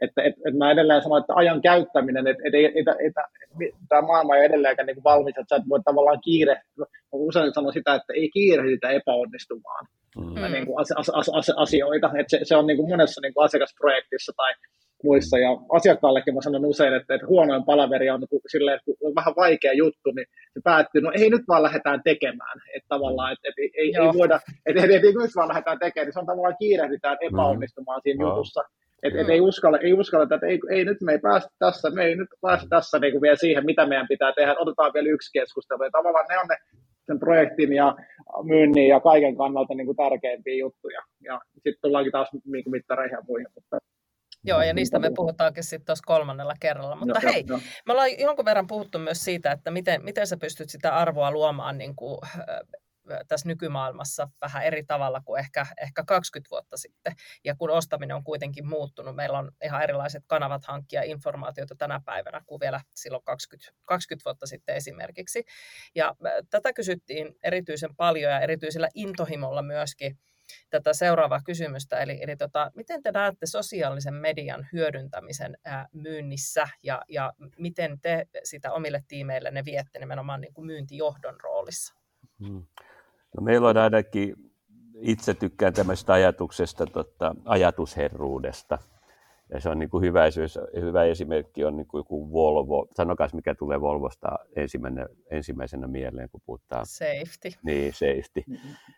Että 0.02 0.22
et, 0.24 0.36
et 0.48 0.58
mä 0.58 0.72
edelleen 0.72 1.02
sanon, 1.02 1.20
että 1.20 1.34
ajan 1.36 1.62
käyttäminen, 1.62 2.28
että 2.28 2.44
et, 2.46 2.54
et, 2.56 2.88
et, 2.88 2.88
et, 3.06 3.76
tämä 3.90 4.02
maailma 4.02 4.36
ei 4.36 4.46
edelleenkään 4.46 4.86
niin 4.86 5.04
valmis, 5.04 5.38
että 5.38 5.56
sä 5.56 5.62
et 5.62 5.70
voi 5.70 5.80
tavallaan 5.86 6.22
kiire, 6.22 6.62
usein 7.12 7.54
sanon 7.54 7.74
sitä, 7.74 7.96
että 7.96 8.14
ei 8.14 8.30
kiirehditä 8.30 8.90
epäonnistumaan 8.90 9.86
mm. 10.18 10.52
niin 10.52 10.66
kuin 10.66 10.80
as, 10.82 10.92
as, 10.96 11.10
as, 11.10 11.30
as, 11.34 11.50
asioita. 11.56 12.12
Että 12.20 12.38
se, 12.38 12.40
se 12.44 12.56
on 12.56 12.68
niin 12.68 12.78
kuin 12.78 12.90
monessa 12.90 13.22
niin 13.22 13.34
kuin 13.34 13.46
asiakasprojektissa 13.46 14.34
tai 14.38 14.54
muissa. 15.04 15.38
Ja 15.38 15.50
asiakkaallekin 15.70 16.36
mä 16.36 16.42
sanon 16.42 16.66
usein, 16.66 16.94
että, 16.94 17.16
että 17.16 17.28
huonoin 17.28 17.64
palaveri 17.64 18.10
on, 18.10 18.20
niin 18.20 18.42
silleen, 18.48 18.78
että 18.78 18.92
on 19.02 19.16
vähän 19.16 19.34
vaikea 19.36 19.74
juttu, 19.74 20.12
niin 20.16 20.28
se 20.54 20.60
päättyy, 20.64 21.02
no 21.02 21.12
ei 21.16 21.30
nyt 21.30 21.42
vaan 21.48 21.64
lähdetään 21.64 22.02
tekemään. 22.04 22.58
Että 22.76 22.88
tavallaan, 22.90 23.34
että, 23.34 23.48
että 23.50 23.62
ei, 23.62 23.72
ei, 23.78 23.94
voida, 24.20 24.36
että, 24.36 24.52
että, 24.66 24.84
että, 24.84 24.96
että 24.96 25.22
nyt 25.24 25.36
vaan 25.36 25.48
lähdetään 25.48 25.80
tekemään, 25.80 26.06
niin 26.06 26.14
se 26.14 26.20
on 26.20 26.26
tavallaan 26.26 26.60
kiirehditään 26.60 27.18
epäonnistumaan 27.22 28.02
siinä 28.04 28.24
mm. 28.24 28.30
jutussa. 28.30 28.62
Et, 29.04 29.16
et 29.16 29.30
ei, 29.30 29.42
uskalla, 29.42 29.78
ei 29.78 29.94
uskalla, 29.94 30.24
että 30.24 30.48
ei, 30.48 30.60
ei, 30.70 30.86
nyt 30.86 31.02
me 31.02 31.12
ei 31.12 31.20
päästä 31.20 31.50
tässä, 31.60 31.90
me 31.90 32.04
ei 32.04 32.16
nyt 32.16 32.30
päästä 32.42 32.68
tässä 32.70 33.00
niin 33.00 33.12
kuin 33.12 33.22
vielä 33.22 33.36
siihen, 33.36 33.66
mitä 33.66 33.86
meidän 33.86 34.08
pitää 34.08 34.34
tehdä, 34.36 34.56
otetaan 34.60 34.94
vielä 34.94 35.10
yksi 35.10 35.32
keskustelu. 35.34 35.84
Ja 35.84 35.92
tavallaan 35.92 36.26
ne 36.30 36.40
on 36.40 36.48
ne 36.48 36.58
sen 37.08 37.20
projektin 37.20 37.74
ja 37.74 37.96
myynnin 38.44 38.88
ja 38.88 39.00
kaiken 39.00 39.38
kannalta 39.38 39.74
niin 39.74 39.86
kuin 39.86 39.98
tärkeimpiä 39.98 40.56
juttuja. 40.56 41.02
Ja 41.22 41.40
sitten 41.54 41.82
tullaankin 41.82 42.12
taas 42.12 42.30
niin 42.34 42.64
kuin 42.64 42.72
mittareihin 42.72 43.16
ja 43.16 43.24
muihin. 43.28 43.48
Mutta 43.56 43.78
Joo, 44.44 44.62
ja 44.62 44.74
niistä 44.74 45.00
me 45.00 45.12
puhutaankin 45.16 45.64
sitten 45.64 45.86
tuossa 45.86 46.04
kolmannella 46.06 46.54
kerralla. 46.60 46.96
Mutta 46.96 47.20
joo, 47.24 47.34
hei, 47.34 47.44
joo. 47.48 47.60
me 47.86 47.94
ollaan 47.94 48.20
jonkun 48.20 48.46
verran 48.46 48.68
puhuttu 48.68 49.00
myös 49.00 49.26
siitä, 49.26 49.52
että 49.52 49.72
miten, 49.72 50.04
miten 50.04 50.28
sä 50.28 50.38
pystyt 50.38 50.70
sitä 50.70 50.96
arvoa 50.96 51.32
luomaan 51.32 51.78
niin 51.78 51.96
kuin, 51.96 52.20
tässä 53.28 53.48
nykymaailmassa 53.48 54.30
vähän 54.42 54.64
eri 54.64 54.84
tavalla 54.84 55.22
kuin 55.26 55.40
ehkä, 55.40 55.66
ehkä 55.82 56.04
20 56.04 56.50
vuotta 56.52 56.78
sitten. 56.78 57.16
Ja 57.44 57.56
kun 57.56 57.70
ostaminen 57.70 58.16
on 58.16 58.24
kuitenkin 58.24 58.68
muuttunut, 58.68 59.16
meillä 59.16 59.40
on 59.40 59.52
ihan 59.64 59.84
erilaiset 59.84 60.24
kanavat 60.28 60.66
hankkia 60.66 61.04
informaatiota 61.04 61.76
tänä 61.76 62.02
päivänä 62.06 62.42
kuin 62.46 62.60
vielä 62.60 62.82
silloin 62.96 63.24
20, 63.24 63.72
20 63.86 64.26
vuotta 64.26 64.48
sitten 64.48 64.76
esimerkiksi. 64.76 65.44
Ja 65.96 66.16
tätä 66.50 66.74
kysyttiin 66.74 67.36
erityisen 67.44 67.96
paljon 67.96 68.32
ja 68.32 68.40
erityisellä 68.40 68.90
intohimolla 68.94 69.62
myöskin 69.62 70.18
tätä 70.70 70.94
seuraavaa 70.94 71.42
kysymystä, 71.46 72.00
eli, 72.00 72.18
eli 72.22 72.36
tota, 72.36 72.72
miten 72.76 73.04
te 73.04 73.12
näette 73.12 73.46
sosiaalisen 73.46 74.14
median 74.14 74.68
hyödyntämisen 74.74 75.58
ää, 75.66 75.88
myynnissä 75.94 76.68
ja, 76.84 77.02
ja 77.10 77.34
miten 77.58 78.02
te 78.02 78.26
sitä 78.44 78.72
omille 78.72 79.04
tiimeille 79.08 79.52
ne 79.52 79.66
viette 79.66 80.00
nimenomaan 80.00 80.42
niin 80.42 80.54
kuin 80.54 80.66
myyntijohdon 80.66 81.42
roolissa? 81.44 81.94
Hmm. 82.48 82.66
No, 83.38 83.44
meillä 83.44 83.68
on 83.68 83.78
ainakin, 83.78 84.36
itse 85.02 85.34
tykkään 85.34 85.74
tämmöisestä 85.74 86.14
ajatuksesta, 86.14 86.86
tota, 86.86 87.36
ajatusherruudesta. 87.46 88.78
Ja 89.54 89.62
se 89.62 89.70
on 89.70 89.80
niin 89.80 89.90
kuin 89.90 90.04
hyvä, 90.04 90.24
hyvä 90.82 91.04
esimerkki 91.04 91.66
on 91.66 91.78
niin 91.78 91.88
kuin 91.88 92.00
joku 92.00 92.32
Volvo. 92.32 92.88
Sanokaa, 92.96 93.30
mikä 93.34 93.56
tulee 93.56 93.82
Volvosta 93.82 94.40
ensimmäisenä, 94.56 95.08
ensimmäisenä 95.32 95.88
mieleen, 95.88 96.30
kun 96.30 96.42
puhutaan. 96.46 96.86
Safety. 96.86 97.60
Niin, 97.64 97.94
safety. 97.94 98.44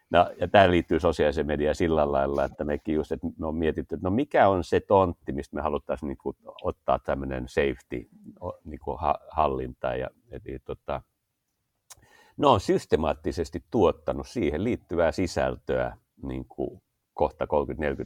No, 0.09 0.29
ja 0.39 0.47
tämä 0.47 0.71
liittyy 0.71 0.99
sosiaaliseen 0.99 1.47
mediaan 1.47 1.75
sillä 1.75 2.11
lailla, 2.11 2.45
että 2.45 2.63
mekin 2.63 2.95
just, 2.95 3.11
että 3.11 3.27
me 3.38 3.47
on 3.47 3.55
mietitty, 3.55 3.95
että 3.95 4.07
no 4.07 4.11
mikä 4.11 4.47
on 4.47 4.63
se 4.63 4.79
tontti, 4.79 5.32
mistä 5.32 5.55
me 5.55 5.61
haluttaisiin 5.61 6.07
niin 6.07 6.17
kuin 6.17 6.38
ottaa 6.63 6.99
tämmöinen 6.99 7.47
safety 7.47 8.09
niin 8.65 8.79
kuin 8.79 8.97
hallinta. 9.29 9.95
Ja, 9.95 10.09
eli, 10.32 10.59
tota, 10.65 11.01
ne 12.41 12.47
on 12.47 12.59
systemaattisesti 12.59 13.63
tuottanut 13.71 14.27
siihen 14.27 14.63
liittyvää 14.63 15.11
sisältöä 15.11 15.97
niin 16.23 16.45
kuin 16.45 16.81
kohta 17.13 17.45
30-40 17.45 17.47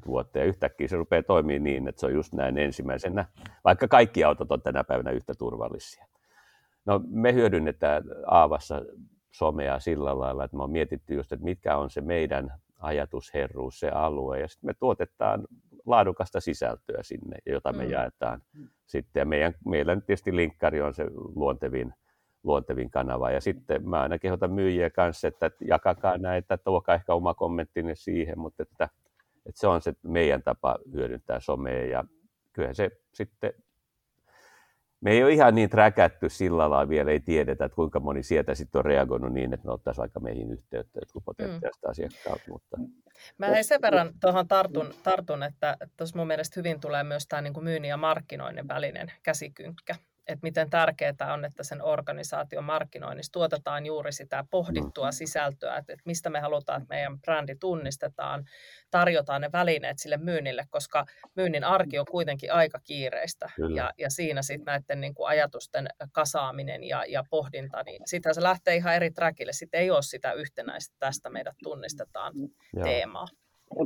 vuotta, 0.08 0.40
ja 0.40 0.46
yhtäkkiä 0.46 0.88
se 0.88 0.96
rupeaa 0.96 1.24
toimimaan 1.24 1.64
niin, 1.64 1.88
että 1.88 2.00
se 2.00 2.06
on 2.06 2.14
just 2.14 2.34
näin 2.34 2.58
ensimmäisenä, 2.58 3.26
vaikka 3.64 3.88
kaikki 3.88 4.24
autot 4.24 4.52
on 4.52 4.62
tänä 4.62 4.84
päivänä 4.84 5.12
yhtä 5.12 5.34
turvallisia. 5.36 6.06
No, 6.86 7.02
me 7.08 7.34
hyödynnetään 7.34 8.04
Aavassa 8.28 8.82
somea 9.32 9.80
sillä 9.80 10.20
lailla, 10.20 10.44
että 10.44 10.58
me 10.58 10.64
on 10.64 10.72
mietitty 10.72 11.14
just, 11.14 11.32
että 11.32 11.46
mitkä 11.46 11.78
on 11.78 11.90
se 11.90 12.02
meidän 12.02 12.52
ajatusherruus, 12.80 13.80
se 13.80 13.90
alue, 13.90 14.40
ja 14.40 14.48
sitten 14.48 14.68
me 14.68 14.74
tuotetaan 14.80 15.48
laadukasta 15.86 16.40
sisältöä 16.40 17.04
sinne, 17.04 17.38
jota 17.46 17.74
me 17.74 17.86
mm. 17.86 17.92
jaetaan 17.92 18.42
sitten. 18.86 19.22
Ja 19.22 19.26
meidän, 19.26 19.54
meillä 19.66 19.96
tietysti 19.96 20.36
linkkari 20.36 20.82
on 20.82 20.94
se 20.94 21.06
luontevin 21.36 21.94
luontevin 22.46 22.92
kanava. 22.92 23.32
Ja 23.32 23.42
sitten 23.42 23.90
mä 23.90 24.02
aina 24.02 24.20
kehotan 24.20 24.52
myyjiä 24.52 24.90
kanssa, 24.90 25.28
että 25.28 25.52
jakakaa 25.68 26.18
näitä, 26.18 26.58
tuokaa 26.58 26.96
ehkä 26.96 27.14
oma 27.14 27.34
kommenttinne 27.34 27.96
siihen, 27.96 28.40
mutta 28.40 28.64
että, 28.64 28.90
että 29.46 29.60
se 29.60 29.68
on 29.68 29.82
se 29.82 29.94
meidän 30.04 30.44
tapa 30.44 30.78
hyödyntää 30.94 31.40
somea 31.40 31.86
ja 31.86 32.04
kyllä 32.54 32.74
se 32.74 32.92
sitten 33.14 33.54
me 35.02 35.12
ei 35.12 35.24
ole 35.24 35.34
ihan 35.34 35.56
niin 35.56 35.70
träkätty 35.70 36.30
sillä 36.30 36.58
lailla 36.58 36.90
vielä, 36.90 37.12
ei 37.12 37.20
tiedetä, 37.20 37.66
että 37.66 37.76
kuinka 37.76 38.00
moni 38.00 38.24
sieltä 38.24 38.56
sitten 38.56 38.80
on 38.80 38.86
reagoinut 38.86 39.34
niin, 39.34 39.54
että 39.54 39.68
ne 39.68 39.74
ottaisi 39.74 40.02
vaikka 40.02 40.20
meihin 40.20 40.52
yhteyttä 40.52 41.00
jotkut 41.00 41.26
potentiaaliset 41.26 41.84
mm. 41.84 41.90
asiakkaat. 41.90 42.42
Mutta... 42.48 42.78
Mä 43.38 43.48
hei 43.48 43.64
sen 43.64 43.82
verran 43.82 44.14
tuohon 44.22 44.48
tartun, 44.48 44.94
tartun 45.04 45.44
että 45.44 45.78
tuossa 45.98 46.18
mun 46.18 46.28
mielestä 46.28 46.60
hyvin 46.60 46.80
tulee 46.80 47.04
myös 47.04 47.28
tämä 47.28 47.42
niin 47.42 47.54
kuin 47.54 47.64
myynnin 47.64 47.90
ja 47.90 47.98
markkinoinnin 47.98 48.68
välinen 48.68 49.12
käsikynkkä 49.24 49.96
että 50.28 50.44
miten 50.44 50.70
tärkeää 50.70 51.34
on, 51.34 51.46
että 51.46 51.64
sen 51.64 51.82
organisaation 51.82 52.64
markkinoinnissa 52.64 53.32
tuotetaan 53.32 53.86
juuri 53.86 54.12
sitä 54.12 54.46
pohdittua 54.52 55.10
mm. 55.10 55.14
sisältöä, 55.14 55.78
että, 55.78 55.94
että 55.94 56.04
mistä 56.06 56.30
me 56.30 56.40
halutaan, 56.40 56.82
että 56.82 56.96
meidän 56.96 57.22
brändi 57.22 57.56
tunnistetaan, 57.56 58.44
tarjotaan 58.92 59.42
ne 59.42 59.52
välineet 59.52 60.00
sille 60.00 60.18
myynnille, 60.18 60.66
koska 60.70 61.06
myynnin 61.36 61.64
arki 61.64 62.00
on 62.00 62.06
kuitenkin 62.06 62.54
aika 62.54 62.80
kiireistä 62.84 63.50
ja, 63.76 63.92
ja 63.98 64.10
siinä 64.10 64.42
sitten 64.42 64.66
näiden 64.66 65.02
niin 65.02 65.14
kuin 65.14 65.28
ajatusten 65.28 65.88
kasaaminen 66.12 66.84
ja, 66.84 67.06
ja 67.08 67.24
pohdinta, 67.30 67.84
niin 67.84 68.02
sitä 68.06 68.34
se 68.34 68.44
lähtee 68.44 68.76
ihan 68.76 68.96
eri 68.96 69.12
trackille, 69.12 69.54
sitten 69.54 69.82
ei 69.82 69.92
ole 69.92 70.02
sitä 70.02 70.34
yhtenäistä, 70.34 70.96
tästä 71.00 71.30
meidät 71.30 71.56
tunnistetaan 71.64 72.34
Joo. 72.74 72.84
teemaa. 72.84 73.28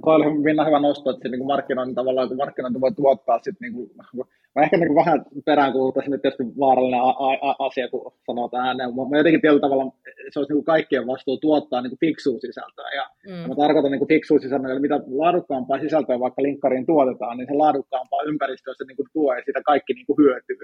Tuo 0.03 0.13
oli 0.13 0.37
Minna 0.37 0.65
hyvä 0.65 0.79
nosto, 0.79 1.09
että 1.09 1.29
niin 1.29 1.45
markkinointi 1.45 1.95
tavallaan, 1.95 2.27
kun 2.27 2.37
markkinointi 2.37 2.81
voi 2.81 2.91
tuottaa 2.91 3.39
sitten 3.43 3.71
niin 3.71 3.73
kuin, 3.73 3.89
Mä 4.55 4.63
ehkä 4.63 4.77
niin 4.77 4.95
vähän 4.95 5.25
peräänkuuluttaisin 5.45 6.11
nyt 6.11 6.21
tietysti 6.21 6.43
vaarallinen 6.59 7.01
a- 7.01 7.49
a- 7.49 7.55
asia, 7.59 7.87
kun 7.89 8.13
sanotaan 8.25 8.67
ääneen. 8.67 8.89
Mä 9.09 9.17
jotenkin 9.17 9.41
tietyllä 9.41 9.61
tavalla 9.61 9.91
se 10.29 10.39
olisi 10.39 10.53
niin 10.53 10.63
kaikkien 10.63 11.07
vastuu 11.07 11.37
tuottaa 11.37 11.81
niin 11.81 11.99
fiksua 11.99 12.39
sisältöä. 12.39 12.89
Ja 12.95 13.05
mm. 13.27 13.49
mä 13.49 13.55
tarkoitan 13.55 13.91
niin 13.91 14.07
fiksua 14.07 14.39
sisältöä, 14.39 14.71
eli 14.71 14.79
mitä 14.79 14.99
laadukkaampaa 15.23 15.79
sisältöä 15.79 16.19
vaikka 16.19 16.43
linkkariin 16.43 16.85
tuotetaan, 16.85 17.37
niin 17.37 17.47
se 17.47 17.53
laadukkaampaa 17.53 18.23
ympäristöä 18.23 18.73
se 18.77 18.83
niin 18.83 18.95
kuin 18.95 19.07
tuo 19.13 19.33
ja 19.33 19.41
siitä 19.45 19.61
kaikki 19.65 19.93
niin 19.93 20.05
kuin 20.05 20.17
hyötyy. 20.17 20.57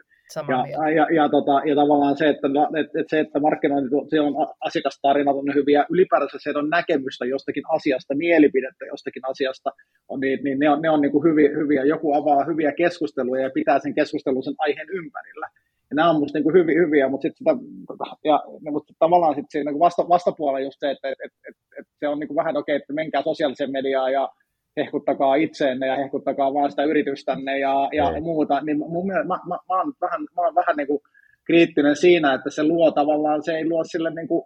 ja, 0.49 0.65
ja, 0.71 0.89
ja, 0.89 1.07
ja, 1.15 1.29
tota, 1.29 1.61
ja, 1.65 1.75
tavallaan 1.75 2.17
se, 2.17 2.29
että, 2.29 2.47
että, 2.79 2.99
että 2.99 3.09
se, 3.09 3.19
että 3.19 3.39
markkinointi, 3.39 3.89
siellä 4.09 4.27
on 4.27 4.47
asiakastarinat 4.59 5.35
on 5.35 5.53
hyviä, 5.55 5.85
ylipäätänsä 5.89 6.37
se 6.39 6.57
on 6.57 6.69
näkemystä 6.69 7.25
jostakin 7.25 7.63
asiasta, 7.69 8.15
mielipidettä 8.15 8.85
jostakin 9.05 9.29
asiasta, 9.31 9.69
niin, 10.19 10.39
niin 10.43 10.59
ne 10.59 10.69
on, 10.69 10.81
ne 10.81 10.89
on 10.89 11.01
niin 11.01 11.11
kuin 11.11 11.23
hyviä, 11.23 11.49
hyviä, 11.49 11.83
joku 11.83 12.13
avaa 12.13 12.45
hyviä 12.45 12.71
keskusteluja 12.71 13.41
ja 13.41 13.49
pitää 13.49 13.79
sen 13.79 13.95
keskustelun 13.95 14.43
sen 14.43 14.55
aiheen 14.57 14.89
ympärillä. 14.89 15.47
Ja 15.89 15.95
nämä 15.95 16.09
on 16.09 16.15
minusta 16.15 16.39
niin 16.39 16.53
hyviä, 16.53 16.81
hyviä, 16.81 17.09
mutta, 17.09 17.27
sit 17.27 17.37
sitä, 17.37 17.51
ja, 18.23 18.43
mutta 18.71 18.93
tavallaan 18.99 19.35
sit 19.35 19.45
siinä 19.49 19.71
vasta, 19.79 20.09
vastapuolella 20.09 20.59
just 20.67 20.79
se, 20.79 20.91
että 20.91 21.09
et, 21.09 21.17
et, 21.25 21.31
et, 21.49 21.55
et 21.79 21.87
se 21.99 22.07
on 22.07 22.19
niin 22.19 22.35
vähän 22.35 22.57
okei, 22.57 22.75
okay, 22.75 22.81
että 22.81 22.93
menkää 22.93 23.21
sosiaaliseen 23.21 23.71
mediaan 23.71 24.13
ja 24.13 24.29
hehkuttakaa 24.77 25.35
itseenne 25.35 25.87
ja 25.87 25.95
hehkuttakaa 25.95 26.53
vaan 26.53 26.69
sitä 26.69 26.83
yritystänne 26.83 27.59
ja, 27.59 27.89
ja 27.93 28.11
mm. 28.11 28.23
muuta, 28.23 28.61
niin 28.61 28.77
mun 28.77 29.07
mielestä 29.07 29.27
mä, 29.27 29.39
mä, 29.47 29.57
mä, 29.69 29.77
oon 29.77 29.93
vähän, 30.01 30.21
mä 30.21 30.41
oon 30.41 30.55
vähän 30.55 30.75
niin 30.77 30.87
kuin 30.87 30.99
kriittinen 31.43 31.95
siinä, 31.95 32.33
että 32.33 32.49
se 32.49 32.63
luo 32.63 32.91
tavallaan, 32.91 33.43
se 33.43 33.57
ei 33.57 33.69
luo 33.69 33.83
sille 33.83 34.09
niin 34.09 34.27
kuin, 34.27 34.45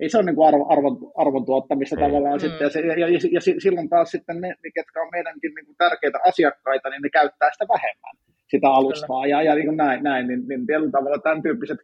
ei 0.00 0.08
se 0.08 0.18
ole 0.18 0.26
niin 0.26 0.36
kuin 0.36 0.48
arvon, 0.48 0.70
arvon, 0.70 0.96
arvon 1.16 1.46
tuottamista 1.46 1.96
ei. 1.96 2.02
tavallaan 2.06 2.38
mm. 2.38 2.40
sitten, 2.40 2.64
ja, 2.64 2.70
se, 2.70 2.80
ja, 2.80 2.98
ja, 2.98 3.06
ja, 3.32 3.40
silloin 3.40 3.88
taas 3.88 4.10
sitten 4.10 4.40
ne, 4.40 4.54
ketkä 4.74 5.02
on 5.02 5.08
meidänkin 5.12 5.54
niin 5.54 5.66
kuin 5.66 5.76
tärkeitä 5.76 6.18
asiakkaita, 6.26 6.90
niin 6.90 7.02
ne 7.02 7.10
käyttää 7.10 7.50
sitä 7.52 7.66
vähemmän 7.74 8.14
sitä 8.50 8.68
alustaa 8.68 9.26
ja, 9.26 9.42
ja 9.42 9.54
niin 9.54 9.76
näin, 9.76 10.02
näin 10.02 10.26
niin, 10.26 10.48
niin 10.48 10.66
tietyllä 10.66 10.90
tavalla 10.90 11.18
tämän 11.18 11.42
tyyppiset 11.42 11.78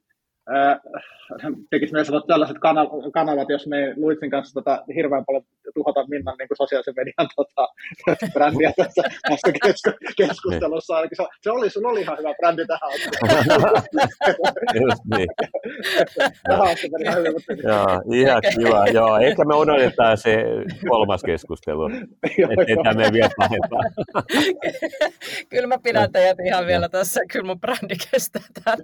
tekisi 1.70 1.92
myös 1.92 2.10
tällaiset 2.26 2.56
kanavat, 3.12 3.48
jos 3.48 3.66
me 3.66 3.94
Luitsin 3.96 4.30
kanssa 4.30 4.54
tota, 4.54 4.84
hirveän 4.94 5.24
paljon 5.24 5.44
tuhota 5.74 6.06
Minnan 6.08 6.36
niin 6.38 6.48
sosiaalisen 6.56 6.94
median 6.96 7.28
tota, 7.36 7.68
brändiä 8.34 8.72
tässä, 8.76 9.02
tässä 9.02 9.52
kesku, 9.62 9.90
keskustelussa. 10.16 10.96
Ainakin 10.96 11.16
se, 11.16 11.24
se, 11.40 11.50
oli, 11.50 11.70
sulla 11.70 11.88
oli 11.88 12.00
ihan 12.00 12.18
hyvä 12.18 12.34
brändi 12.34 12.62
tähän 12.66 12.90
Just 14.82 15.02
niin. 15.16 15.28
tähän 16.48 16.68
asti 16.68 16.88
meni 16.90 17.04
ihan 17.04 17.18
hyvin. 17.18 17.32
Mutta... 17.32 17.52
Joo, 17.68 18.02
ihan 18.14 18.42
kiva. 18.58 18.86
Joo, 18.86 19.18
ehkä 19.18 19.44
me 19.44 19.54
unohdetaan 19.54 20.18
se 20.18 20.44
kolmas 20.88 21.22
keskustelu, 21.22 21.86
ettei 22.60 22.76
tämä 22.82 22.94
mene 22.94 23.12
vielä 23.12 23.30
pahempaa. 23.36 23.80
Kyllä 25.48 25.66
mä 25.66 25.78
pidän 25.82 26.12
teidät 26.12 26.38
ihan 26.46 26.66
vielä 26.66 26.88
tässä, 26.88 27.20
kyllä 27.32 27.46
mun 27.46 27.60
brändi 27.60 27.94
kestää 28.10 28.42
tämän. 28.64 28.78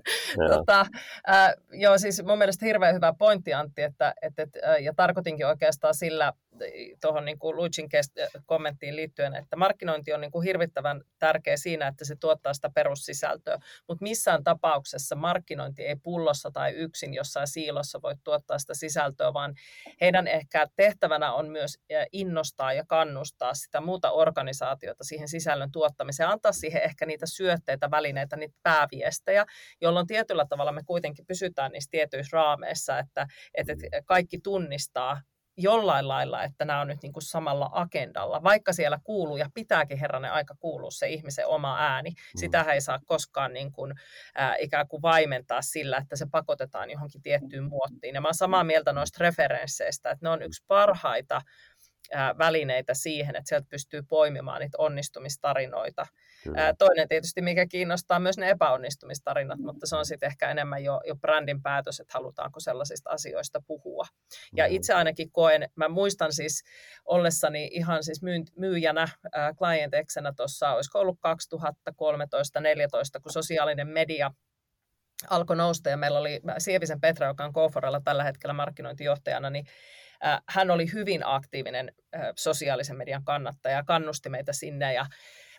Tota, 0.57 0.87
äh, 1.29 1.50
joo, 1.73 1.99
siis 1.99 2.23
mun 2.25 2.39
mielestä 2.39 2.67
hirveän 2.67 2.95
hyvä 2.95 3.15
pointti 3.19 3.55
Antti, 3.55 3.83
että, 3.83 4.15
että, 4.23 4.43
ja 4.81 4.95
tarkoitinkin 4.97 5.47
oikeastaan 5.47 5.95
sillä 5.95 6.33
tuohon 7.01 7.25
niin 7.25 7.39
kuin 7.39 7.57
Luicin 7.57 7.89
kommenttiin 8.47 8.97
liittyen, 8.97 9.35
että 9.35 9.57
markkinointi 9.57 10.13
on 10.13 10.21
niin 10.21 10.31
kuin 10.31 10.45
hirvittävän 10.45 11.01
tärkeä 11.19 11.57
siinä, 11.57 11.87
että 11.87 12.05
se 12.05 12.17
tuottaa 12.17 12.55
sitä 12.55 12.71
perussisältöä, 12.75 13.59
mutta 13.89 14.03
missään 14.03 14.45
tapauksessa 14.45 15.17
markkinointi 15.17 15.85
ei 15.85 15.97
pullossa 15.97 16.51
tai 16.51 16.73
yksin 16.73 17.15
jossain 17.15 17.47
siilossa 17.47 18.03
voi 18.03 18.15
tuottaa 18.25 18.59
sitä 18.59 18.75
sisältöä, 18.75 19.33
vaan 19.33 19.55
heidän 20.01 20.27
ehkä 20.27 20.67
tehtävänä 20.77 21.33
on 21.33 21.49
myös 21.49 21.79
innostaa 22.13 22.73
ja 22.73 22.85
kannustaa 22.89 23.55
sitä 23.55 23.81
muuta 23.81 24.11
organisaatiota 24.11 25.05
siihen 25.05 25.29
sisällön 25.29 25.73
tuottamiseen, 25.73 26.29
antaa 26.29 26.53
siihen 26.53 26.83
ehkä 26.83 27.07
niitä 27.07 27.27
syötteitä, 27.27 27.91
välineitä, 27.91 28.37
niitä 28.37 28.59
pääviestejä, 28.63 29.47
jolloin 29.81 30.07
tietyllä 30.07 30.47
tavalla 30.49 30.73
me 30.73 30.83
kuitenkin 30.87 31.27
pysytään 31.27 31.73
niissä 31.73 31.91
tietyissä 31.91 32.37
raameissa, 32.37 32.99
että, 32.99 33.27
että 33.55 33.73
kaikki 34.05 34.39
tunnistaa 34.39 35.21
jollain 35.63 36.09
lailla, 36.09 36.43
että 36.43 36.65
nämä 36.65 36.81
on 36.81 36.89
nyt 36.89 37.03
niin 37.03 37.13
kuin 37.13 37.23
samalla 37.23 37.71
agendalla, 37.73 38.43
vaikka 38.43 38.73
siellä 38.73 38.99
kuuluu 39.05 39.37
ja 39.37 39.51
pitääkin 39.55 39.99
herranen 39.99 40.33
aika 40.33 40.55
kuulua 40.61 40.91
se 40.91 41.09
ihmisen 41.09 41.47
oma 41.47 41.77
ääni. 41.79 42.11
Mm. 42.11 42.39
Sitä 42.39 42.63
ei 42.63 42.81
saa 42.81 43.01
koskaan 43.05 43.53
niin 43.53 43.73
kuin, 43.73 43.95
äh, 44.41 44.55
ikään 44.59 44.89
kuin 44.89 45.03
vaimentaa 45.03 45.63
sillä, 45.63 45.97
että 45.97 46.17
se 46.17 46.27
pakotetaan 46.31 46.91
johonkin 46.91 47.23
tiettyyn 47.23 47.65
muottiin. 47.65 48.15
Ja 48.15 48.21
mä 48.21 48.29
olen 48.29 48.35
samaa 48.35 48.65
mieltä 48.65 48.93
noista 48.93 49.25
referensseistä, 49.25 50.11
että 50.11 50.27
ne 50.27 50.31
on 50.31 50.43
yksi 50.43 50.65
parhaita 50.67 51.43
äh, 52.17 52.39
välineitä 52.39 52.95
siihen, 52.95 53.37
että 53.37 53.49
sieltä 53.49 53.67
pystyy 53.71 54.03
poimimaan 54.03 54.61
niitä 54.61 54.79
onnistumistarinoita 54.79 56.07
Ää, 56.57 56.75
toinen 56.79 57.09
tietysti, 57.09 57.43
mikä 57.43 57.67
kiinnostaa 57.67 58.21
myös 58.21 58.39
ne 58.39 58.51
epäonnistumistarinat, 58.51 59.59
mutta 59.59 59.87
se 59.87 59.97
on 59.97 60.07
sitten 60.07 60.27
ehkä 60.27 60.51
enemmän 60.51 60.85
jo, 60.85 61.01
jo 61.07 61.17
brändin 61.17 61.63
päätös, 61.63 62.01
että 62.01 62.13
halutaanko 62.15 62.61
sellaisista 62.61 63.11
asioista 63.11 63.63
puhua. 63.67 64.07
Ja 64.57 64.69
mm. 64.69 64.75
itse 64.75 64.95
ainakin 64.95 65.33
koen, 65.33 65.71
mä 65.77 65.89
muistan 65.89 66.33
siis 66.33 66.63
ollessani 67.05 67.69
ihan 67.73 68.05
siis 68.05 68.21
myyjänä, 68.57 69.09
client 69.59 69.93
tuossa, 70.37 70.73
olisiko 70.73 70.99
ollut 70.99 71.19
2013-2014, 71.19 71.23
kun 73.23 73.33
sosiaalinen 73.33 73.89
media 73.89 74.31
alkoi 75.31 75.57
nousta 75.57 75.91
ja 75.91 75.97
meillä 75.97 76.19
oli 76.19 76.41
Sievisen 76.59 77.01
Petra, 77.01 77.27
joka 77.27 77.45
on 77.45 77.53
Koforella 77.53 78.01
tällä 78.05 78.25
hetkellä 78.25 78.53
markkinointijohtajana, 78.53 79.51
niin 79.51 79.67
hän 80.49 80.71
oli 80.71 80.93
hyvin 80.93 81.21
aktiivinen 81.25 81.93
sosiaalisen 82.37 82.97
median 82.97 83.25
kannattaja 83.25 83.77
ja 83.77 83.85
kannusti 83.85 84.29
meitä 84.29 84.53
sinne 84.53 84.95
ja 84.95 85.07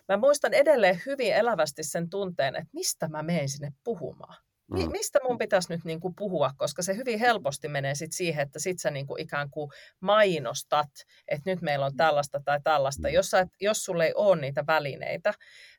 mä 0.08 0.16
muistan 0.16 0.54
edelleen 0.54 1.02
hyvin 1.06 1.34
elävästi 1.34 1.82
sen 1.82 2.10
tunteen, 2.10 2.56
että 2.56 2.70
mistä 2.72 3.08
mä 3.08 3.22
menen 3.22 3.48
sinne 3.48 3.72
puhumaan. 3.84 4.36
Mm. 4.72 4.90
Mistä 4.90 5.18
mun 5.22 5.38
pitäisi 5.38 5.72
nyt 5.72 5.84
niin 5.84 6.00
kuin 6.00 6.14
puhua, 6.14 6.50
koska 6.56 6.82
se 6.82 6.96
hyvin 6.96 7.18
helposti 7.18 7.68
menee 7.68 7.94
sit 7.94 8.12
siihen, 8.12 8.42
että 8.42 8.58
sit 8.58 8.78
sä 8.78 8.90
niin 8.90 9.06
kuin 9.06 9.22
ikään 9.22 9.50
kuin 9.50 9.70
mainostat, 10.00 10.88
että 11.28 11.50
nyt 11.50 11.62
meillä 11.62 11.86
on 11.86 11.96
tällaista 11.96 12.40
tai 12.44 12.60
tällaista, 12.64 13.08
jos, 13.08 13.30
sä, 13.30 13.46
jos 13.60 13.84
sulle 13.84 14.06
ei 14.06 14.12
ole 14.14 14.40
niitä 14.40 14.64
välineitä 14.66 15.34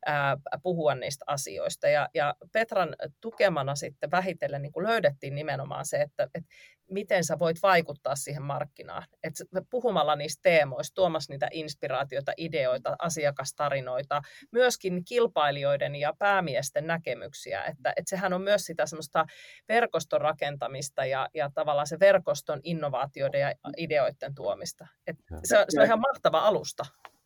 ää, 0.05 0.37
puhua 0.63 0.95
niistä 0.95 1.25
asioista. 1.27 1.87
Ja, 1.87 2.09
ja 2.13 2.35
Petran 2.51 2.95
tukemana 3.21 3.75
sitten 3.75 4.11
vähitellen 4.11 4.61
niin 4.61 4.71
kuin 4.71 4.87
löydettiin 4.87 5.35
nimenomaan 5.35 5.85
se, 5.85 6.01
että, 6.01 6.23
että 6.23 6.49
miten 6.93 7.23
sä 7.23 7.39
voit 7.39 7.57
vaikuttaa 7.63 8.15
siihen 8.15 8.43
markkinaan. 8.43 9.03
Et 9.23 9.33
puhumalla 9.69 10.15
niistä 10.15 10.41
teemoista, 10.41 10.95
tuomassa 10.95 11.33
niitä 11.33 11.47
inspiraatioita, 11.51 12.31
ideoita, 12.37 12.95
asiakastarinoita, 12.99 14.21
myöskin 14.51 15.05
kilpailijoiden 15.05 15.95
ja 15.95 16.13
päämiesten 16.19 16.87
näkemyksiä. 16.87 17.63
Että, 17.63 17.93
et 17.95 18.07
sehän 18.07 18.33
on 18.33 18.41
myös 18.41 18.65
sitä 18.65 18.85
semmoista 18.85 19.25
verkoston 19.69 20.21
rakentamista 20.21 21.05
ja, 21.05 21.29
ja 21.33 21.49
tavallaan 21.53 21.87
se 21.87 21.99
verkoston 21.99 22.59
innovaatioiden 22.63 23.41
ja 23.41 23.53
ideoiden 23.77 24.35
tuomista. 24.35 24.87
Et 25.07 25.17
se, 25.43 25.65
se 25.69 25.79
on 25.79 25.85
ihan 25.85 25.99
mahtava 25.99 26.39
alusta. 26.39 26.85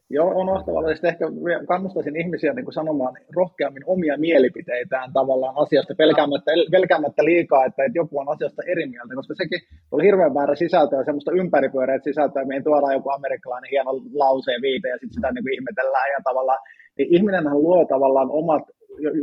Joo, 0.10 0.30
on 0.40 0.46
mahtavaa. 0.46 0.94
Sitten 0.94 1.10
ehkä 1.10 1.26
kannustaisin 1.68 2.16
ihmisiä 2.22 2.54
niin 2.54 2.66
kuin 2.66 2.74
sanomaan 2.74 3.14
rohkeammin 3.36 3.84
omia 3.86 4.18
mielipiteitään 4.18 5.14
tavallaan 5.14 5.54
asiasta, 5.58 5.96
pelkäämättä, 5.98 6.52
pelkäämättä 6.72 7.26
liikaa, 7.26 7.66
että, 7.66 7.84
että 7.86 8.00
joku 8.00 8.20
on 8.20 8.30
asiasta 8.30 8.62
eri 8.68 8.86
mieltä, 8.86 9.16
koska 9.16 9.34
sekin 9.36 9.60
oli 9.92 10.04
hirveän 10.04 10.34
määrä 10.34 10.56
sisältöä, 10.56 11.04
semmoista 11.04 11.32
ympäripyöreät 11.32 12.04
sisältöä, 12.04 12.46
mihin 12.46 12.64
tuodaan 12.64 12.94
joku 12.94 13.10
amerikkalainen 13.10 13.72
hieno 13.72 13.92
lauseen 14.14 14.62
viite 14.62 14.88
ja 14.90 14.98
sitten 14.98 15.14
sitä 15.14 15.32
niin 15.32 15.44
kuin 15.44 15.54
ihmetellään 15.54 16.12
ja 16.12 16.20
tavallaan, 16.24 16.60
niin 16.98 17.14
ihminenhän 17.16 17.64
luo 17.64 17.86
tavallaan 17.86 18.30
omat 18.32 18.64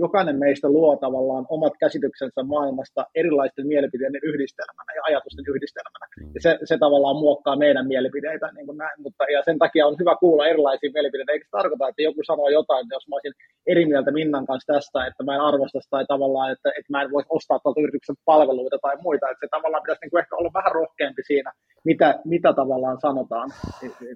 jokainen 0.01 0.39
meistä 0.39 0.69
luo 0.69 0.97
tavallaan 0.97 1.47
omat 1.49 1.73
käsityksensä 1.81 2.43
maailmasta 2.43 3.07
erilaisten 3.15 3.67
mielipiteiden 3.67 4.21
yhdistelmänä 4.23 4.91
ja 4.97 5.03
ajatusten 5.09 5.45
yhdistelmänä. 5.49 6.07
Mm. 6.21 6.31
Ja 6.35 6.41
se, 6.41 6.59
se 6.65 6.79
tavallaan 6.79 7.17
muokkaa 7.17 7.57
meidän 7.57 7.87
mielipiteitä. 7.87 8.47
Niin 8.57 8.67
kuin 8.67 8.79
näin. 8.79 9.03
Mutta, 9.03 9.25
ja 9.25 9.43
sen 9.43 9.59
takia 9.59 9.87
on 9.87 9.97
hyvä 10.01 10.15
kuulla 10.21 10.47
erilaisia 10.47 10.91
mielipiteitä. 10.95 11.33
Eikä 11.33 11.45
se 11.45 11.51
tarkoita, 11.51 11.89
että 11.89 12.03
joku 12.03 12.21
sanoo 12.27 12.49
jotain, 12.49 12.83
että 12.85 12.95
jos 12.95 13.09
mä 13.09 13.17
olisin 13.17 13.35
eri 13.67 13.85
mieltä 13.87 14.11
Minnan 14.11 14.47
kanssa 14.47 14.73
tästä, 14.73 15.07
että 15.07 15.23
mä 15.25 15.35
en 15.35 15.41
arvosta 15.41 15.79
tai 15.91 16.05
tavallaan, 16.09 16.53
että, 16.53 16.69
että 16.69 16.91
mä 16.93 17.03
en 17.03 17.11
voisi 17.11 17.29
ostaa 17.31 17.59
tuolta 17.59 17.81
yrityksen 17.81 18.17
palveluita 18.25 18.79
tai 18.83 18.97
muita. 19.07 19.31
Että 19.31 19.47
se 19.47 19.49
tavallaan 19.51 19.83
pitäisi 19.83 20.03
niin 20.03 20.11
kuin 20.11 20.21
ehkä 20.21 20.37
olla 20.37 20.51
vähän 20.55 20.73
rohkeampi 20.73 21.23
siinä, 21.23 21.53
mitä, 21.85 22.09
mitä 22.25 22.53
tavallaan 22.53 22.99
sanotaan. 23.01 23.51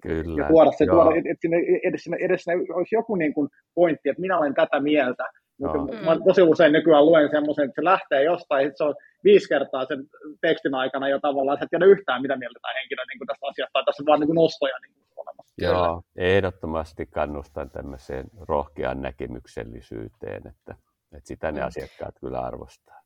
Kyllä, 0.03 0.43
ja 0.43 0.49
tuoda 0.49 0.73
se, 0.73 0.87
tuoda, 0.87 1.11
että 1.17 1.41
sinne, 1.41 1.59
edes, 1.89 2.03
sinne, 2.05 2.19
edes 2.21 2.43
sinne 2.45 2.57
olisi 2.75 2.95
joku 2.95 3.15
niin 3.15 3.35
kuin 3.35 3.49
pointti, 3.75 4.09
että 4.09 4.21
minä 4.21 4.39
olen 4.39 4.55
tätä 4.55 4.81
mieltä, 4.81 5.25
mm. 5.59 6.05
mä 6.05 6.17
tosi 6.27 6.43
usein 6.43 6.73
nykyään 6.73 7.07
luen 7.07 7.31
semmoisen, 7.31 7.65
että 7.65 7.81
se 7.81 7.85
lähtee 7.85 8.23
jostain, 8.25 8.67
että 8.67 8.79
se 8.79 8.85
on 8.85 8.95
viisi 9.25 9.49
kertaa 9.49 9.85
sen 9.85 9.99
tekstin 10.41 10.75
aikana 10.75 11.09
jo 11.09 11.21
tavallaan, 11.21 11.55
että 11.55 11.65
et 11.65 11.71
tiedä 11.71 11.87
yhtään, 11.87 12.23
mitä 12.23 12.37
mieltä 12.37 12.59
tämä 12.63 12.75
henkilö 12.81 13.03
niin 13.09 13.19
kuin 13.19 13.27
tästä 13.27 13.47
asiasta, 13.47 13.73
tai 13.73 13.85
tässä 13.85 14.03
on 14.03 14.07
vaan 14.07 14.21
niin 14.21 14.29
kuin 14.29 14.41
nostoja 14.43 14.79
niin 14.79 14.93
kuin 14.93 15.05
olemassa. 15.17 15.65
Joo, 15.65 16.03
ehdottomasti 16.17 17.07
kannustan 17.07 17.71
tämmöiseen 17.71 18.27
rohkeaan 18.49 19.03
näkemyksellisyyteen, 19.03 20.43
että, 20.47 20.75
että 21.13 21.29
sitä 21.29 21.53
ne 21.53 21.61
mm. 21.61 21.67
asiakkaat 21.67 22.15
kyllä 22.21 22.41
arvostaa. 22.41 22.99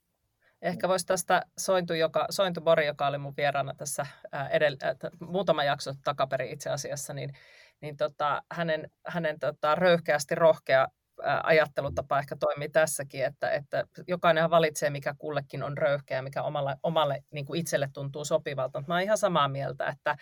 Ehkä 0.63 0.89
voisi 0.89 1.07
tästä 1.07 1.43
Sointu, 1.59 1.95
joka, 1.95 2.27
Sointu 2.31 2.61
Bori, 2.61 2.87
joka 2.87 3.07
oli 3.07 3.19
mun 3.19 3.35
vieraana 3.37 3.75
tässä 3.75 4.07
edellä, 4.51 4.79
muutama 5.21 5.65
jakso 5.65 5.91
takaperin 6.05 6.51
itse 6.51 6.71
asiassa, 6.71 7.15
niin, 7.15 7.31
niin 7.81 7.97
tota, 7.97 8.43
hänen, 8.53 8.91
hänen 9.07 9.39
tota, 9.39 9.75
röyhkeästi 9.75 10.35
rohkea 10.35 10.89
ajattelutapa 11.43 12.19
ehkä 12.19 12.37
toimii 12.37 12.69
tässäkin, 12.69 13.25
että, 13.25 13.51
että 13.51 13.85
jokainen 14.07 14.51
valitsee, 14.51 14.91
mikä 14.91 15.15
kullekin 15.19 15.63
on 15.63 15.79
röyhkeä, 15.79 16.23
mikä 16.23 16.43
omalle, 16.43 16.77
omalle 16.83 17.25
niin 17.31 17.47
kuin 17.47 17.61
itselle 17.61 17.89
tuntuu 17.93 18.25
sopivalta. 18.25 18.79
Mutta 18.79 18.91
mä 18.91 18.95
olen 18.95 19.05
ihan 19.05 19.19
samaa 19.19 19.49
mieltä, 19.49 19.87
että 19.87 20.17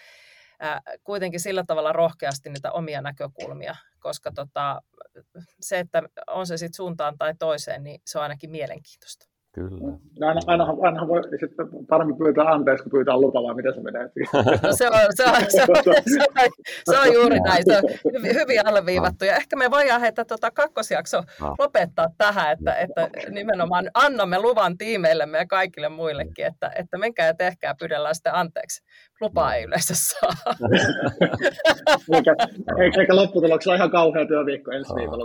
ää, 0.60 0.80
kuitenkin 1.04 1.40
sillä 1.40 1.64
tavalla 1.66 1.92
rohkeasti 1.92 2.50
niitä 2.50 2.72
omia 2.72 3.00
näkökulmia, 3.02 3.76
koska 4.00 4.32
tota, 4.34 4.82
se, 5.60 5.78
että 5.78 6.02
on 6.26 6.46
se 6.46 6.56
sitten 6.56 6.76
suuntaan 6.76 7.18
tai 7.18 7.34
toiseen, 7.38 7.82
niin 7.82 8.00
se 8.06 8.18
on 8.18 8.22
ainakin 8.22 8.50
mielenkiintoista. 8.50 9.29
Kyllä. 9.52 9.92
No 10.20 10.26
aina, 10.28 10.40
aina, 10.46 10.66
aina 10.82 11.08
voi 11.08 11.22
sitten 11.40 11.68
paremmin 11.88 12.16
pyytää 12.16 12.44
anteeksi, 12.44 12.82
kun 12.82 12.90
pyytää 12.90 13.20
lupaa, 13.20 13.42
vai 13.42 13.54
miten 13.54 13.74
se 13.74 13.80
menee? 13.80 14.02
No 14.62 14.72
se, 14.72 14.88
on, 14.88 15.00
se, 15.14 15.24
on, 15.24 15.34
se, 15.48 15.62
on, 15.68 15.76
se, 16.14 16.26
on, 16.38 16.50
se 16.84 16.98
on 16.98 17.14
juuri 17.14 17.40
näin, 17.40 17.62
se 17.66 17.76
on 17.76 18.12
hyvin, 18.12 18.34
hyvin 18.34 18.66
alleviivattu. 18.66 19.24
Ja 19.24 19.36
ehkä 19.36 19.56
me 19.56 19.70
voidaan 19.70 20.00
heitä 20.00 20.24
tuota 20.24 20.50
kakkosjakso 20.50 21.22
no. 21.40 21.54
lopettaa 21.58 22.06
tähän, 22.18 22.52
että, 22.52 22.74
että 22.74 23.08
nimenomaan 23.30 23.90
annamme 23.94 24.38
luvan 24.38 24.78
tiimeillemme 24.78 25.38
ja 25.38 25.46
kaikille 25.46 25.88
muillekin, 25.88 26.46
että, 26.46 26.70
että 26.76 26.98
menkää 26.98 27.26
ja 27.26 27.34
tehkää, 27.34 27.74
pyydellään 27.78 28.14
sitten 28.14 28.34
anteeksi. 28.34 28.82
Lupaa 29.20 29.54
ei 29.54 29.64
yleensä 29.64 29.94
saa. 29.94 30.30
eikä, 32.16 32.36
eikä 33.00 33.16
lopputuloksella 33.16 33.76
ihan 33.76 33.90
kauhea 33.90 34.26
työviikko 34.26 34.70
ensi 34.70 34.94
viikolla, 34.94 35.24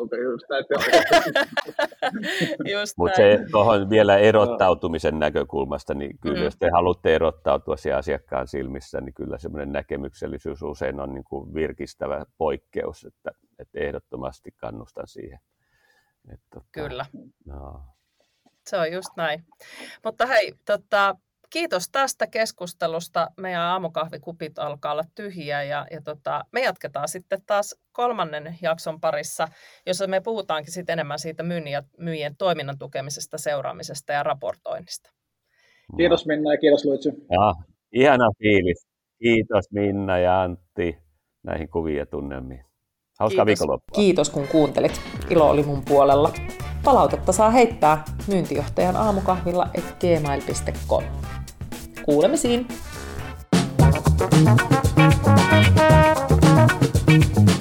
just, 2.72 2.94
Mutta 2.98 3.16
se 3.16 3.40
tuohon 3.52 3.90
vielä 3.90 4.18
erottautumisen 4.18 5.20
näkökulmasta, 5.20 5.94
niin 5.94 6.18
kyllä 6.20 6.38
mm. 6.38 6.44
jos 6.44 6.56
te 6.60 6.70
haluatte 6.70 7.16
erottautua 7.16 7.78
siellä 7.78 7.98
asiakkaan 7.98 8.48
silmissä, 8.48 9.02
niin 9.02 9.14
kyllä 9.14 9.38
semmoinen 9.38 9.72
näkemyksellisyys 9.72 10.62
usein 10.62 11.00
on 11.00 11.14
niin 11.14 11.24
kuin 11.24 11.54
virkistävä 11.54 12.26
poikkeus, 12.38 13.06
että, 13.06 13.32
että 13.60 13.80
ehdottomasti 13.80 14.52
kannustan 14.58 15.08
siihen. 15.08 15.40
Että, 16.34 16.46
tota, 16.54 16.66
kyllä. 16.72 17.06
No. 17.46 17.82
Se 18.68 18.78
on 18.78 18.92
just 18.92 19.10
näin. 19.18 19.46
Mutta 20.04 20.26
hei, 20.26 20.54
tota, 20.66 21.16
kiitos 21.56 21.90
tästä 21.90 22.28
keskustelusta. 22.28 23.28
Meidän 23.38 23.62
aamukahvikupit 23.62 24.60
alkaa 24.60 24.92
olla 24.92 25.04
tyhjiä 25.16 25.64
ja, 25.64 25.86
ja 25.92 26.02
tota, 26.02 26.46
me 26.52 26.62
jatketaan 26.62 27.08
sitten 27.08 27.42
taas 27.46 27.76
kolmannen 27.92 28.56
jakson 28.62 29.00
parissa, 29.00 29.48
jossa 29.86 30.08
me 30.08 30.22
puhutaankin 30.22 30.74
sitten 30.74 30.94
enemmän 30.94 31.20
siitä 31.20 31.44
myynnin 31.44 31.74
myyjien 31.98 32.36
toiminnan 32.38 32.78
tukemisesta, 32.78 33.38
seuraamisesta 33.38 34.14
ja 34.14 34.24
raportoinnista. 34.24 35.12
Kiitos 35.98 36.26
Minna 36.26 36.54
ja 36.54 36.58
kiitos 36.58 36.86
Luitsi. 36.86 37.10
Ja, 37.10 37.54
ihana 37.92 38.30
fiilis. 38.40 38.88
Kiitos 39.20 39.72
Minna 39.72 40.20
ja 40.20 40.42
Antti 40.42 40.98
näihin 41.44 41.70
kuviin 41.70 41.98
ja 41.98 42.06
tunnelmiin. 42.06 42.66
Hauskaa 43.20 43.46
viikonloppua. 43.46 43.96
Kiitos 43.96 44.30
kun 44.30 44.48
kuuntelit. 44.48 45.02
Ilo 45.30 45.50
oli 45.50 45.64
mun 45.64 45.84
puolella. 45.86 46.34
Palautetta 46.84 47.32
saa 47.32 47.52
heittää 47.52 48.04
myyntijohtajan 48.28 48.96
aamukahvilla 48.96 49.68
et 49.74 49.98
gmail.com. 50.00 51.04
Kuulemisiin! 52.06 52.68
Thank 57.08 57.50
you. 57.50 57.55